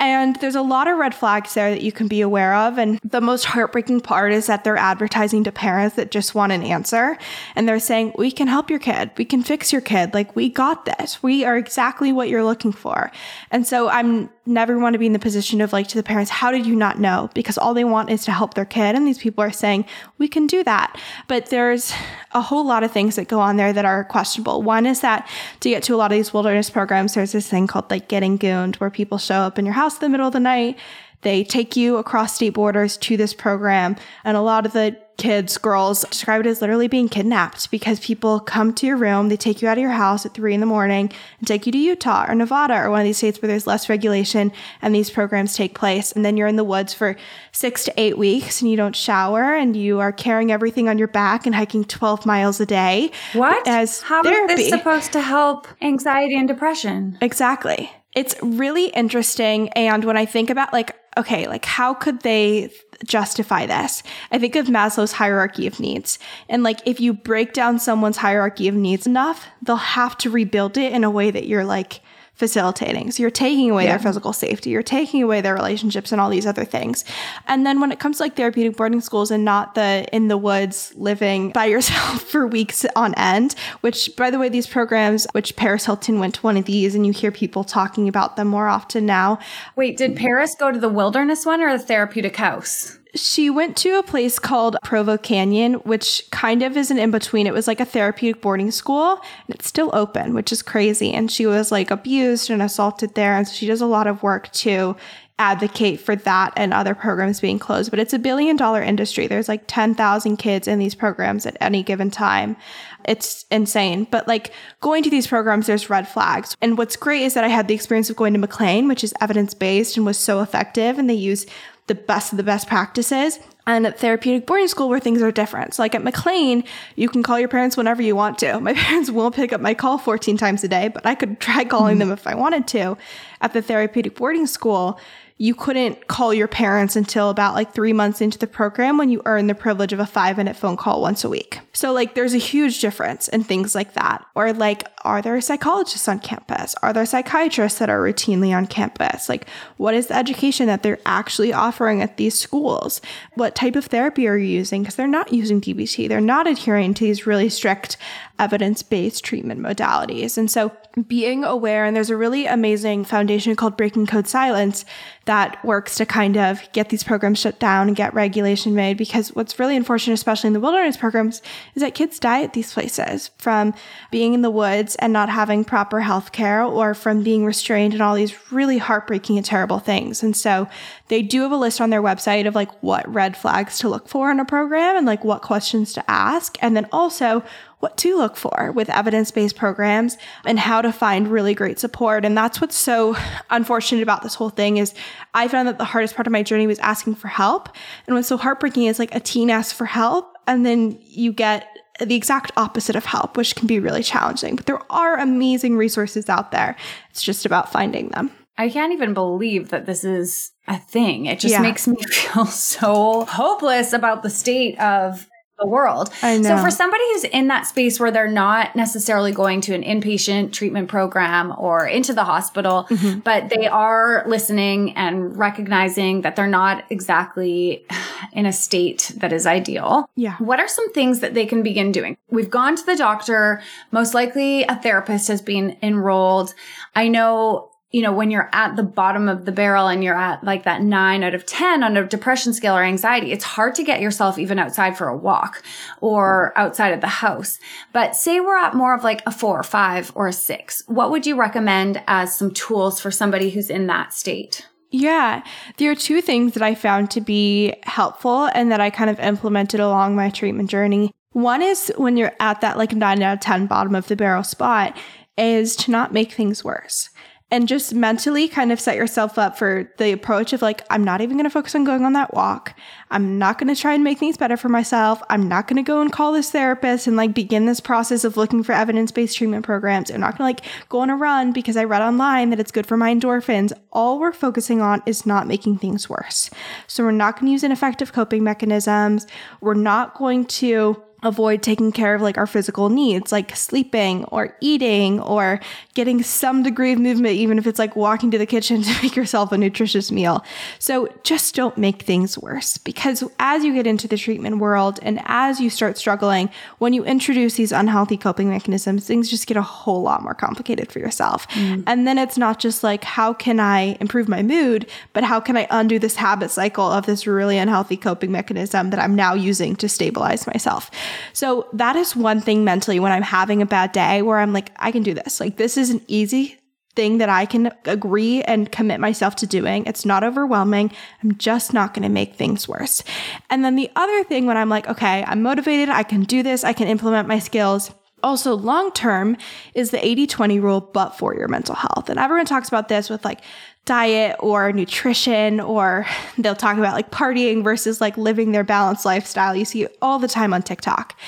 And 0.00 0.34
there's 0.40 0.56
a 0.56 0.62
lot 0.62 0.88
of 0.88 0.98
red 0.98 1.14
flags 1.14 1.54
there 1.54 1.70
that 1.70 1.82
you 1.82 1.92
can 1.92 2.08
be 2.08 2.22
aware 2.22 2.56
of. 2.56 2.76
And 2.76 2.98
the 3.04 3.20
most 3.20 3.44
heartbreaking 3.44 4.00
part 4.00 4.32
is 4.32 4.48
that 4.48 4.64
they're 4.64 4.76
advertising 4.76 5.44
to 5.44 5.52
parents 5.52 5.94
that 5.94 6.10
just 6.10 6.34
want 6.34 6.50
an 6.50 6.64
answer. 6.64 7.16
And 7.54 7.68
they're 7.68 7.78
saying, 7.78 8.14
we 8.18 8.32
can 8.32 8.48
help 8.48 8.68
your 8.68 8.80
kid. 8.80 9.12
We 9.16 9.24
can 9.24 9.44
fix 9.44 9.72
your 9.72 9.80
kid. 9.80 10.12
Like, 10.12 10.34
we 10.34 10.48
got 10.48 10.86
this. 10.86 11.22
We 11.22 11.44
are 11.44 11.56
exactly 11.56 12.12
what 12.12 12.28
you're 12.28 12.42
looking 12.42 12.72
for. 12.72 13.12
And 13.52 13.64
so 13.64 13.88
I'm 13.88 14.28
never 14.44 14.78
want 14.78 14.94
to 14.94 14.98
be 14.98 15.06
in 15.06 15.12
the 15.12 15.18
position 15.18 15.60
of 15.60 15.72
like 15.72 15.86
to 15.88 15.96
the 15.96 16.02
parents, 16.02 16.30
how 16.30 16.50
did 16.50 16.66
you 16.66 16.74
not 16.74 16.98
know? 16.98 17.30
Because 17.34 17.56
all 17.56 17.74
they 17.74 17.84
want 17.84 18.10
is 18.10 18.24
to 18.24 18.32
help 18.32 18.54
their 18.54 18.64
kid. 18.64 18.94
And 18.94 19.06
these 19.06 19.18
people 19.18 19.42
are 19.44 19.52
saying, 19.52 19.84
we 20.18 20.26
can 20.26 20.46
do 20.46 20.64
that. 20.64 21.00
But 21.28 21.46
there's 21.46 21.92
a 22.32 22.40
whole 22.40 22.66
lot 22.66 22.82
of 22.82 22.90
things 22.90 23.16
that 23.16 23.28
go 23.28 23.40
on 23.40 23.56
there 23.56 23.72
that 23.72 23.84
are 23.84 24.04
questionable. 24.04 24.62
One 24.62 24.86
is 24.86 25.00
that 25.00 25.28
to 25.60 25.68
get 25.68 25.82
to 25.84 25.94
a 25.94 25.96
lot 25.96 26.10
of 26.10 26.16
these 26.16 26.34
wilderness 26.34 26.70
programs, 26.70 27.14
there's 27.14 27.32
this 27.32 27.48
thing 27.48 27.66
called 27.66 27.90
like 27.90 28.08
getting 28.08 28.36
gooned 28.36 28.76
where 28.76 28.90
people 28.90 29.18
show 29.18 29.36
up 29.36 29.58
in 29.58 29.64
your 29.64 29.74
house 29.74 29.94
in 29.94 30.00
the 30.00 30.08
middle 30.08 30.26
of 30.26 30.32
the 30.32 30.40
night 30.40 30.78
they 31.22 31.44
take 31.44 31.76
you 31.76 31.96
across 31.96 32.34
state 32.34 32.50
borders 32.50 32.96
to 32.98 33.16
this 33.16 33.32
program. 33.32 33.96
And 34.24 34.36
a 34.36 34.40
lot 34.40 34.66
of 34.66 34.72
the 34.72 34.96
kids, 35.16 35.58
girls, 35.58 36.04
describe 36.10 36.40
it 36.40 36.46
as 36.46 36.60
literally 36.60 36.88
being 36.88 37.08
kidnapped 37.08 37.70
because 37.70 38.00
people 38.00 38.40
come 38.40 38.72
to 38.74 38.86
your 38.86 38.96
room, 38.96 39.28
they 39.28 39.36
take 39.36 39.62
you 39.62 39.68
out 39.68 39.78
of 39.78 39.82
your 39.82 39.90
house 39.90 40.26
at 40.26 40.34
three 40.34 40.54
in 40.54 40.60
the 40.60 40.66
morning 40.66 41.10
and 41.38 41.46
take 41.46 41.66
you 41.66 41.72
to 41.72 41.78
Utah 41.78 42.26
or 42.28 42.34
Nevada 42.34 42.74
or 42.74 42.90
one 42.90 43.00
of 43.00 43.04
these 43.04 43.18
states 43.18 43.40
where 43.40 43.46
there's 43.46 43.66
less 43.66 43.88
regulation 43.88 44.52
and 44.80 44.94
these 44.94 45.10
programs 45.10 45.54
take 45.54 45.74
place. 45.74 46.12
And 46.12 46.24
then 46.24 46.36
you're 46.36 46.48
in 46.48 46.56
the 46.56 46.64
woods 46.64 46.94
for 46.94 47.16
six 47.52 47.84
to 47.84 47.92
eight 47.96 48.18
weeks 48.18 48.60
and 48.60 48.70
you 48.70 48.76
don't 48.76 48.96
shower 48.96 49.54
and 49.54 49.76
you 49.76 50.00
are 50.00 50.12
carrying 50.12 50.50
everything 50.50 50.88
on 50.88 50.98
your 50.98 51.08
back 51.08 51.46
and 51.46 51.54
hiking 51.54 51.84
12 51.84 52.26
miles 52.26 52.60
a 52.60 52.66
day. 52.66 53.10
What? 53.34 53.66
As 53.68 54.00
How 54.02 54.22
therapy. 54.22 54.54
is 54.54 54.58
this 54.58 54.68
supposed 54.70 55.12
to 55.12 55.20
help 55.20 55.68
anxiety 55.80 56.36
and 56.36 56.48
depression? 56.48 57.18
Exactly. 57.20 57.90
It's 58.14 58.34
really 58.42 58.86
interesting. 58.86 59.68
And 59.70 60.04
when 60.04 60.16
I 60.16 60.26
think 60.26 60.50
about 60.50 60.72
like, 60.72 60.94
okay, 61.16 61.46
like 61.46 61.64
how 61.64 61.94
could 61.94 62.20
they 62.20 62.70
justify 63.04 63.66
this? 63.66 64.02
I 64.30 64.38
think 64.38 64.56
of 64.56 64.66
Maslow's 64.66 65.12
hierarchy 65.12 65.66
of 65.66 65.80
needs. 65.80 66.18
And 66.48 66.62
like, 66.62 66.80
if 66.86 67.00
you 67.00 67.12
break 67.12 67.52
down 67.52 67.78
someone's 67.78 68.18
hierarchy 68.18 68.68
of 68.68 68.74
needs 68.74 69.06
enough, 69.06 69.46
they'll 69.62 69.76
have 69.76 70.16
to 70.18 70.30
rebuild 70.30 70.76
it 70.76 70.92
in 70.92 71.04
a 71.04 71.10
way 71.10 71.30
that 71.30 71.46
you're 71.46 71.64
like, 71.64 72.00
facilitating. 72.42 73.12
So 73.12 73.22
you're 73.22 73.30
taking 73.30 73.70
away 73.70 73.84
yeah. 73.84 73.90
their 73.90 74.00
physical 74.00 74.32
safety, 74.32 74.70
you're 74.70 74.82
taking 74.82 75.22
away 75.22 75.40
their 75.42 75.54
relationships 75.54 76.10
and 76.10 76.20
all 76.20 76.28
these 76.28 76.44
other 76.44 76.64
things. 76.64 77.04
And 77.46 77.64
then 77.64 77.80
when 77.80 77.92
it 77.92 78.00
comes 78.00 78.16
to 78.16 78.24
like 78.24 78.34
therapeutic 78.34 78.76
boarding 78.76 79.00
schools 79.00 79.30
and 79.30 79.44
not 79.44 79.76
the 79.76 80.08
in 80.12 80.26
the 80.26 80.36
woods 80.36 80.92
living 80.96 81.52
by 81.52 81.66
yourself 81.74 82.22
for 82.22 82.48
weeks 82.48 82.84
on 82.96 83.14
end, 83.14 83.54
which 83.82 84.16
by 84.16 84.28
the 84.28 84.40
way, 84.40 84.48
these 84.48 84.66
programs, 84.66 85.24
which 85.30 85.54
Paris 85.54 85.86
Hilton 85.86 86.18
went 86.18 86.34
to 86.34 86.40
one 86.40 86.56
of 86.56 86.64
these 86.64 86.96
and 86.96 87.06
you 87.06 87.12
hear 87.12 87.30
people 87.30 87.62
talking 87.62 88.08
about 88.08 88.34
them 88.34 88.48
more 88.48 88.66
often 88.66 89.06
now. 89.06 89.38
Wait, 89.76 89.96
did 89.96 90.16
Paris 90.16 90.56
go 90.58 90.72
to 90.72 90.80
the 90.80 90.88
wilderness 90.88 91.46
one 91.46 91.60
or 91.60 91.70
the 91.78 91.84
therapeutic 91.84 92.34
house? 92.34 92.98
She 93.14 93.50
went 93.50 93.76
to 93.78 93.98
a 93.98 94.02
place 94.02 94.38
called 94.38 94.76
Provo 94.82 95.18
Canyon, 95.18 95.74
which 95.74 96.24
kind 96.30 96.62
of 96.62 96.76
is 96.76 96.90
an 96.90 96.98
in 96.98 97.10
between. 97.10 97.46
It 97.46 97.52
was 97.52 97.66
like 97.66 97.80
a 97.80 97.84
therapeutic 97.84 98.40
boarding 98.40 98.70
school 98.70 99.20
and 99.46 99.54
it's 99.54 99.66
still 99.66 99.90
open, 99.92 100.32
which 100.32 100.50
is 100.50 100.62
crazy. 100.62 101.12
And 101.12 101.30
she 101.30 101.44
was 101.44 101.70
like 101.70 101.90
abused 101.90 102.48
and 102.48 102.62
assaulted 102.62 103.14
there. 103.14 103.36
And 103.36 103.46
so 103.46 103.52
she 103.52 103.66
does 103.66 103.82
a 103.82 103.86
lot 103.86 104.06
of 104.06 104.22
work 104.22 104.50
to 104.52 104.96
advocate 105.38 106.00
for 106.00 106.14
that 106.14 106.52
and 106.56 106.72
other 106.72 106.94
programs 106.94 107.40
being 107.40 107.58
closed. 107.58 107.90
But 107.90 107.98
it's 107.98 108.12
a 108.12 108.18
billion 108.18 108.56
dollar 108.56 108.80
industry. 108.80 109.26
There's 109.26 109.48
like 109.48 109.64
10,000 109.66 110.36
kids 110.36 110.68
in 110.68 110.78
these 110.78 110.94
programs 110.94 111.46
at 111.46 111.56
any 111.60 111.82
given 111.82 112.10
time. 112.10 112.56
It's 113.04 113.44
insane. 113.50 114.06
But 114.10 114.28
like 114.28 114.52
going 114.80 115.02
to 115.02 115.10
these 115.10 115.26
programs, 115.26 115.66
there's 115.66 115.90
red 115.90 116.06
flags. 116.06 116.56
And 116.62 116.78
what's 116.78 116.96
great 116.96 117.22
is 117.22 117.34
that 117.34 117.44
I 117.44 117.48
had 117.48 117.66
the 117.66 117.74
experience 117.74 118.08
of 118.08 118.16
going 118.16 118.34
to 118.34 118.38
McLean, 118.38 118.86
which 118.86 119.02
is 119.02 119.14
evidence 119.20 119.52
based 119.52 119.96
and 119.96 120.06
was 120.06 120.18
so 120.18 120.40
effective. 120.40 120.98
And 120.98 121.10
they 121.10 121.14
use 121.14 121.44
the 121.86 121.94
best 121.94 122.32
of 122.32 122.36
the 122.36 122.42
best 122.42 122.68
practices. 122.68 123.38
And 123.66 123.86
at 123.86 123.98
therapeutic 123.98 124.46
boarding 124.46 124.66
school 124.66 124.88
where 124.88 124.98
things 124.98 125.22
are 125.22 125.30
different. 125.30 125.74
So 125.74 125.82
like 125.82 125.94
at 125.94 126.02
McLean, 126.02 126.64
you 126.96 127.08
can 127.08 127.22
call 127.22 127.38
your 127.38 127.48
parents 127.48 127.76
whenever 127.76 128.02
you 128.02 128.16
want 128.16 128.38
to. 128.40 128.58
My 128.60 128.74
parents 128.74 129.10
won't 129.10 129.36
pick 129.36 129.52
up 129.52 129.60
my 129.60 129.74
call 129.74 129.98
14 129.98 130.36
times 130.36 130.64
a 130.64 130.68
day, 130.68 130.88
but 130.88 131.06
I 131.06 131.14
could 131.14 131.38
try 131.38 131.64
calling 131.64 131.98
mm-hmm. 131.98 132.08
them 132.08 132.12
if 132.12 132.26
I 132.26 132.34
wanted 132.34 132.66
to. 132.68 132.96
At 133.40 133.52
the 133.52 133.62
therapeutic 133.62 134.16
boarding 134.16 134.46
school, 134.46 134.98
you 135.42 135.56
couldn't 135.56 136.06
call 136.06 136.32
your 136.32 136.46
parents 136.46 136.94
until 136.94 137.28
about 137.28 137.52
like 137.52 137.74
three 137.74 137.92
months 137.92 138.20
into 138.20 138.38
the 138.38 138.46
program 138.46 138.96
when 138.96 139.08
you 139.08 139.20
earn 139.24 139.48
the 139.48 139.56
privilege 139.56 139.92
of 139.92 139.98
a 139.98 140.06
five 140.06 140.36
minute 140.36 140.54
phone 140.54 140.76
call 140.76 141.02
once 141.02 141.24
a 141.24 141.28
week. 141.28 141.58
So, 141.72 141.92
like, 141.92 142.14
there's 142.14 142.32
a 142.32 142.38
huge 142.38 142.80
difference 142.80 143.26
in 143.26 143.42
things 143.42 143.74
like 143.74 143.94
that. 143.94 144.24
Or, 144.36 144.52
like, 144.52 144.86
are 145.04 145.20
there 145.20 145.40
psychologists 145.40 146.06
on 146.06 146.20
campus? 146.20 146.76
Are 146.80 146.92
there 146.92 147.04
psychiatrists 147.04 147.80
that 147.80 147.90
are 147.90 148.00
routinely 148.00 148.56
on 148.56 148.68
campus? 148.68 149.28
Like, 149.28 149.48
what 149.78 149.94
is 149.94 150.06
the 150.06 150.16
education 150.16 150.68
that 150.68 150.84
they're 150.84 151.00
actually 151.06 151.52
offering 151.52 152.02
at 152.02 152.18
these 152.18 152.38
schools? 152.38 153.00
What 153.34 153.56
type 153.56 153.74
of 153.74 153.86
therapy 153.86 154.28
are 154.28 154.36
you 154.36 154.46
using? 154.46 154.82
Because 154.82 154.94
they're 154.94 155.08
not 155.08 155.32
using 155.32 155.60
DBT, 155.60 156.08
they're 156.08 156.20
not 156.20 156.46
adhering 156.46 156.94
to 156.94 157.04
these 157.04 157.26
really 157.26 157.48
strict 157.48 157.96
evidence 158.38 158.82
based 158.82 159.24
treatment 159.24 159.60
modalities. 159.60 160.36
And 160.36 160.50
so 160.50 160.72
being 161.06 161.44
aware, 161.44 161.84
and 161.84 161.96
there's 161.96 162.10
a 162.10 162.16
really 162.16 162.46
amazing 162.46 163.04
foundation 163.04 163.56
called 163.56 163.76
Breaking 163.76 164.06
Code 164.06 164.26
Silence 164.26 164.84
that 165.24 165.64
works 165.64 165.96
to 165.96 166.04
kind 166.04 166.36
of 166.36 166.60
get 166.72 166.88
these 166.88 167.04
programs 167.04 167.38
shut 167.38 167.58
down 167.58 167.88
and 167.88 167.96
get 167.96 168.12
regulation 168.12 168.74
made. 168.74 168.96
Because 168.96 169.34
what's 169.34 169.58
really 169.58 169.76
unfortunate, 169.76 170.14
especially 170.14 170.48
in 170.48 170.52
the 170.52 170.60
wilderness 170.60 170.96
programs, 170.96 171.40
is 171.74 171.82
that 171.82 171.94
kids 171.94 172.18
die 172.18 172.42
at 172.42 172.52
these 172.52 172.72
places 172.72 173.30
from 173.38 173.72
being 174.10 174.34
in 174.34 174.42
the 174.42 174.50
woods 174.50 174.96
and 174.96 175.12
not 175.12 175.28
having 175.28 175.64
proper 175.64 176.00
health 176.00 176.32
care 176.32 176.62
or 176.62 176.94
from 176.94 177.22
being 177.22 177.44
restrained 177.44 177.94
and 177.94 178.02
all 178.02 178.14
these 178.14 178.52
really 178.52 178.78
heartbreaking 178.78 179.36
and 179.36 179.46
terrible 179.46 179.78
things. 179.78 180.22
And 180.22 180.36
so 180.36 180.68
they 181.12 181.20
do 181.20 181.42
have 181.42 181.52
a 181.52 181.56
list 181.56 181.78
on 181.78 181.90
their 181.90 182.00
website 182.00 182.48
of 182.48 182.54
like 182.54 182.70
what 182.82 183.06
red 183.06 183.36
flags 183.36 183.78
to 183.80 183.86
look 183.86 184.08
for 184.08 184.30
in 184.30 184.40
a 184.40 184.46
program 184.46 184.96
and 184.96 185.04
like 185.04 185.22
what 185.22 185.42
questions 185.42 185.92
to 185.92 186.10
ask. 186.10 186.56
And 186.62 186.74
then 186.74 186.88
also 186.90 187.44
what 187.80 187.98
to 187.98 188.16
look 188.16 188.34
for 188.34 188.72
with 188.74 188.88
evidence 188.88 189.30
based 189.30 189.54
programs 189.54 190.16
and 190.46 190.58
how 190.58 190.80
to 190.80 190.90
find 190.90 191.28
really 191.28 191.52
great 191.52 191.78
support. 191.78 192.24
And 192.24 192.34
that's 192.34 192.62
what's 192.62 192.76
so 192.76 193.14
unfortunate 193.50 194.02
about 194.02 194.22
this 194.22 194.34
whole 194.34 194.48
thing 194.48 194.78
is 194.78 194.94
I 195.34 195.48
found 195.48 195.68
that 195.68 195.76
the 195.76 195.84
hardest 195.84 196.14
part 196.14 196.26
of 196.26 196.32
my 196.32 196.42
journey 196.42 196.66
was 196.66 196.78
asking 196.78 197.16
for 197.16 197.28
help. 197.28 197.68
And 198.06 198.16
what's 198.16 198.28
so 198.28 198.38
heartbreaking 198.38 198.86
is 198.86 198.98
like 198.98 199.14
a 199.14 199.20
teen 199.20 199.50
asks 199.50 199.74
for 199.74 199.84
help 199.84 200.34
and 200.46 200.64
then 200.64 200.98
you 201.02 201.34
get 201.34 201.68
the 202.00 202.14
exact 202.14 202.52
opposite 202.56 202.96
of 202.96 203.04
help, 203.04 203.36
which 203.36 203.54
can 203.54 203.66
be 203.66 203.78
really 203.78 204.02
challenging. 204.02 204.56
But 204.56 204.64
there 204.64 204.80
are 204.90 205.18
amazing 205.18 205.76
resources 205.76 206.30
out 206.30 206.52
there. 206.52 206.74
It's 207.10 207.22
just 207.22 207.44
about 207.44 207.70
finding 207.70 208.08
them. 208.08 208.30
I 208.62 208.70
can't 208.70 208.92
even 208.92 209.12
believe 209.12 209.70
that 209.70 209.86
this 209.86 210.04
is 210.04 210.52
a 210.68 210.78
thing. 210.78 211.26
It 211.26 211.40
just 211.40 211.50
yeah. 211.50 211.60
makes 211.60 211.88
me 211.88 211.96
feel 212.10 212.46
so 212.46 213.24
hopeless 213.24 213.92
about 213.92 214.22
the 214.22 214.30
state 214.30 214.78
of 214.78 215.28
the 215.58 215.66
world. 215.66 216.10
I 216.22 216.38
know. 216.38 216.56
So 216.56 216.62
for 216.62 216.70
somebody 216.70 217.02
who's 217.12 217.24
in 217.24 217.48
that 217.48 217.66
space 217.66 217.98
where 217.98 218.12
they're 218.12 218.30
not 218.30 218.76
necessarily 218.76 219.32
going 219.32 219.62
to 219.62 219.74
an 219.74 219.82
inpatient 219.82 220.52
treatment 220.52 220.88
program 220.88 221.52
or 221.58 221.86
into 221.86 222.12
the 222.12 222.22
hospital, 222.22 222.86
mm-hmm. 222.88 223.18
but 223.20 223.48
they 223.48 223.66
are 223.66 224.22
listening 224.28 224.92
and 224.92 225.36
recognizing 225.36 226.20
that 226.20 226.36
they're 226.36 226.46
not 226.46 226.84
exactly 226.88 227.84
in 228.32 228.46
a 228.46 228.52
state 228.52 229.10
that 229.16 229.32
is 229.32 229.44
ideal. 229.44 230.06
Yeah. 230.14 230.36
What 230.36 230.60
are 230.60 230.68
some 230.68 230.92
things 230.92 231.18
that 231.18 231.34
they 231.34 231.46
can 231.46 231.64
begin 231.64 231.90
doing? 231.90 232.16
We've 232.30 232.50
gone 232.50 232.76
to 232.76 232.86
the 232.86 232.96
doctor. 232.96 233.60
Most 233.90 234.14
likely 234.14 234.62
a 234.62 234.76
therapist 234.76 235.26
has 235.26 235.42
been 235.42 235.76
enrolled. 235.82 236.54
I 236.94 237.08
know 237.08 237.71
you 237.92 238.00
know, 238.00 238.12
when 238.12 238.30
you're 238.30 238.48
at 238.54 238.74
the 238.74 238.82
bottom 238.82 239.28
of 239.28 239.44
the 239.44 239.52
barrel 239.52 239.86
and 239.86 240.02
you're 240.02 240.16
at 240.16 240.42
like 240.42 240.62
that 240.64 240.80
nine 240.80 241.22
out 241.22 241.34
of 241.34 241.44
10 241.44 241.82
on 241.82 241.96
a 241.96 242.06
depression 242.06 242.54
scale 242.54 242.74
or 242.74 242.82
anxiety, 242.82 243.32
it's 243.32 243.44
hard 243.44 243.74
to 243.74 243.84
get 243.84 244.00
yourself 244.00 244.38
even 244.38 244.58
outside 244.58 244.96
for 244.96 245.08
a 245.08 245.16
walk 245.16 245.62
or 246.00 246.54
outside 246.56 246.94
of 246.94 247.02
the 247.02 247.06
house. 247.06 247.58
But 247.92 248.16
say 248.16 248.40
we're 248.40 248.56
at 248.56 248.74
more 248.74 248.94
of 248.94 249.04
like 249.04 249.22
a 249.26 249.30
four 249.30 249.60
or 249.60 249.62
five 249.62 250.10
or 250.14 250.26
a 250.26 250.32
six. 250.32 250.82
What 250.86 251.10
would 251.10 251.26
you 251.26 251.38
recommend 251.38 252.02
as 252.08 252.36
some 252.36 252.52
tools 252.52 252.98
for 252.98 253.10
somebody 253.10 253.50
who's 253.50 253.68
in 253.68 253.88
that 253.88 254.14
state? 254.14 254.66
Yeah, 254.90 255.42
there 255.76 255.90
are 255.90 255.94
two 255.94 256.22
things 256.22 256.54
that 256.54 256.62
I 256.62 256.74
found 256.74 257.10
to 257.12 257.20
be 257.20 257.74
helpful 257.82 258.46
and 258.54 258.72
that 258.72 258.80
I 258.80 258.88
kind 258.88 259.10
of 259.10 259.20
implemented 259.20 259.80
along 259.80 260.16
my 260.16 260.30
treatment 260.30 260.70
journey. 260.70 261.10
One 261.32 261.62
is 261.62 261.92
when 261.96 262.16
you're 262.16 262.34
at 262.40 262.62
that 262.62 262.78
like 262.78 262.92
nine 262.92 263.22
out 263.22 263.34
of 263.34 263.40
10 263.40 263.66
bottom 263.66 263.94
of 263.94 264.06
the 264.08 264.16
barrel 264.16 264.44
spot 264.44 264.96
is 265.38 265.76
to 265.76 265.90
not 265.90 266.12
make 266.12 266.32
things 266.32 266.62
worse 266.62 267.08
and 267.52 267.68
just 267.68 267.94
mentally 267.94 268.48
kind 268.48 268.72
of 268.72 268.80
set 268.80 268.96
yourself 268.96 269.36
up 269.36 269.58
for 269.58 269.92
the 269.98 270.10
approach 270.10 270.54
of 270.54 270.62
like, 270.62 270.86
I'm 270.88 271.04
not 271.04 271.20
even 271.20 271.36
going 271.36 271.44
to 271.44 271.50
focus 271.50 271.74
on 271.74 271.84
going 271.84 272.02
on 272.06 272.14
that 272.14 272.32
walk. 272.32 272.74
I'm 273.10 273.38
not 273.38 273.58
going 273.58 273.72
to 273.72 273.78
try 273.78 273.92
and 273.92 274.02
make 274.02 274.18
things 274.18 274.38
better 274.38 274.56
for 274.56 274.70
myself. 274.70 275.22
I'm 275.28 275.48
not 275.48 275.68
going 275.68 275.76
to 275.76 275.82
go 275.82 276.00
and 276.00 276.10
call 276.10 276.32
this 276.32 276.50
therapist 276.50 277.06
and 277.06 277.14
like 277.14 277.34
begin 277.34 277.66
this 277.66 277.78
process 277.78 278.24
of 278.24 278.38
looking 278.38 278.62
for 278.62 278.72
evidence 278.72 279.12
based 279.12 279.36
treatment 279.36 279.66
programs. 279.66 280.10
I'm 280.10 280.22
not 280.22 280.38
going 280.38 280.54
to 280.56 280.62
like 280.62 280.72
go 280.88 281.00
on 281.00 281.10
a 281.10 281.16
run 281.16 281.52
because 281.52 281.76
I 281.76 281.84
read 281.84 282.00
online 282.00 282.48
that 282.50 282.58
it's 282.58 282.72
good 282.72 282.86
for 282.86 282.96
my 282.96 283.14
endorphins. 283.14 283.74
All 283.92 284.18
we're 284.18 284.32
focusing 284.32 284.80
on 284.80 285.02
is 285.04 285.26
not 285.26 285.46
making 285.46 285.76
things 285.76 286.08
worse. 286.08 286.48
So 286.86 287.04
we're 287.04 287.10
not 287.10 287.34
going 287.34 287.48
to 287.48 287.52
use 287.52 287.64
ineffective 287.64 288.14
coping 288.14 288.42
mechanisms. 288.42 289.26
We're 289.60 289.74
not 289.74 290.14
going 290.14 290.46
to 290.46 291.02
avoid 291.22 291.62
taking 291.62 291.92
care 291.92 292.14
of 292.14 292.22
like 292.22 292.36
our 292.36 292.46
physical 292.46 292.88
needs 292.88 293.32
like 293.32 293.54
sleeping 293.56 294.24
or 294.26 294.56
eating 294.60 295.20
or 295.20 295.60
getting 295.94 296.22
some 296.22 296.62
degree 296.62 296.92
of 296.92 296.98
movement 296.98 297.34
even 297.34 297.58
if 297.58 297.66
it's 297.66 297.78
like 297.78 297.94
walking 297.94 298.30
to 298.30 298.38
the 298.38 298.46
kitchen 298.46 298.82
to 298.82 299.02
make 299.02 299.16
yourself 299.16 299.52
a 299.52 299.58
nutritious 299.58 300.10
meal. 300.10 300.44
So 300.78 301.08
just 301.22 301.54
don't 301.54 301.76
make 301.78 302.02
things 302.02 302.38
worse 302.38 302.78
because 302.78 303.24
as 303.38 303.64
you 303.64 303.72
get 303.74 303.86
into 303.86 304.08
the 304.08 304.16
treatment 304.16 304.58
world 304.58 304.98
and 305.02 305.20
as 305.24 305.60
you 305.60 305.70
start 305.70 305.96
struggling 305.98 306.50
when 306.78 306.92
you 306.92 307.04
introduce 307.04 307.54
these 307.54 307.72
unhealthy 307.72 308.16
coping 308.16 308.48
mechanisms 308.48 309.06
things 309.06 309.30
just 309.30 309.46
get 309.46 309.56
a 309.56 309.62
whole 309.62 310.02
lot 310.02 310.22
more 310.22 310.34
complicated 310.34 310.90
for 310.90 310.98
yourself. 310.98 311.46
Mm. 311.48 311.84
and 311.86 312.06
then 312.06 312.18
it's 312.18 312.38
not 312.38 312.58
just 312.58 312.82
like 312.82 313.04
how 313.04 313.32
can 313.32 313.60
i 313.60 313.96
improve 314.00 314.28
my 314.28 314.42
mood 314.42 314.88
but 315.12 315.24
how 315.24 315.40
can 315.40 315.56
i 315.56 315.66
undo 315.70 315.98
this 315.98 316.16
habit 316.16 316.50
cycle 316.50 316.84
of 316.84 317.06
this 317.06 317.26
really 317.26 317.58
unhealthy 317.58 317.96
coping 317.96 318.32
mechanism 318.32 318.90
that 318.90 318.98
i'm 318.98 319.14
now 319.14 319.34
using 319.34 319.76
to 319.76 319.88
stabilize 319.88 320.46
myself 320.46 320.90
so 321.32 321.68
that 321.72 321.96
is 321.96 322.16
one 322.16 322.40
thing 322.40 322.64
mentally 322.64 323.00
when 323.00 323.12
I'm 323.12 323.22
having 323.22 323.62
a 323.62 323.66
bad 323.66 323.92
day 323.92 324.22
where 324.22 324.38
I'm 324.38 324.52
like, 324.52 324.72
I 324.76 324.92
can 324.92 325.02
do 325.02 325.14
this. 325.14 325.40
Like, 325.40 325.56
this 325.56 325.76
is 325.76 325.90
an 325.90 326.00
easy 326.08 326.58
thing 326.94 327.18
that 327.18 327.28
I 327.28 327.46
can 327.46 327.72
agree 327.86 328.42
and 328.42 328.70
commit 328.70 329.00
myself 329.00 329.36
to 329.36 329.46
doing. 329.46 329.86
It's 329.86 330.04
not 330.04 330.24
overwhelming. 330.24 330.92
I'm 331.22 331.36
just 331.38 331.72
not 331.72 331.94
going 331.94 332.02
to 332.02 332.08
make 332.08 332.34
things 332.34 332.68
worse. 332.68 333.02
And 333.48 333.64
then 333.64 333.76
the 333.76 333.90
other 333.96 334.24
thing 334.24 334.46
when 334.46 334.56
I'm 334.56 334.68
like, 334.68 334.88
okay, 334.88 335.24
I'm 335.26 335.42
motivated, 335.42 335.88
I 335.88 336.02
can 336.02 336.22
do 336.22 336.42
this, 336.42 336.64
I 336.64 336.72
can 336.72 336.88
implement 336.88 337.28
my 337.28 337.38
skills. 337.38 337.92
Also, 338.22 338.54
long 338.54 338.92
term 338.92 339.36
is 339.74 339.90
the 339.90 340.04
80 340.04 340.26
20 340.28 340.60
rule, 340.60 340.80
but 340.80 341.18
for 341.18 341.34
your 341.34 341.48
mental 341.48 341.74
health. 341.74 342.08
And 342.08 342.20
everyone 342.20 342.46
talks 342.46 342.68
about 342.68 342.88
this 342.88 343.10
with 343.10 343.24
like 343.24 343.40
diet 343.84 344.36
or 344.38 344.72
nutrition, 344.72 345.60
or 345.60 346.06
they'll 346.38 346.54
talk 346.54 346.78
about 346.78 346.94
like 346.94 347.10
partying 347.10 347.64
versus 347.64 348.00
like 348.00 348.16
living 348.16 348.52
their 348.52 348.64
balanced 348.64 349.04
lifestyle. 349.04 349.56
You 349.56 349.64
see 349.64 349.86
all 350.00 350.18
the 350.18 350.28
time 350.28 350.54
on 350.54 350.62
TikTok. 350.62 351.18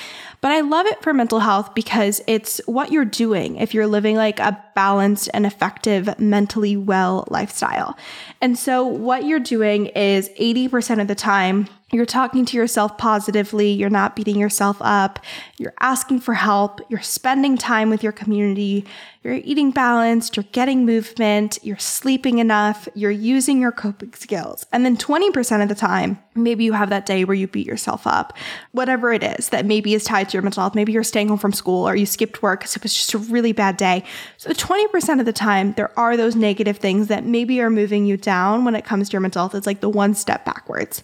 But 0.41 0.51
I 0.51 0.61
love 0.61 0.85
it 0.85 1.01
for 1.01 1.13
mental 1.13 1.39
health 1.39 1.73
because 1.73 2.21
it's 2.27 2.61
what 2.65 2.91
you're 2.91 3.05
doing 3.05 3.55
if 3.55 3.73
you're 3.73 3.87
living 3.87 4.15
like 4.15 4.39
a 4.39 4.63
balanced 4.75 5.29
and 5.33 5.45
effective, 5.45 6.19
mentally 6.19 6.77
well 6.77 7.25
lifestyle. 7.29 7.97
And 8.41 8.57
so, 8.57 8.85
what 8.85 9.25
you're 9.25 9.39
doing 9.39 9.87
is 9.87 10.29
80% 10.39 11.01
of 11.01 11.07
the 11.07 11.15
time, 11.15 11.67
you're 11.91 12.05
talking 12.05 12.45
to 12.45 12.57
yourself 12.57 12.97
positively, 12.97 13.71
you're 13.71 13.89
not 13.89 14.15
beating 14.15 14.37
yourself 14.37 14.77
up, 14.81 15.19
you're 15.57 15.73
asking 15.79 16.19
for 16.19 16.33
help, 16.33 16.81
you're 16.89 17.01
spending 17.01 17.57
time 17.57 17.89
with 17.89 18.03
your 18.03 18.11
community, 18.11 18.85
you're 19.23 19.35
eating 19.35 19.71
balanced, 19.71 20.35
you're 20.35 20.45
getting 20.51 20.85
movement, 20.85 21.57
you're 21.61 21.77
sleeping 21.77 22.39
enough, 22.39 22.87
you're 22.95 23.11
using 23.11 23.61
your 23.61 23.71
coping 23.71 24.13
skills. 24.13 24.65
And 24.71 24.83
then 24.83 24.97
20% 24.97 25.63
of 25.63 25.69
the 25.69 25.75
time, 25.75 26.19
maybe 26.35 26.63
you 26.63 26.73
have 26.73 26.89
that 26.89 27.05
day 27.05 27.23
where 27.23 27.35
you 27.35 27.47
beat 27.47 27.65
yourself 27.65 28.05
up, 28.05 28.37
whatever 28.71 29.13
it 29.13 29.23
is 29.23 29.49
that 29.49 29.65
maybe 29.65 29.93
is 29.93 30.03
tied 30.03 30.29
to 30.29 30.33
your 30.33 30.43
mental 30.43 30.61
health. 30.61 30.75
Maybe 30.75 30.91
you're 30.91 31.03
staying 31.03 31.29
home 31.29 31.39
from 31.39 31.53
school 31.53 31.87
or 31.87 31.95
you 31.95 32.05
skipped 32.05 32.41
work 32.41 32.59
because 32.59 32.75
it 32.75 32.83
was 32.83 32.93
just 32.93 33.13
a 33.13 33.17
really 33.17 33.51
bad 33.51 33.77
day. 33.77 34.03
So 34.37 34.53
20% 34.65 35.19
of 35.19 35.27
the 35.27 35.33
time, 35.33 35.73
there 35.73 35.97
are 35.97 36.17
those 36.17 36.35
negative 36.35 36.77
things 36.77 37.07
that 37.07 37.23
maybe 37.23 37.61
are 37.61 37.69
moving 37.69 38.07
you 38.07 38.17
down 38.17 38.65
when 38.65 38.73
it 38.73 38.83
comes 38.83 39.09
to 39.09 39.13
your 39.13 39.21
mental 39.21 39.43
health. 39.43 39.53
It's 39.53 39.67
like 39.67 39.79
the 39.79 39.89
one 39.89 40.15
step 40.15 40.43
backwards. 40.43 41.03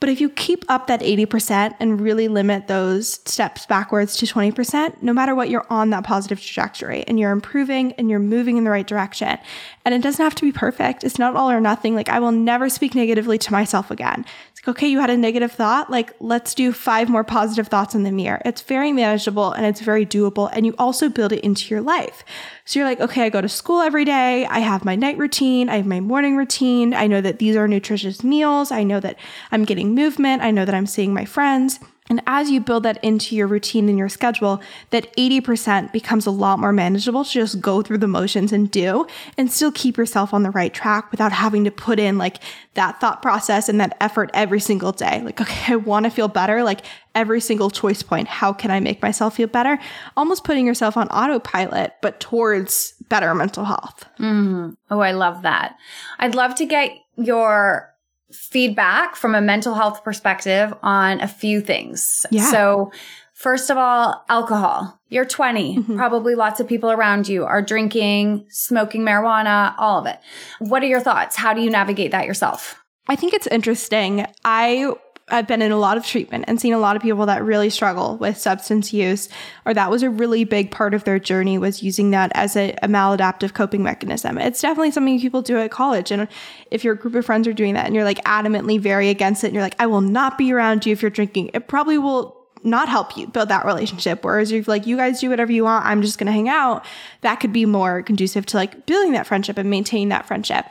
But 0.00 0.08
if 0.08 0.20
you 0.20 0.28
keep 0.28 0.64
up 0.68 0.86
that 0.88 1.00
80% 1.00 1.74
and 1.78 2.00
really 2.00 2.26
limit 2.26 2.66
those 2.66 3.20
steps 3.30 3.64
backwards 3.66 4.16
to 4.16 4.26
20%, 4.26 5.02
no 5.02 5.12
matter 5.12 5.36
what, 5.36 5.50
you're 5.50 5.66
on 5.70 5.90
that 5.90 6.04
positive 6.04 6.40
trajectory 6.40 7.04
and 7.06 7.20
you're 7.20 7.30
improving 7.30 7.92
and 7.92 8.10
you're 8.10 8.18
moving 8.18 8.56
in 8.56 8.64
the 8.64 8.70
right 8.70 8.86
direction. 8.86 9.38
And 9.84 9.94
it 9.94 10.02
doesn't 10.02 10.24
have 10.24 10.34
to 10.36 10.44
be 10.44 10.50
perfect. 10.50 11.04
It's 11.04 11.18
not 11.18 11.36
all 11.36 11.50
or 11.50 11.60
nothing. 11.60 11.94
Like, 11.94 12.08
I 12.08 12.18
will 12.18 12.32
never 12.32 12.68
speak 12.68 12.94
negatively 12.96 13.38
to 13.38 13.52
myself 13.52 13.90
again. 13.90 14.24
Like, 14.60 14.76
okay, 14.76 14.88
you 14.88 15.00
had 15.00 15.08
a 15.08 15.16
negative 15.16 15.52
thought. 15.52 15.90
Like, 15.90 16.12
let's 16.20 16.54
do 16.54 16.72
five 16.72 17.08
more 17.08 17.24
positive 17.24 17.68
thoughts 17.68 17.94
in 17.94 18.02
the 18.02 18.12
mirror. 18.12 18.42
It's 18.44 18.60
very 18.60 18.92
manageable 18.92 19.52
and 19.52 19.64
it's 19.64 19.80
very 19.80 20.04
doable. 20.04 20.50
And 20.52 20.66
you 20.66 20.74
also 20.78 21.08
build 21.08 21.32
it 21.32 21.40
into 21.40 21.70
your 21.70 21.80
life. 21.80 22.24
So 22.66 22.78
you're 22.78 22.88
like, 22.88 23.00
okay, 23.00 23.24
I 23.24 23.30
go 23.30 23.40
to 23.40 23.48
school 23.48 23.80
every 23.80 24.04
day. 24.04 24.44
I 24.46 24.58
have 24.58 24.84
my 24.84 24.96
night 24.96 25.16
routine. 25.16 25.70
I 25.70 25.76
have 25.76 25.86
my 25.86 26.00
morning 26.00 26.36
routine. 26.36 26.92
I 26.92 27.06
know 27.06 27.22
that 27.22 27.38
these 27.38 27.56
are 27.56 27.66
nutritious 27.66 28.22
meals. 28.22 28.70
I 28.70 28.82
know 28.82 29.00
that 29.00 29.16
I'm 29.50 29.64
getting 29.64 29.94
movement. 29.94 30.42
I 30.42 30.50
know 30.50 30.66
that 30.66 30.74
I'm 30.74 30.86
seeing 30.86 31.14
my 31.14 31.24
friends. 31.24 31.80
And 32.10 32.20
as 32.26 32.50
you 32.50 32.60
build 32.60 32.82
that 32.82 33.02
into 33.04 33.36
your 33.36 33.46
routine 33.46 33.88
and 33.88 33.96
your 33.96 34.08
schedule, 34.08 34.60
that 34.90 35.16
80% 35.16 35.92
becomes 35.92 36.26
a 36.26 36.32
lot 36.32 36.58
more 36.58 36.72
manageable 36.72 37.24
to 37.24 37.30
just 37.30 37.60
go 37.60 37.82
through 37.82 37.98
the 37.98 38.08
motions 38.08 38.52
and 38.52 38.68
do 38.68 39.06
and 39.38 39.50
still 39.50 39.70
keep 39.70 39.96
yourself 39.96 40.34
on 40.34 40.42
the 40.42 40.50
right 40.50 40.74
track 40.74 41.12
without 41.12 41.30
having 41.30 41.62
to 41.64 41.70
put 41.70 42.00
in 42.00 42.18
like 42.18 42.38
that 42.74 43.00
thought 43.00 43.22
process 43.22 43.68
and 43.68 43.80
that 43.80 43.96
effort 44.00 44.28
every 44.34 44.58
single 44.58 44.90
day. 44.90 45.22
Like, 45.22 45.40
okay, 45.40 45.72
I 45.72 45.76
want 45.76 46.04
to 46.04 46.10
feel 46.10 46.26
better. 46.26 46.64
Like 46.64 46.80
every 47.14 47.40
single 47.40 47.70
choice 47.70 48.02
point, 48.02 48.26
how 48.26 48.52
can 48.52 48.72
I 48.72 48.80
make 48.80 49.00
myself 49.00 49.36
feel 49.36 49.46
better? 49.46 49.78
Almost 50.16 50.42
putting 50.42 50.66
yourself 50.66 50.96
on 50.96 51.06
autopilot, 51.08 51.94
but 52.02 52.18
towards 52.18 52.92
better 53.08 53.32
mental 53.36 53.64
health. 53.64 54.04
Mm. 54.18 54.76
Oh, 54.90 54.98
I 54.98 55.12
love 55.12 55.42
that. 55.42 55.76
I'd 56.18 56.34
love 56.34 56.56
to 56.56 56.66
get 56.66 56.90
your 57.16 57.89
feedback 58.32 59.16
from 59.16 59.34
a 59.34 59.40
mental 59.40 59.74
health 59.74 60.04
perspective 60.04 60.72
on 60.82 61.20
a 61.20 61.28
few 61.28 61.60
things. 61.60 62.26
Yeah. 62.30 62.50
So, 62.50 62.92
first 63.34 63.70
of 63.70 63.76
all, 63.76 64.24
alcohol. 64.28 65.00
You're 65.08 65.24
20. 65.24 65.76
Mm-hmm. 65.76 65.96
Probably 65.96 66.34
lots 66.34 66.60
of 66.60 66.68
people 66.68 66.90
around 66.90 67.28
you 67.28 67.44
are 67.44 67.62
drinking, 67.62 68.46
smoking 68.48 69.02
marijuana, 69.02 69.74
all 69.78 69.98
of 69.98 70.06
it. 70.06 70.18
What 70.60 70.82
are 70.82 70.86
your 70.86 71.00
thoughts? 71.00 71.36
How 71.36 71.52
do 71.52 71.60
you 71.60 71.70
navigate 71.70 72.12
that 72.12 72.26
yourself? 72.26 72.76
I 73.08 73.16
think 73.16 73.34
it's 73.34 73.46
interesting. 73.48 74.26
I 74.44 74.94
I've 75.30 75.46
been 75.46 75.62
in 75.62 75.72
a 75.72 75.78
lot 75.78 75.96
of 75.96 76.04
treatment 76.04 76.44
and 76.48 76.60
seen 76.60 76.72
a 76.72 76.78
lot 76.78 76.96
of 76.96 77.02
people 77.02 77.26
that 77.26 77.44
really 77.44 77.70
struggle 77.70 78.16
with 78.16 78.36
substance 78.36 78.92
use, 78.92 79.28
or 79.64 79.74
that 79.74 79.90
was 79.90 80.02
a 80.02 80.10
really 80.10 80.44
big 80.44 80.70
part 80.70 80.94
of 80.94 81.04
their 81.04 81.18
journey 81.18 81.58
was 81.58 81.82
using 81.82 82.10
that 82.10 82.32
as 82.34 82.56
a, 82.56 82.76
a, 82.82 82.88
maladaptive 82.88 83.54
coping 83.54 83.82
mechanism. 83.82 84.38
It's 84.38 84.60
definitely 84.60 84.90
something 84.90 85.20
people 85.20 85.42
do 85.42 85.58
at 85.58 85.70
college. 85.70 86.10
And 86.10 86.28
if 86.70 86.84
your 86.84 86.94
group 86.94 87.14
of 87.14 87.24
friends 87.24 87.46
are 87.46 87.52
doing 87.52 87.74
that 87.74 87.86
and 87.86 87.94
you're 87.94 88.04
like 88.04 88.22
adamantly 88.24 88.80
very 88.80 89.08
against 89.08 89.44
it, 89.44 89.48
and 89.48 89.54
you're 89.54 89.62
like, 89.62 89.76
I 89.78 89.86
will 89.86 90.00
not 90.00 90.36
be 90.36 90.52
around 90.52 90.86
you 90.86 90.92
if 90.92 91.02
you're 91.02 91.10
drinking, 91.10 91.50
it 91.54 91.68
probably 91.68 91.98
will 91.98 92.36
not 92.62 92.88
help 92.88 93.16
you 93.16 93.26
build 93.26 93.48
that 93.48 93.64
relationship. 93.64 94.24
Whereas 94.24 94.52
if 94.52 94.68
like 94.68 94.86
you 94.86 94.96
guys 94.96 95.20
do 95.20 95.30
whatever 95.30 95.52
you 95.52 95.64
want, 95.64 95.86
I'm 95.86 96.02
just 96.02 96.18
gonna 96.18 96.32
hang 96.32 96.48
out, 96.48 96.84
that 97.22 97.36
could 97.36 97.52
be 97.52 97.64
more 97.64 98.02
conducive 98.02 98.46
to 98.46 98.56
like 98.56 98.86
building 98.86 99.12
that 99.12 99.26
friendship 99.26 99.56
and 99.56 99.70
maintaining 99.70 100.10
that 100.10 100.26
friendship 100.26 100.66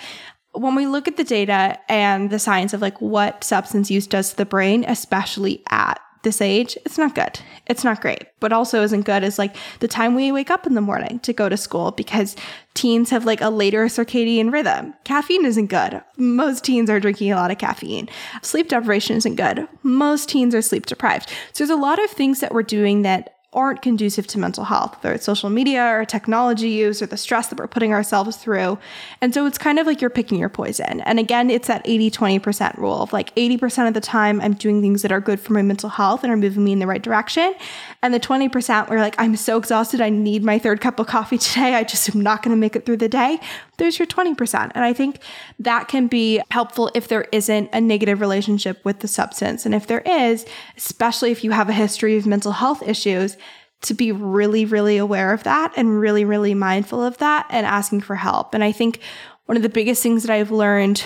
when 0.53 0.75
we 0.75 0.85
look 0.85 1.07
at 1.07 1.17
the 1.17 1.23
data 1.23 1.79
and 1.87 2.29
the 2.29 2.39
science 2.39 2.73
of 2.73 2.81
like 2.81 2.99
what 3.01 3.43
substance 3.43 3.91
use 3.91 4.07
does 4.07 4.31
to 4.31 4.37
the 4.37 4.45
brain, 4.45 4.83
especially 4.87 5.63
at 5.69 5.99
this 6.23 6.41
age, 6.41 6.77
it's 6.85 6.97
not 6.97 7.15
good. 7.15 7.39
It's 7.67 7.83
not 7.83 8.01
great. 8.01 8.23
But 8.39 8.51
also 8.51 8.83
isn't 8.83 9.05
good 9.05 9.23
is 9.23 9.39
like 9.39 9.55
the 9.79 9.87
time 9.87 10.15
we 10.15 10.31
wake 10.31 10.49
up 10.49 10.67
in 10.67 10.73
the 10.73 10.81
morning 10.81 11.19
to 11.21 11.31
go 11.31 11.47
to 11.47 11.55
school 11.55 11.91
because 11.91 12.35
teens 12.73 13.09
have 13.11 13.25
like 13.25 13.39
a 13.39 13.49
later 13.49 13.85
circadian 13.85 14.51
rhythm. 14.51 14.93
Caffeine 15.05 15.45
isn't 15.45 15.67
good. 15.67 16.01
Most 16.17 16.65
teens 16.65 16.89
are 16.89 16.99
drinking 16.99 17.31
a 17.31 17.35
lot 17.35 17.51
of 17.51 17.57
caffeine. 17.57 18.09
Sleep 18.41 18.67
deprivation 18.67 19.15
isn't 19.15 19.35
good. 19.35 19.67
Most 19.81 20.27
teens 20.27 20.53
are 20.53 20.61
sleep 20.61 20.85
deprived. 20.87 21.29
So 21.53 21.63
there's 21.63 21.69
a 21.69 21.81
lot 21.81 22.03
of 22.03 22.09
things 22.09 22.41
that 22.41 22.53
we're 22.53 22.63
doing 22.63 23.03
that 23.03 23.35
aren't 23.51 23.81
conducive 23.81 24.27
to 24.27 24.37
mental 24.37 24.65
health, 24.65 24.95
whether 25.01 25.15
it's 25.15 25.25
social 25.25 25.49
media 25.49 25.83
or 25.83 26.05
technology 26.05 26.69
use 26.69 27.01
or 27.01 27.07
the 27.07 27.17
stress 27.17 27.47
that 27.47 27.57
we're 27.57 27.67
putting 27.67 27.91
ourselves 27.91 28.37
through. 28.37 28.77
And 29.21 29.33
so 29.33 29.47
it's 29.47 29.57
kind 29.57 29.79
of 29.79 29.87
like 29.87 30.01
you're 30.01 30.11
picking 30.11 30.37
your 30.37 30.49
poison. 30.49 31.01
And 31.01 31.17
again, 31.17 31.49
it's 31.49 31.67
that 31.67 31.81
80 31.85 32.11
20% 32.11 32.77
rule 32.77 33.01
of 33.01 33.11
like 33.11 33.33
80% 33.35 33.87
of 33.87 33.95
the 33.95 34.01
time, 34.01 34.39
I'm 34.41 34.53
doing 34.53 34.81
things 34.81 35.01
that 35.01 35.11
are 35.11 35.19
good 35.19 35.39
for 35.39 35.53
my 35.53 35.63
mental 35.63 35.89
health 35.89 36.23
and 36.23 36.31
are 36.31 36.37
moving 36.37 36.63
me 36.63 36.73
in 36.73 36.79
the 36.79 36.85
right 36.85 37.01
direction. 37.01 37.55
And 38.03 38.13
the 38.13 38.19
20% 38.19 38.87
where 38.87 38.99
like, 38.99 39.15
I'm 39.17 39.35
so 39.35 39.57
exhausted, 39.57 39.99
I 39.99 40.09
need 40.09 40.43
my 40.43 40.59
third 40.59 40.79
cup 40.79 40.99
of 40.99 41.07
coffee 41.07 41.37
today, 41.39 41.73
I 41.73 41.83
just 41.83 42.13
am 42.13 42.21
not 42.21 42.43
going 42.43 42.55
to 42.55 42.59
make 42.59 42.75
it 42.75 42.85
through 42.85 42.97
the 42.97 43.09
day. 43.09 43.39
There's 43.77 43.97
your 43.97 44.07
20%. 44.07 44.71
And 44.75 44.83
I 44.83 44.93
think 44.93 45.21
that 45.57 45.87
can 45.87 46.07
be 46.07 46.41
helpful 46.51 46.91
if 46.93 47.07
there 47.07 47.25
isn't 47.31 47.69
a 47.73 47.81
negative 47.81 48.19
relationship 48.19 48.83
with 48.85 48.99
the 48.99 49.07
substance. 49.07 49.65
And 49.65 49.73
if 49.73 49.87
there 49.87 50.01
is, 50.01 50.45
especially 50.77 51.31
if 51.31 51.43
you 51.43 51.51
have 51.51 51.69
a 51.69 51.73
history 51.73 52.17
of 52.17 52.27
mental 52.27 52.51
health 52.51 52.83
issues, 52.87 53.37
to 53.81 53.93
be 53.93 54.11
really, 54.11 54.65
really 54.65 54.97
aware 54.97 55.33
of 55.33 55.43
that 55.43 55.73
and 55.75 55.99
really, 55.99 56.25
really 56.25 56.53
mindful 56.53 57.03
of 57.03 57.17
that 57.19 57.47
and 57.49 57.65
asking 57.65 58.01
for 58.01 58.15
help. 58.15 58.53
And 58.53 58.63
I 58.63 58.71
think 58.71 58.99
one 59.45 59.55
of 59.55 59.63
the 59.63 59.69
biggest 59.69 60.03
things 60.03 60.23
that 60.23 60.33
I've 60.33 60.51
learned 60.51 61.03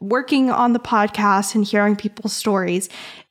working 0.00 0.50
on 0.50 0.72
the 0.72 0.78
podcast 0.78 1.54
and 1.54 1.64
hearing 1.64 1.96
people's 1.96 2.32
stories 2.32 2.88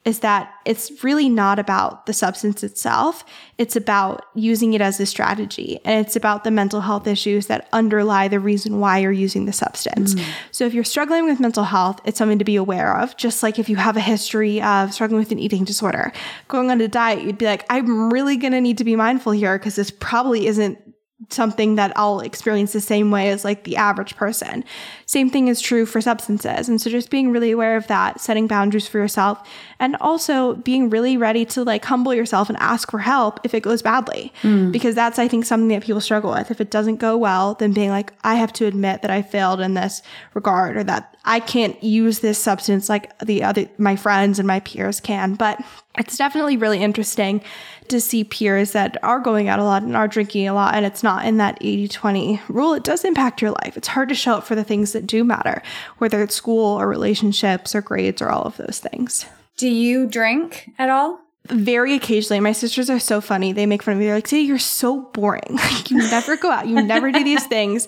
is 0.08 0.20
that 0.20 0.54
it's 0.64 1.04
really 1.04 1.28
not 1.28 1.60
about 1.60 2.06
the 2.06 2.14
substance 2.14 2.64
itself. 2.64 3.26
It's 3.58 3.76
about 3.76 4.26
using 4.36 4.74
it 4.74 4.80
as 4.80 5.02
a 5.02 5.06
strategy 5.06 5.82
and 5.84 6.06
it's 6.06 6.16
about 6.16 6.46
the 6.46 6.52
mental 6.52 6.80
health 6.80 7.08
issues 7.08 7.48
that 7.48 7.68
underlie 7.74 8.30
the 8.30 8.40
reason 8.40 8.80
why 8.80 9.00
you're 9.00 9.12
using 9.12 9.46
the 9.46 9.52
substance. 9.52 10.16
Mm. 10.16 10.24
So 10.52 10.66
if 10.66 10.74
you're 10.74 10.86
struggling 10.86 11.26
with 11.26 11.42
mental 11.42 11.66
health, 11.66 12.00
it's 12.06 12.18
something 12.18 12.40
to 12.40 12.46
be 12.46 12.56
aware 12.56 12.98
of. 12.98 13.18
Just 13.18 13.44
like 13.44 13.60
if 13.60 13.68
you 13.68 13.76
have 13.76 13.98
a 13.98 14.02
history 14.02 14.62
of 14.62 14.94
struggling 14.94 15.20
with 15.20 15.34
an 15.34 15.40
eating 15.40 15.66
disorder, 15.66 16.14
going 16.48 16.72
on 16.72 16.80
a 16.80 16.88
diet, 16.88 17.24
you'd 17.24 17.38
be 17.38 17.46
like, 17.46 17.66
I'm 17.70 18.10
really 18.10 18.38
going 18.38 18.54
to 18.54 18.62
need 18.62 18.78
to 18.78 18.86
be 18.86 18.96
mindful 18.96 19.34
here 19.34 19.60
because 19.60 19.76
this 19.76 19.92
probably 19.92 20.48
isn't 20.48 20.87
something 21.30 21.76
that 21.76 21.92
I'll 21.96 22.22
experience 22.22 22.74
the 22.74 22.82
same 22.82 23.12
way 23.12 23.30
as 23.30 23.44
like 23.44 23.64
the 23.64 23.76
average 23.76 24.16
person. 24.16 24.64
Same 25.06 25.30
thing 25.30 25.48
is 25.48 25.60
true 25.62 25.86
for 25.86 26.00
substances. 26.00 26.70
And 26.70 26.80
so 26.80 26.90
just 26.90 27.10
being 27.10 27.32
really 27.32 27.52
aware 27.52 27.76
of 27.76 27.88
that, 27.88 28.22
setting 28.22 28.48
boundaries 28.48 28.88
for 28.88 28.98
yourself, 28.98 29.48
and 29.80 29.96
also 30.00 30.56
being 30.56 30.90
really 30.90 31.18
ready 31.18 31.46
to 31.46 31.64
like 31.64 31.84
humble 31.86 32.14
yourself 32.14 32.50
and 32.50 32.58
ask 32.60 32.90
for 32.92 33.00
help 33.00 33.40
if 33.44 33.54
it 33.54 33.62
goes 33.62 33.82
badly. 33.82 34.32
Mm. 34.42 34.72
Because 34.72 34.96
that's, 34.96 35.20
I 35.20 35.28
think, 35.28 35.46
something 35.46 35.68
that 35.70 35.84
people 35.84 36.02
struggle 36.02 36.32
with. 36.32 36.50
If 36.50 36.62
it 36.62 36.72
doesn't 36.72 36.98
go 36.98 37.18
well, 37.18 37.56
then 37.56 37.74
being 37.74 37.90
like, 37.90 38.14
I 38.24 38.36
have 38.36 38.54
to 38.54 38.66
admit 38.66 39.02
that 39.02 39.12
I 39.12 39.22
failed 39.22 39.60
in 39.60 39.74
this 39.74 40.02
regard 40.34 40.78
or 40.78 40.84
that 40.86 41.16
I 41.26 41.42
can't 41.42 41.82
use 41.84 42.20
this 42.20 42.40
substance 42.40 42.88
like 42.88 43.18
the 43.20 43.44
other, 43.44 43.68
my 43.78 43.98
friends 43.98 44.40
and 44.40 44.48
my 44.48 44.62
peers 44.62 45.02
can. 45.02 45.36
But 45.36 45.62
it's 45.98 46.18
definitely 46.18 46.58
really 46.58 46.82
interesting 46.82 47.42
to 47.88 48.02
see 48.02 48.24
peers 48.24 48.72
that 48.72 48.98
are 49.04 49.20
going 49.20 49.48
out 49.48 49.60
a 49.60 49.64
lot 49.64 49.84
and 49.84 49.96
are 49.96 50.08
drinking 50.08 50.48
a 50.48 50.54
lot 50.54 50.76
and 50.76 50.86
it's 50.86 51.04
not 51.04 51.26
in 51.26 51.38
that 51.38 51.60
80-20 51.62 52.42
rule. 52.50 52.74
It 52.74 52.84
does 52.84 53.06
impact 53.06 53.42
your 53.42 53.52
life. 53.52 53.78
It's 53.78 53.88
hard 53.88 54.10
to 54.10 54.16
show 54.16 54.36
up 54.36 54.44
for 54.44 54.56
the 54.56 54.64
things 54.64 54.94
that 54.94 55.08
do 55.08 55.24
matter 55.24 55.62
whether 55.98 56.22
it's 56.22 56.36
school 56.36 56.80
or 56.80 56.88
relationships 56.88 57.74
or 57.74 57.82
grades 57.82 58.22
or 58.22 58.30
all 58.30 58.44
of 58.44 58.58
those 58.58 58.80
things. 58.80 59.26
Do 59.58 59.68
you 59.68 60.08
drink 60.08 60.72
at 60.78 60.90
all? 60.90 61.20
Very 61.46 61.96
occasionally. 61.96 62.42
My 62.42 62.52
sisters 62.52 62.90
are 62.90 63.00
so 63.00 63.22
funny. 63.22 63.54
They 63.54 63.66
make 63.66 63.82
fun 63.82 63.94
of 63.94 64.00
me. 64.00 64.06
They're 64.06 64.16
like 64.16 64.28
say 64.28 64.42
you're 64.42 64.60
so 64.60 65.02
boring. 65.02 65.56
Like 65.56 65.90
you 65.90 65.98
never 65.98 66.36
go 66.36 66.52
out. 66.52 66.68
You 66.68 66.84
never 66.84 67.12
do 67.12 67.24
these 67.24 67.46
things 67.48 67.88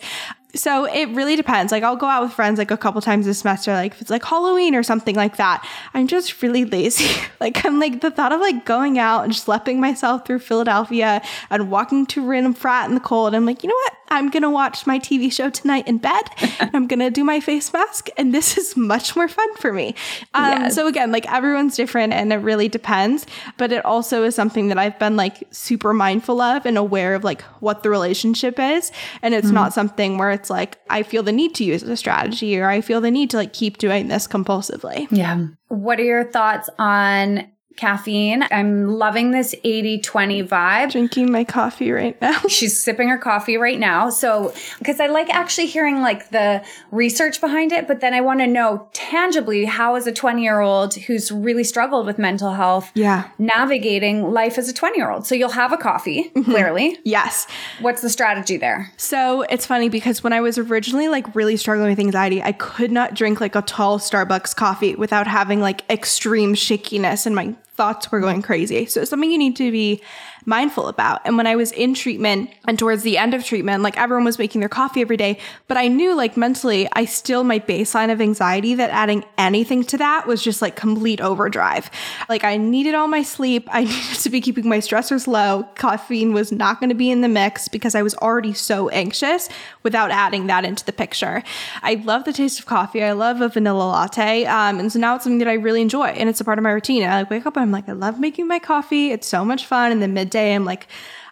so 0.56 0.86
it 0.86 1.10
really 1.10 1.36
depends. 1.36 1.72
Like 1.72 1.84
I'll 1.84 1.96
go 1.96 2.08
out 2.08 2.24
with 2.24 2.34
friends 2.34 2.58
like 2.58 2.72
a 2.72 2.78
couple 2.78 3.02
times 3.02 3.26
this 3.26 3.40
semester, 3.40 3.74
like 3.74 3.94
if 3.94 4.02
it's 4.02 4.10
like 4.10 4.24
Halloween 4.24 4.74
or 4.74 4.82
something 4.82 5.16
like 5.16 5.38
that. 5.38 5.68
I'm 5.94 6.08
just 6.08 6.42
really 6.42 6.66
lazy. 6.66 7.22
like 7.40 7.64
I'm 7.66 7.80
like 7.80 8.02
the 8.02 8.10
thought 8.10 8.32
of 8.32 8.42
like 8.42 8.66
going 8.66 8.98
out 8.98 9.24
and 9.24 9.34
schlepping 9.34 9.78
myself 9.78 10.26
through 10.26 10.40
Philadelphia 10.40 11.22
and 11.52 11.70
walking 11.70 12.06
to 12.08 12.26
random 12.26 12.54
frat 12.54 12.90
in 12.90 12.96
the 12.96 13.02
cold. 13.02 13.36
I'm 13.36 13.46
like, 13.46 13.64
you 13.64 13.70
know 13.70 13.76
what? 13.76 13.94
I'm 14.12 14.30
gonna 14.30 14.50
watch 14.50 14.88
my 14.88 15.00
TV 15.00 15.32
show 15.32 15.50
tonight 15.50 15.88
in 15.88 16.00
bed. 16.00 16.22
I'm 16.74 16.88
gonna 16.88 17.12
do 17.12 17.24
my 17.24 17.40
face 17.40 17.72
mask, 17.72 18.10
and 18.18 18.34
this 18.34 18.58
is 18.58 18.76
much 18.76 19.16
more 19.16 19.28
fun 19.28 19.56
for 19.58 19.72
me. 19.72 19.96
Um, 20.34 20.64
yes. 20.64 20.76
So 20.76 20.88
again, 20.88 21.12
like 21.12 21.32
everyone's 21.32 21.76
different, 21.76 22.14
and 22.14 22.34
it 22.34 22.38
really 22.38 22.68
depends. 22.68 23.26
But 23.58 23.72
it 23.72 23.86
also 23.86 24.24
is 24.24 24.36
something 24.36 24.70
that 24.70 24.78
I've 24.78 24.98
been 25.00 25.16
like 25.16 25.44
super 25.52 25.94
mindful 25.94 26.42
of 26.42 26.66
and 26.66 26.78
aware 26.78 27.16
of 27.16 27.24
like 27.24 27.42
what 27.60 27.84
the 27.84 27.90
relationship 27.90 28.60
is, 28.60 28.92
and 29.22 29.34
it's 29.34 29.48
mm-hmm. 29.48 29.56
not 29.56 29.74
something 29.74 30.18
where 30.18 30.32
it's 30.40 30.50
like 30.50 30.80
I 30.90 31.04
feel 31.04 31.24
the 31.24 31.32
need 31.32 31.54
to 31.56 31.64
use 31.64 31.84
a 31.84 31.98
strategy 31.98 32.58
or 32.58 32.68
I 32.68 32.82
feel 32.82 33.02
the 33.02 33.12
need 33.12 33.30
to 33.32 33.38
like 33.38 33.54
keep 33.54 33.78
doing 33.78 34.08
this 34.08 34.28
compulsively. 34.28 35.08
Yeah. 35.12 35.48
What 35.68 36.00
are 36.00 36.04
your 36.04 36.24
thoughts 36.24 36.70
on 36.80 37.52
caffeine. 37.80 38.44
I'm 38.52 38.88
loving 38.90 39.32
this 39.32 39.56
80 39.64 40.02
20 40.02 40.44
vibe. 40.44 40.92
Drinking 40.92 41.32
my 41.32 41.44
coffee 41.46 41.92
right 41.92 42.20
now. 42.22 42.40
She's 42.50 42.82
sipping 42.84 43.08
her 43.08 43.18
coffee 43.18 43.58
right 43.58 43.80
now. 43.80 44.10
So, 44.10 44.54
because 44.80 45.00
I 45.00 45.08
like 45.08 45.30
actually 45.30 45.68
hearing 45.68 46.02
like 46.02 46.30
the 46.32 46.62
research 46.92 47.40
behind 47.40 47.72
it, 47.72 47.88
but 47.88 48.02
then 48.02 48.14
I 48.14 48.22
want 48.22 48.42
to 48.42 48.48
know 48.48 48.90
tangibly 48.94 49.66
how 49.66 49.96
is 49.96 50.06
a 50.08 50.12
20 50.12 50.44
year 50.44 50.60
old 50.60 50.94
who's 50.96 51.32
really 51.32 51.64
struggled 51.64 52.06
with 52.06 52.20
mental 52.20 52.54
health 52.54 52.92
Yeah. 52.94 53.30
navigating 53.38 54.32
life 54.32 54.58
as 54.58 54.68
a 54.68 54.74
20 54.74 54.98
year 54.98 55.10
old. 55.10 55.26
So 55.26 55.34
you'll 55.34 55.50
have 55.50 55.72
a 55.72 55.78
coffee, 55.78 56.32
mm-hmm. 56.36 56.52
clearly. 56.52 56.98
Yes. 57.06 57.48
What's 57.80 58.02
the 58.02 58.10
strategy 58.10 58.58
there? 58.58 58.92
So 58.98 59.44
it's 59.44 59.66
funny 59.66 59.88
because 59.88 60.22
when 60.24 60.34
I 60.34 60.42
was 60.42 60.58
originally 60.58 61.08
like 61.08 61.34
really 61.34 61.56
struggling 61.56 61.90
with 61.90 62.00
anxiety, 62.00 62.44
I 62.44 62.52
could 62.52 62.92
not 62.92 63.14
drink 63.14 63.40
like 63.40 63.56
a 63.56 63.62
tall 63.62 64.00
Starbucks 64.00 64.54
coffee 64.56 64.96
without 64.96 65.28
having 65.28 65.62
like 65.62 65.90
extreme 65.90 66.54
shakiness 66.56 67.26
and 67.26 67.34
my 67.34 67.56
thoughts 67.80 68.12
were 68.12 68.20
going 68.20 68.42
crazy. 68.42 68.86
So 68.88 69.00
it's 69.00 69.10
something 69.10 69.32
you 69.32 69.38
need 69.38 69.56
to 69.56 69.72
be 69.72 70.04
mindful 70.50 70.88
about. 70.88 71.22
And 71.24 71.38
when 71.38 71.46
I 71.46 71.56
was 71.56 71.72
in 71.72 71.94
treatment 71.94 72.50
and 72.68 72.78
towards 72.78 73.04
the 73.04 73.18
end 73.18 73.34
of 73.36 73.46
treatment, 73.46 73.84
like 73.84 73.98
everyone 73.98 74.26
was 74.26 74.40
making 74.40 74.60
their 74.60 74.68
coffee 74.68 75.02
every 75.02 75.16
day, 75.16 75.38
but 75.68 75.78
I 75.78 75.88
knew 75.88 76.16
like 76.16 76.36
mentally, 76.36 76.90
I 76.94 77.06
still 77.06 77.44
my 77.44 77.60
baseline 77.60 78.12
of 78.12 78.20
anxiety 78.20 78.74
that 78.76 78.90
adding 78.90 79.24
anything 79.38 79.84
to 79.86 79.98
that 80.00 80.26
was 80.26 80.44
just 80.44 80.62
like 80.62 80.76
complete 80.76 81.22
overdrive. 81.22 81.92
Like 82.28 82.44
I 82.44 82.58
needed 82.58 82.96
all 82.96 83.08
my 83.08 83.22
sleep. 83.22 83.70
I 83.72 83.84
needed 83.86 84.16
to 84.22 84.30
be 84.30 84.42
keeping 84.42 84.68
my 84.68 84.80
stressors 84.80 85.28
low. 85.28 85.64
Caffeine 85.76 86.34
was 86.34 86.52
not 86.52 86.80
going 86.80 86.90
to 86.90 86.96
be 86.96 87.12
in 87.12 87.22
the 87.22 87.30
mix 87.30 87.68
because 87.68 87.94
I 87.94 88.02
was 88.02 88.16
already 88.16 88.54
so 88.54 88.90
anxious 88.90 89.50
without 89.84 90.10
adding 90.10 90.48
that 90.48 90.66
into 90.66 90.84
the 90.84 90.94
picture. 90.94 91.44
I 91.84 91.94
love 91.94 92.26
the 92.26 92.34
taste 92.34 92.60
of 92.60 92.66
coffee. 92.66 93.04
I 93.04 93.12
love 93.12 93.40
a 93.42 93.50
vanilla 93.50 93.84
latte. 93.84 94.46
Um, 94.46 94.80
and 94.80 94.92
so 94.92 94.98
now 94.98 95.14
it's 95.16 95.26
something 95.26 95.40
that 95.40 95.48
I 95.48 95.54
really 95.54 95.84
enjoy 95.84 96.08
and 96.08 96.28
it's 96.28 96.42
a 96.42 96.44
part 96.44 96.58
of 96.58 96.64
my 96.64 96.72
routine. 96.72 97.04
I 97.04 97.20
like 97.20 97.30
wake 97.30 97.46
up 97.46 97.56
and 97.56 97.62
I'm 97.62 97.72
like, 97.72 97.88
I 97.88 97.92
love 97.92 98.20
making 98.20 98.48
my 98.48 98.58
coffee. 98.58 99.12
It's 99.12 99.28
so 99.28 99.46
much 99.46 99.68
fun. 99.68 99.92
And 99.92 100.02
the 100.02 100.08
midday, 100.08 100.39
I'm 100.40 100.66
like, 100.66 100.88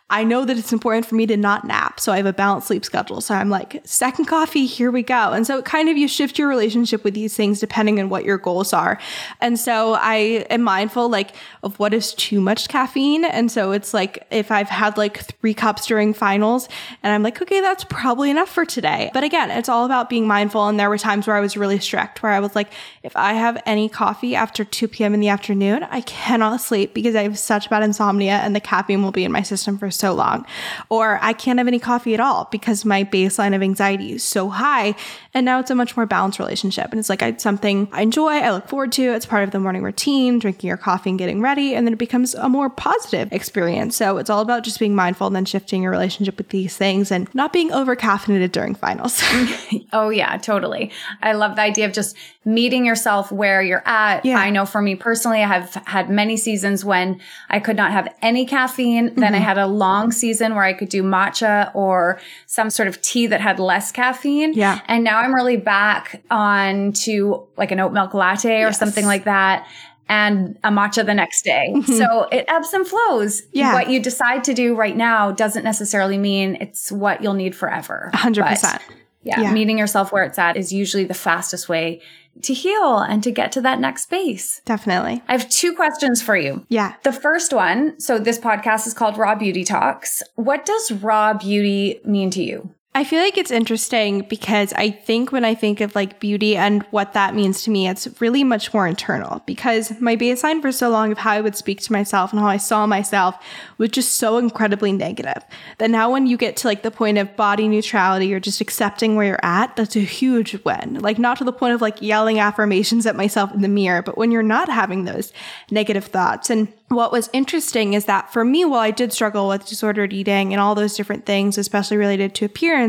I 0.09 0.23
know 0.23 0.45
that 0.45 0.57
it's 0.57 0.71
important 0.71 1.05
for 1.05 1.15
me 1.15 1.25
to 1.25 1.35
not 1.35 1.65
nap. 1.65 1.99
So 1.99 2.13
I 2.13 2.17
have 2.17 2.25
a 2.25 2.31
balanced 2.31 2.67
sleep 2.67 2.85
schedule. 2.85 3.19
So 3.19 3.35
I'm 3.35 3.49
like, 3.49 3.81
second 3.83 4.25
coffee, 4.25 4.65
here 4.65 4.89
we 4.89 5.03
go. 5.03 5.33
And 5.33 5.45
so 5.45 5.57
it 5.57 5.65
kind 5.65 5.89
of 5.89 5.97
you 5.97 6.07
shift 6.07 6.39
your 6.39 6.47
relationship 6.47 7.03
with 7.03 7.13
these 7.13 7.35
things 7.35 7.59
depending 7.59 7.99
on 7.99 8.07
what 8.07 8.23
your 8.23 8.37
goals 8.37 8.71
are. 8.71 8.97
And 9.41 9.59
so 9.59 9.95
I 9.95 10.45
am 10.49 10.61
mindful 10.61 11.09
like 11.09 11.35
of 11.61 11.77
what 11.77 11.93
is 11.93 12.13
too 12.13 12.39
much 12.39 12.69
caffeine. 12.69 13.25
And 13.25 13.51
so 13.51 13.73
it's 13.73 13.93
like 13.93 14.25
if 14.31 14.49
I've 14.49 14.69
had 14.69 14.97
like 14.97 15.25
three 15.41 15.53
cups 15.53 15.85
during 15.85 16.13
finals 16.13 16.69
and 17.03 17.11
I'm 17.11 17.21
like, 17.21 17.41
okay, 17.41 17.59
that's 17.59 17.83
probably 17.83 18.31
enough 18.31 18.49
for 18.49 18.63
today. 18.63 19.11
But 19.13 19.25
again, 19.25 19.51
it's 19.51 19.67
all 19.67 19.83
about 19.83 20.09
being 20.09 20.25
mindful. 20.25 20.69
And 20.69 20.79
there 20.79 20.89
were 20.89 20.97
times 20.97 21.27
where 21.27 21.35
I 21.35 21.41
was 21.41 21.57
really 21.57 21.79
strict, 21.79 22.23
where 22.23 22.31
I 22.31 22.39
was 22.39 22.55
like, 22.55 22.71
if 23.03 23.13
I 23.17 23.33
have 23.33 23.61
any 23.65 23.89
coffee 23.89 24.35
after 24.35 24.63
2 24.63 24.87
p.m. 24.87 25.13
in 25.13 25.19
the 25.19 25.27
afternoon, 25.27 25.83
I 25.83 25.99
cannot 25.99 26.61
sleep 26.61 26.93
because 26.93 27.13
I 27.13 27.23
have 27.23 27.37
such 27.37 27.69
bad 27.69 27.83
insomnia 27.83 28.35
and 28.37 28.55
the 28.55 28.61
caffeine 28.61 29.03
will 29.03 29.11
be 29.11 29.25
in 29.25 29.33
my 29.33 29.41
system 29.41 29.77
for 29.77 29.91
so 29.97 30.13
long. 30.13 30.45
Or 30.89 31.19
I 31.21 31.33
can't 31.33 31.59
have 31.59 31.67
any 31.67 31.79
coffee 31.79 32.13
at 32.13 32.19
all 32.19 32.47
because 32.51 32.85
my 32.85 33.03
baseline 33.03 33.55
of 33.55 33.61
anxiety 33.61 34.13
is 34.13 34.23
so 34.23 34.49
high. 34.49 34.95
And 35.33 35.45
now 35.45 35.59
it's 35.59 35.71
a 35.71 35.75
much 35.75 35.95
more 35.95 36.05
balanced 36.05 36.39
relationship. 36.39 36.91
And 36.91 36.99
it's 36.99 37.09
like 37.09 37.21
I, 37.21 37.35
something 37.37 37.87
I 37.91 38.01
enjoy, 38.01 38.31
I 38.31 38.51
look 38.51 38.67
forward 38.67 38.91
to. 38.93 39.13
It's 39.13 39.25
part 39.25 39.43
of 39.43 39.51
the 39.51 39.59
morning 39.59 39.83
routine, 39.83 40.39
drinking 40.39 40.67
your 40.67 40.77
coffee 40.77 41.09
and 41.09 41.19
getting 41.19 41.41
ready. 41.41 41.75
And 41.75 41.85
then 41.85 41.93
it 41.93 41.99
becomes 41.99 42.35
a 42.35 42.49
more 42.49 42.69
positive 42.69 43.31
experience. 43.31 43.95
So 43.95 44.17
it's 44.17 44.29
all 44.29 44.41
about 44.41 44.63
just 44.63 44.79
being 44.79 44.95
mindful 44.95 45.27
and 45.27 45.35
then 45.35 45.45
shifting 45.45 45.83
your 45.83 45.91
relationship 45.91 46.37
with 46.37 46.49
these 46.49 46.75
things 46.77 47.11
and 47.11 47.33
not 47.35 47.53
being 47.53 47.71
over 47.71 47.95
caffeinated 47.95 48.51
during 48.51 48.75
finals. 48.75 49.21
Oh, 49.93 50.09
yeah, 50.09 50.37
totally. 50.37 50.91
I 51.21 51.33
love 51.33 51.55
the 51.55 51.61
idea 51.61 51.85
of 51.85 51.93
just 51.93 52.15
meeting 52.43 52.85
yourself 52.85 53.31
where 53.31 53.61
you're 53.61 53.83
at. 53.85 54.25
Yeah. 54.25 54.37
I 54.37 54.49
know 54.49 54.65
for 54.65 54.81
me 54.81 54.95
personally, 54.95 55.41
I 55.41 55.47
have 55.47 55.73
had 55.85 56.09
many 56.09 56.37
seasons 56.37 56.83
when 56.83 57.21
I 57.49 57.59
could 57.59 57.77
not 57.77 57.91
have 57.91 58.13
any 58.21 58.45
caffeine. 58.45 59.15
Then 59.15 59.33
I 59.33 59.37
mm-hmm. 59.37 59.45
had 59.45 59.57
a 59.57 59.67
long 59.67 59.86
season 60.11 60.55
where 60.55 60.63
I 60.63 60.73
could 60.73 60.89
do 60.89 61.03
matcha 61.03 61.73
or 61.75 62.19
some 62.45 62.69
sort 62.69 62.87
of 62.87 63.01
tea 63.01 63.27
that 63.27 63.41
had 63.41 63.59
less 63.59 63.91
caffeine. 63.91 64.53
Yeah. 64.53 64.79
And 64.87 65.03
now 65.03 65.19
I'm 65.19 65.33
really 65.33 65.57
back 65.57 66.21
on 66.29 66.93
to 67.03 67.45
like 67.57 67.71
an 67.71 67.79
oat 67.79 67.93
milk 67.93 68.13
latte 68.13 68.57
or 68.63 68.67
Yes. 68.67 68.79
something 68.79 69.05
like 69.05 69.23
that. 69.25 69.67
And 70.09 70.57
a 70.63 70.69
matcha 70.69 71.05
the 71.05 71.13
next 71.13 71.43
day. 71.43 71.73
So 71.85 72.27
it 72.31 72.45
ebbs 72.47 72.71
and 72.73 72.87
flows. 72.87 73.41
Yeah. 73.51 73.73
What 73.73 73.89
you 73.89 73.99
decide 74.01 74.45
to 74.45 74.53
do 74.53 74.73
right 74.73 74.95
now 74.95 75.31
doesn't 75.31 75.63
necessarily 75.63 76.17
mean 76.17 76.57
it's 76.61 76.91
what 76.91 77.21
you'll 77.21 77.33
need 77.33 77.55
forever. 77.55 78.09
100%. 78.13 78.61
But- 78.61 78.81
yeah, 79.23 79.41
Yeah. 79.41 79.51
meeting 79.51 79.77
yourself 79.77 80.13
where 80.13 80.23
it's 80.23 80.39
at 80.39 80.55
is 80.55 80.71
usually 80.71 81.03
the 81.03 81.13
fastest 81.13 81.67
way 81.67 82.01
to 82.43 82.53
heal 82.53 82.99
and 82.99 83.23
to 83.23 83.31
get 83.31 83.51
to 83.53 83.61
that 83.61 83.79
next 83.79 84.03
space. 84.03 84.61
Definitely. 84.65 85.23
I 85.27 85.33
have 85.33 85.49
two 85.49 85.75
questions 85.75 86.21
for 86.21 86.35
you. 86.37 86.65
Yeah. 86.69 86.95
The 87.03 87.11
first 87.11 87.53
one, 87.53 87.99
so 87.99 88.19
this 88.19 88.39
podcast 88.39 88.87
is 88.87 88.93
called 88.93 89.17
Raw 89.17 89.35
Beauty 89.35 89.63
Talks. 89.63 90.23
What 90.35 90.65
does 90.65 90.91
raw 90.91 91.33
beauty 91.33 91.99
mean 92.03 92.29
to 92.31 92.43
you? 92.43 92.73
I 92.97 93.03
feel 93.03 93.19
like 93.19 93.37
it's 93.37 93.51
interesting 93.51 94.21
because 94.21 94.73
I 94.73 94.89
think 94.89 95.31
when 95.31 95.45
I 95.45 95.53
think 95.53 95.81
of 95.81 95.93
like 95.93 96.19
beauty 96.19 96.57
and 96.57 96.81
what 96.89 97.13
that 97.13 97.35
means 97.35 97.61
to 97.61 97.69
me, 97.69 97.87
it's 97.87 98.07
really 98.19 98.43
much 98.43 98.73
more 98.73 98.87
internal 98.87 99.43
because 99.45 100.01
my 100.01 100.15
baseline 100.15 100.63
for 100.63 100.71
so 100.71 100.89
long 100.89 101.11
of 101.11 101.19
how 101.19 101.33
I 101.33 101.41
would 101.41 101.55
speak 101.55 101.79
to 101.81 101.91
myself 101.91 102.33
and 102.33 102.39
how 102.39 102.47
I 102.47 102.57
saw 102.57 102.87
myself 102.87 103.35
was 103.77 103.91
just 103.91 104.15
so 104.15 104.39
incredibly 104.39 104.91
negative 104.91 105.43
that 105.77 105.91
now 105.91 106.11
when 106.11 106.25
you 106.25 106.37
get 106.37 106.57
to 106.57 106.67
like 106.67 106.81
the 106.81 106.89
point 106.89 107.19
of 107.19 107.35
body 107.35 107.67
neutrality 107.67 108.33
or 108.33 108.39
just 108.39 108.61
accepting 108.61 109.15
where 109.15 109.27
you're 109.27 109.39
at, 109.43 109.75
that's 109.75 109.95
a 109.95 109.99
huge 109.99 110.57
win. 110.65 110.97
Like 110.99 111.19
not 111.19 111.37
to 111.37 111.43
the 111.43 111.53
point 111.53 111.75
of 111.75 111.83
like 111.83 112.01
yelling 112.01 112.39
affirmations 112.39 113.05
at 113.05 113.15
myself 113.15 113.53
in 113.53 113.61
the 113.61 113.67
mirror, 113.67 114.01
but 114.01 114.17
when 114.17 114.31
you're 114.31 114.41
not 114.41 114.69
having 114.69 115.05
those 115.05 115.31
negative 115.69 116.05
thoughts 116.05 116.49
and 116.49 116.67
what 116.89 117.11
was 117.11 117.29
interesting 117.33 117.93
is 117.93 118.05
that 118.05 118.31
for 118.31 118.45
me, 118.45 118.63
while 118.63 118.79
I 118.79 118.91
did 118.91 119.11
struggle 119.11 119.49
with 119.49 119.65
disordered 119.65 120.13
eating 120.13 120.53
and 120.53 120.61
all 120.61 120.73
those 120.73 120.95
different 120.95 121.25
things, 121.25 121.57
especially 121.57 121.97
related 121.97 122.33
to 122.35 122.45
appearance, 122.45 122.86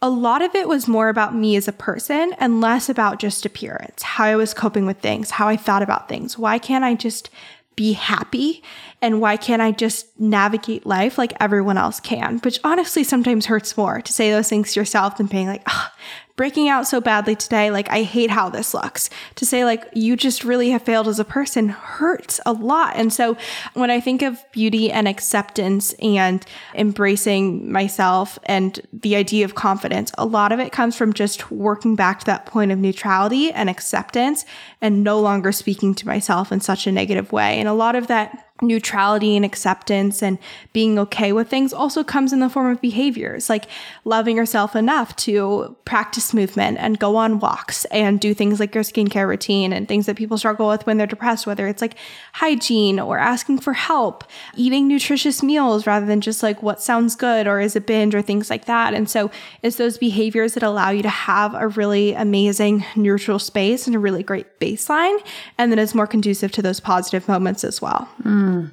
a 0.00 0.10
lot 0.10 0.42
of 0.42 0.54
it 0.54 0.66
was 0.66 0.88
more 0.88 1.08
about 1.08 1.34
me 1.34 1.54
as 1.54 1.68
a 1.68 1.72
person 1.72 2.34
and 2.38 2.60
less 2.60 2.88
about 2.88 3.20
just 3.20 3.46
appearance, 3.46 4.02
how 4.02 4.24
I 4.24 4.36
was 4.36 4.52
coping 4.52 4.84
with 4.84 4.98
things, 4.98 5.30
how 5.30 5.46
I 5.46 5.56
thought 5.56 5.82
about 5.82 6.08
things. 6.08 6.36
Why 6.36 6.58
can't 6.58 6.84
I 6.84 6.94
just 6.94 7.30
be 7.76 7.92
happy? 7.92 8.62
And 9.02 9.20
why 9.20 9.36
can't 9.36 9.60
I 9.60 9.72
just 9.72 10.18
navigate 10.18 10.86
life 10.86 11.18
like 11.18 11.32
everyone 11.40 11.76
else 11.76 11.98
can? 11.98 12.38
Which 12.38 12.60
honestly 12.62 13.02
sometimes 13.02 13.46
hurts 13.46 13.76
more 13.76 14.00
to 14.00 14.12
say 14.12 14.30
those 14.30 14.48
things 14.48 14.72
to 14.72 14.80
yourself 14.80 15.16
than 15.16 15.26
being 15.26 15.48
like, 15.48 15.64
ah, 15.66 15.92
breaking 16.36 16.68
out 16.68 16.86
so 16.86 17.00
badly 17.00 17.34
today. 17.34 17.70
Like, 17.70 17.90
I 17.90 18.02
hate 18.02 18.30
how 18.30 18.48
this 18.48 18.72
looks. 18.74 19.10
To 19.36 19.44
say, 19.44 19.64
like, 19.64 19.88
you 19.92 20.16
just 20.16 20.44
really 20.44 20.70
have 20.70 20.82
failed 20.82 21.08
as 21.08 21.18
a 21.18 21.24
person 21.24 21.68
hurts 21.68 22.40
a 22.46 22.52
lot. 22.52 22.94
And 22.96 23.12
so 23.12 23.36
when 23.74 23.90
I 23.90 24.00
think 24.00 24.22
of 24.22 24.44
beauty 24.52 24.90
and 24.90 25.06
acceptance 25.08 25.94
and 25.94 26.44
embracing 26.74 27.70
myself 27.70 28.38
and 28.44 28.80
the 28.92 29.16
idea 29.16 29.44
of 29.44 29.54
confidence, 29.54 30.12
a 30.16 30.24
lot 30.24 30.52
of 30.52 30.60
it 30.60 30.72
comes 30.72 30.96
from 30.96 31.12
just 31.12 31.50
working 31.50 31.96
back 31.96 32.20
to 32.20 32.26
that 32.26 32.46
point 32.46 32.72
of 32.72 32.78
neutrality 32.78 33.50
and 33.52 33.68
acceptance 33.68 34.44
and 34.80 35.04
no 35.04 35.20
longer 35.20 35.52
speaking 35.52 35.94
to 35.96 36.06
myself 36.06 36.52
in 36.52 36.60
such 36.60 36.86
a 36.86 36.92
negative 36.92 37.32
way. 37.32 37.58
And 37.58 37.68
a 37.68 37.74
lot 37.74 37.94
of 37.94 38.06
that 38.06 38.51
neutrality 38.62 39.36
and 39.36 39.44
acceptance 39.44 40.22
and 40.22 40.38
being 40.72 40.98
okay 40.98 41.32
with 41.32 41.48
things 41.48 41.72
also 41.72 42.02
comes 42.04 42.32
in 42.32 42.40
the 42.40 42.48
form 42.48 42.70
of 42.70 42.80
behaviors 42.80 43.50
like 43.50 43.66
loving 44.04 44.36
yourself 44.36 44.76
enough 44.76 45.14
to 45.16 45.76
practice 45.84 46.32
movement 46.32 46.78
and 46.78 46.98
go 46.98 47.16
on 47.16 47.38
walks 47.38 47.84
and 47.86 48.20
do 48.20 48.32
things 48.32 48.60
like 48.60 48.74
your 48.74 48.84
skincare 48.84 49.28
routine 49.28 49.72
and 49.72 49.88
things 49.88 50.06
that 50.06 50.16
people 50.16 50.38
struggle 50.38 50.68
with 50.68 50.86
when 50.86 50.96
they're 50.96 51.06
depressed, 51.06 51.46
whether 51.46 51.66
it's 51.66 51.82
like 51.82 51.96
hygiene 52.34 52.98
or 52.98 53.18
asking 53.18 53.58
for 53.58 53.72
help, 53.72 54.24
eating 54.56 54.88
nutritious 54.88 55.42
meals 55.42 55.86
rather 55.86 56.06
than 56.06 56.20
just 56.20 56.42
like 56.42 56.62
what 56.62 56.80
sounds 56.82 57.16
good 57.16 57.46
or 57.46 57.60
is 57.60 57.76
a 57.76 57.80
binge 57.80 58.14
or 58.14 58.22
things 58.22 58.48
like 58.48 58.66
that. 58.66 58.94
And 58.94 59.08
so 59.08 59.30
it's 59.62 59.76
those 59.76 59.98
behaviors 59.98 60.54
that 60.54 60.62
allow 60.62 60.90
you 60.90 61.02
to 61.02 61.08
have 61.08 61.54
a 61.54 61.68
really 61.68 62.14
amazing 62.14 62.84
neutral 62.96 63.38
space 63.38 63.86
and 63.86 63.96
a 63.96 63.98
really 63.98 64.22
great 64.22 64.60
baseline. 64.60 65.18
And 65.58 65.70
then 65.72 65.78
it's 65.78 65.94
more 65.94 66.06
conducive 66.06 66.52
to 66.52 66.62
those 66.62 66.80
positive 66.80 67.28
moments 67.28 67.64
as 67.64 67.82
well. 67.82 68.08
Mm. 68.22 68.51
Mm. 68.52 68.72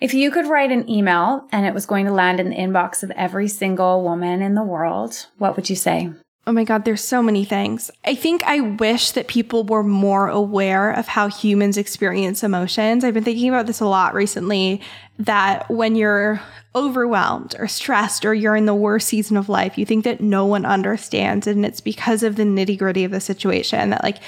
If 0.00 0.14
you 0.14 0.30
could 0.30 0.46
write 0.46 0.72
an 0.72 0.88
email 0.88 1.46
and 1.52 1.66
it 1.66 1.74
was 1.74 1.84
going 1.84 2.06
to 2.06 2.12
land 2.12 2.40
in 2.40 2.48
the 2.48 2.56
inbox 2.56 3.02
of 3.02 3.10
every 3.12 3.48
single 3.48 4.02
woman 4.02 4.40
in 4.40 4.54
the 4.54 4.62
world, 4.62 5.26
what 5.36 5.56
would 5.56 5.68
you 5.68 5.76
say? 5.76 6.10
Oh 6.46 6.52
my 6.52 6.64
God, 6.64 6.86
there's 6.86 7.04
so 7.04 7.22
many 7.22 7.44
things. 7.44 7.90
I 8.04 8.14
think 8.14 8.42
I 8.44 8.60
wish 8.60 9.10
that 9.10 9.28
people 9.28 9.62
were 9.62 9.82
more 9.82 10.28
aware 10.28 10.90
of 10.90 11.06
how 11.06 11.28
humans 11.28 11.76
experience 11.76 12.42
emotions. 12.42 13.04
I've 13.04 13.12
been 13.12 13.24
thinking 13.24 13.50
about 13.50 13.66
this 13.66 13.80
a 13.80 13.86
lot 13.86 14.14
recently 14.14 14.80
that 15.18 15.70
when 15.70 15.96
you're 15.96 16.40
overwhelmed 16.74 17.54
or 17.58 17.68
stressed 17.68 18.24
or 18.24 18.32
you're 18.32 18.56
in 18.56 18.64
the 18.64 18.74
worst 18.74 19.08
season 19.08 19.36
of 19.36 19.50
life, 19.50 19.76
you 19.76 19.84
think 19.84 20.04
that 20.04 20.22
no 20.22 20.46
one 20.46 20.64
understands. 20.64 21.46
And 21.46 21.64
it's 21.66 21.82
because 21.82 22.22
of 22.22 22.36
the 22.36 22.44
nitty 22.44 22.78
gritty 22.78 23.04
of 23.04 23.10
the 23.10 23.20
situation 23.20 23.90
that, 23.90 24.02
like, 24.02 24.18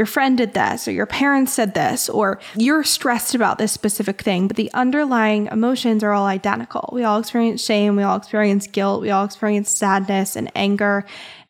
your 0.00 0.06
friend 0.06 0.38
did 0.38 0.54
this 0.54 0.88
or 0.88 0.92
your 0.92 1.04
parents 1.04 1.52
said 1.52 1.74
this 1.74 2.08
or 2.08 2.40
you're 2.56 2.82
stressed 2.82 3.34
about 3.34 3.58
this 3.58 3.70
specific 3.70 4.22
thing 4.22 4.48
but 4.48 4.56
the 4.56 4.72
underlying 4.72 5.46
emotions 5.48 6.02
are 6.02 6.14
all 6.14 6.24
identical 6.24 6.88
we 6.90 7.04
all 7.04 7.20
experience 7.20 7.62
shame 7.62 7.96
we 7.96 8.02
all 8.02 8.16
experience 8.16 8.66
guilt 8.66 9.02
we 9.02 9.10
all 9.10 9.26
experience 9.26 9.70
sadness 9.70 10.36
and 10.36 10.50
anger 10.54 11.04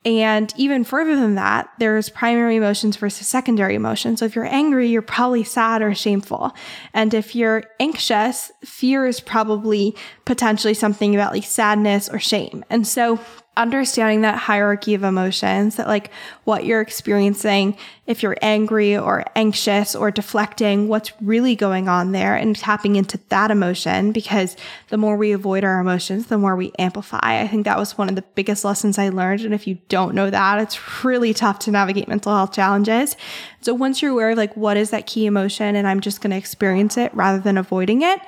And 0.05 0.53
even 0.57 0.83
further 0.85 1.15
than 1.15 1.35
that, 1.35 1.71
there's 1.79 2.09
primary 2.09 2.57
emotions 2.57 2.97
versus 2.97 3.29
secondary 3.29 3.75
emotions. 3.75 4.21
So 4.21 4.25
if 4.25 4.35
you're 4.35 4.47
angry, 4.47 4.89
you're 4.89 5.03
probably 5.03 5.45
sad 5.45 5.83
or 5.83 5.95
shameful. 5.95 6.57
And 6.95 7.13
if 7.13 7.35
you're 7.35 7.65
anxious, 7.79 8.51
fear 8.65 9.07
is 9.07 9.21
probably 9.21 9.95
potentially 10.25 10.73
something 10.73 11.15
about 11.15 11.35
like 11.35 11.45
sadness 11.45 12.09
or 12.09 12.19
shame. 12.19 12.65
And 12.71 12.87
so 12.87 13.21
understanding 13.57 14.23
that 14.23 14.37
hierarchy 14.37 14.95
of 14.95 15.03
emotions, 15.03 15.77
that 15.77 15.89
like 15.89 16.11
what 16.45 16.65
you're 16.65 16.81
experiencing, 16.81 17.77
if 18.07 18.23
you're 18.23 18.37
angry 18.41 18.97
or 18.97 19.25
anxious 19.37 19.95
or 19.95 20.11
deflecting, 20.11 20.89
what's 20.89 21.13
really 21.21 21.55
going 21.55 21.89
on 21.89 22.13
there 22.13 22.35
and 22.35 22.57
tapping 22.57 22.97
into 22.97 23.19
that 23.29 23.51
emotion 23.51 24.13
because 24.13 24.57
the 24.89 24.97
more 24.97 25.17
we 25.17 25.33
avoid 25.33 25.65
our 25.65 25.81
emotions, 25.81 26.27
the 26.27 26.39
more 26.39 26.57
we 26.57 26.73
amplify. 26.79 27.19
I 27.23 27.47
think 27.49 27.65
that 27.65 27.79
was 27.79 27.99
one 27.99 28.09
of 28.09 28.15
the 28.15 28.23
biggest 28.35 28.65
lessons 28.65 28.99
I 28.99 29.09
learned. 29.11 29.43
And 29.43 29.53
if 29.53 29.67
you 29.67 29.79
don't 29.89 30.15
know 30.15 30.31
that, 30.31 30.61
it's 30.61 31.05
really 31.05 31.35
tough 31.35 31.59
to 31.61 31.71
navigate 31.71 32.09
mental 32.09 32.35
health 32.35 32.53
challenges. 32.53 33.17
So 33.63 33.75
once 33.75 34.01
you're 34.01 34.13
aware 34.13 34.31
of 34.31 34.39
like, 34.39 34.57
what 34.57 34.77
is 34.77 34.91
that 34.91 35.07
key 35.07 35.27
emotion? 35.27 35.77
And 35.77 35.87
I'm 35.87 36.01
just 36.01 36.21
going 36.21 36.31
to 36.31 36.37
experience 36.37 36.97
it 36.97 37.15
rather 37.15 37.39
than 37.39 37.59
avoiding 37.59 38.03
it. 38.03 38.21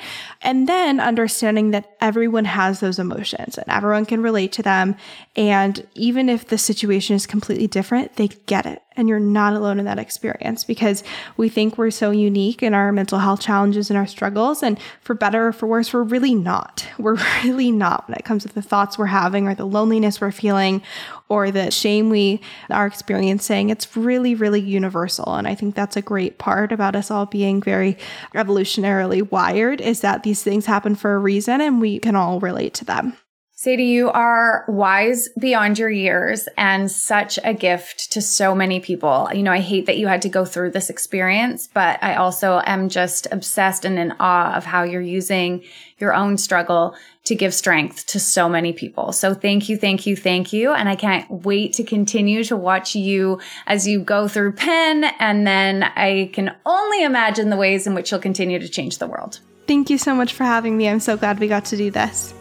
And 0.42 0.68
then 0.68 1.00
understanding 1.00 1.70
that 1.70 1.96
everyone 2.00 2.44
has 2.44 2.80
those 2.80 2.98
emotions 2.98 3.56
and 3.56 3.68
everyone 3.68 4.04
can 4.04 4.22
relate 4.22 4.52
to 4.52 4.62
them. 4.62 4.96
And 5.34 5.86
even 5.94 6.28
if 6.28 6.48
the 6.48 6.58
situation 6.58 7.16
is 7.16 7.26
completely 7.26 7.66
different, 7.66 8.16
they 8.16 8.28
get 8.28 8.66
it. 8.66 8.82
And 8.96 9.08
you're 9.08 9.20
not 9.20 9.54
alone 9.54 9.78
in 9.78 9.84
that 9.86 9.98
experience 9.98 10.64
because 10.64 11.02
we 11.36 11.48
think 11.48 11.78
we're 11.78 11.90
so 11.90 12.10
unique 12.10 12.62
in 12.62 12.74
our 12.74 12.92
mental 12.92 13.18
health 13.18 13.40
challenges 13.40 13.90
and 13.90 13.96
our 13.96 14.06
struggles. 14.06 14.62
And 14.62 14.78
for 15.00 15.14
better 15.14 15.48
or 15.48 15.52
for 15.52 15.66
worse, 15.66 15.92
we're 15.92 16.02
really 16.02 16.34
not. 16.34 16.86
We're 16.98 17.18
really 17.42 17.70
not 17.72 18.08
when 18.08 18.16
it 18.16 18.24
comes 18.24 18.42
to 18.42 18.48
the 18.48 18.62
thoughts 18.62 18.96
we're 18.96 19.06
having 19.06 19.48
or 19.48 19.54
the 19.54 19.66
loneliness 19.66 20.20
we're 20.20 20.30
feeling 20.30 20.82
or 21.28 21.50
the 21.50 21.70
shame 21.70 22.10
we 22.10 22.40
are 22.70 22.86
experiencing. 22.86 23.70
It's 23.70 23.96
really, 23.96 24.34
really 24.34 24.60
universal. 24.60 25.34
And 25.34 25.48
I 25.48 25.54
think 25.54 25.74
that's 25.74 25.96
a 25.96 26.02
great 26.02 26.38
part 26.38 26.70
about 26.70 26.94
us 26.94 27.10
all 27.10 27.26
being 27.26 27.60
very 27.60 27.96
evolutionarily 28.34 29.28
wired 29.30 29.80
is 29.80 30.00
that 30.02 30.22
these 30.22 30.42
things 30.42 30.66
happen 30.66 30.94
for 30.94 31.14
a 31.14 31.18
reason 31.18 31.60
and 31.60 31.80
we 31.80 31.98
can 31.98 32.14
all 32.14 32.38
relate 32.38 32.74
to 32.74 32.84
them. 32.84 33.16
Sadie, 33.62 33.84
you 33.84 34.10
are 34.10 34.64
wise 34.66 35.28
beyond 35.38 35.78
your 35.78 35.88
years 35.88 36.48
and 36.58 36.90
such 36.90 37.38
a 37.44 37.54
gift 37.54 38.10
to 38.10 38.20
so 38.20 38.56
many 38.56 38.80
people. 38.80 39.28
You 39.32 39.44
know, 39.44 39.52
I 39.52 39.60
hate 39.60 39.86
that 39.86 39.98
you 39.98 40.08
had 40.08 40.22
to 40.22 40.28
go 40.28 40.44
through 40.44 40.72
this 40.72 40.90
experience, 40.90 41.68
but 41.72 42.02
I 42.02 42.16
also 42.16 42.60
am 42.66 42.88
just 42.88 43.28
obsessed 43.30 43.84
and 43.84 44.00
in 44.00 44.14
awe 44.18 44.56
of 44.56 44.64
how 44.64 44.82
you're 44.82 45.00
using 45.00 45.62
your 45.98 46.12
own 46.12 46.38
struggle 46.38 46.96
to 47.22 47.36
give 47.36 47.54
strength 47.54 48.04
to 48.08 48.18
so 48.18 48.48
many 48.48 48.72
people. 48.72 49.12
So 49.12 49.32
thank 49.32 49.68
you, 49.68 49.76
thank 49.76 50.08
you, 50.08 50.16
thank 50.16 50.52
you. 50.52 50.72
And 50.72 50.88
I 50.88 50.96
can't 50.96 51.30
wait 51.30 51.74
to 51.74 51.84
continue 51.84 52.42
to 52.42 52.56
watch 52.56 52.96
you 52.96 53.38
as 53.68 53.86
you 53.86 54.00
go 54.00 54.26
through 54.26 54.54
Penn. 54.54 55.04
And 55.20 55.46
then 55.46 55.84
I 55.84 56.30
can 56.32 56.52
only 56.66 57.04
imagine 57.04 57.48
the 57.50 57.56
ways 57.56 57.86
in 57.86 57.94
which 57.94 58.10
you'll 58.10 58.18
continue 58.18 58.58
to 58.58 58.68
change 58.68 58.98
the 58.98 59.06
world. 59.06 59.38
Thank 59.68 59.88
you 59.88 59.98
so 59.98 60.16
much 60.16 60.32
for 60.32 60.42
having 60.42 60.76
me. 60.76 60.88
I'm 60.88 60.98
so 60.98 61.16
glad 61.16 61.38
we 61.38 61.46
got 61.46 61.66
to 61.66 61.76
do 61.76 61.92
this. 61.92 62.34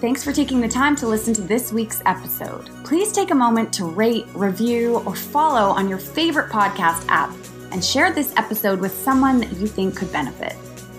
Thanks 0.00 0.22
for 0.22 0.32
taking 0.32 0.60
the 0.60 0.68
time 0.68 0.96
to 0.96 1.06
listen 1.06 1.32
to 1.34 1.42
this 1.42 1.72
week's 1.72 2.02
episode. 2.04 2.68
Please 2.84 3.10
take 3.12 3.30
a 3.30 3.34
moment 3.34 3.72
to 3.74 3.86
rate, 3.86 4.26
review, 4.34 4.96
or 5.06 5.14
follow 5.14 5.70
on 5.70 5.88
your 5.88 5.98
favorite 5.98 6.50
podcast 6.50 7.04
app 7.08 7.34
and 7.70 7.82
share 7.82 8.12
this 8.12 8.34
episode 8.36 8.80
with 8.80 8.92
someone 8.92 9.38
that 9.38 9.52
you 9.56 9.66
think 9.66 9.96
could 9.96 10.12
benefit. 10.12 10.56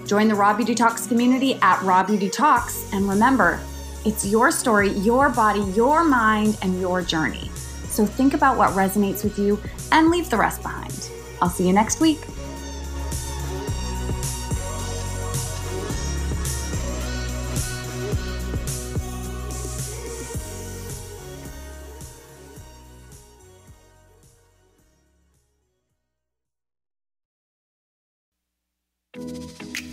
Join 0.08 0.28
the 0.28 0.34
Raw 0.34 0.56
Beauty 0.56 0.74
Talks 0.74 1.06
community 1.06 1.56
at 1.62 1.82
Raw 1.84 2.04
Beauty 2.04 2.30
Talks, 2.30 2.92
and 2.94 3.08
remember, 3.08 3.60
it's 4.06 4.26
your 4.26 4.50
story, 4.50 4.90
your 4.90 5.30
body, 5.30 5.62
your 5.76 6.04
mind, 6.04 6.58
and 6.62 6.80
your 6.80 7.02
journey. 7.02 7.52
So 7.90 8.06
think 8.06 8.34
about 8.34 8.58
what 8.58 8.72
resonates 8.72 9.24
with 9.24 9.38
you 9.38 9.60
and 9.92 10.10
leave 10.10 10.30
the 10.30 10.38
rest 10.38 10.64
behind. 10.64 11.10
I'll 11.42 11.50
see 11.50 11.68
you 11.68 11.74
next 11.74 12.00
week. 12.02 12.20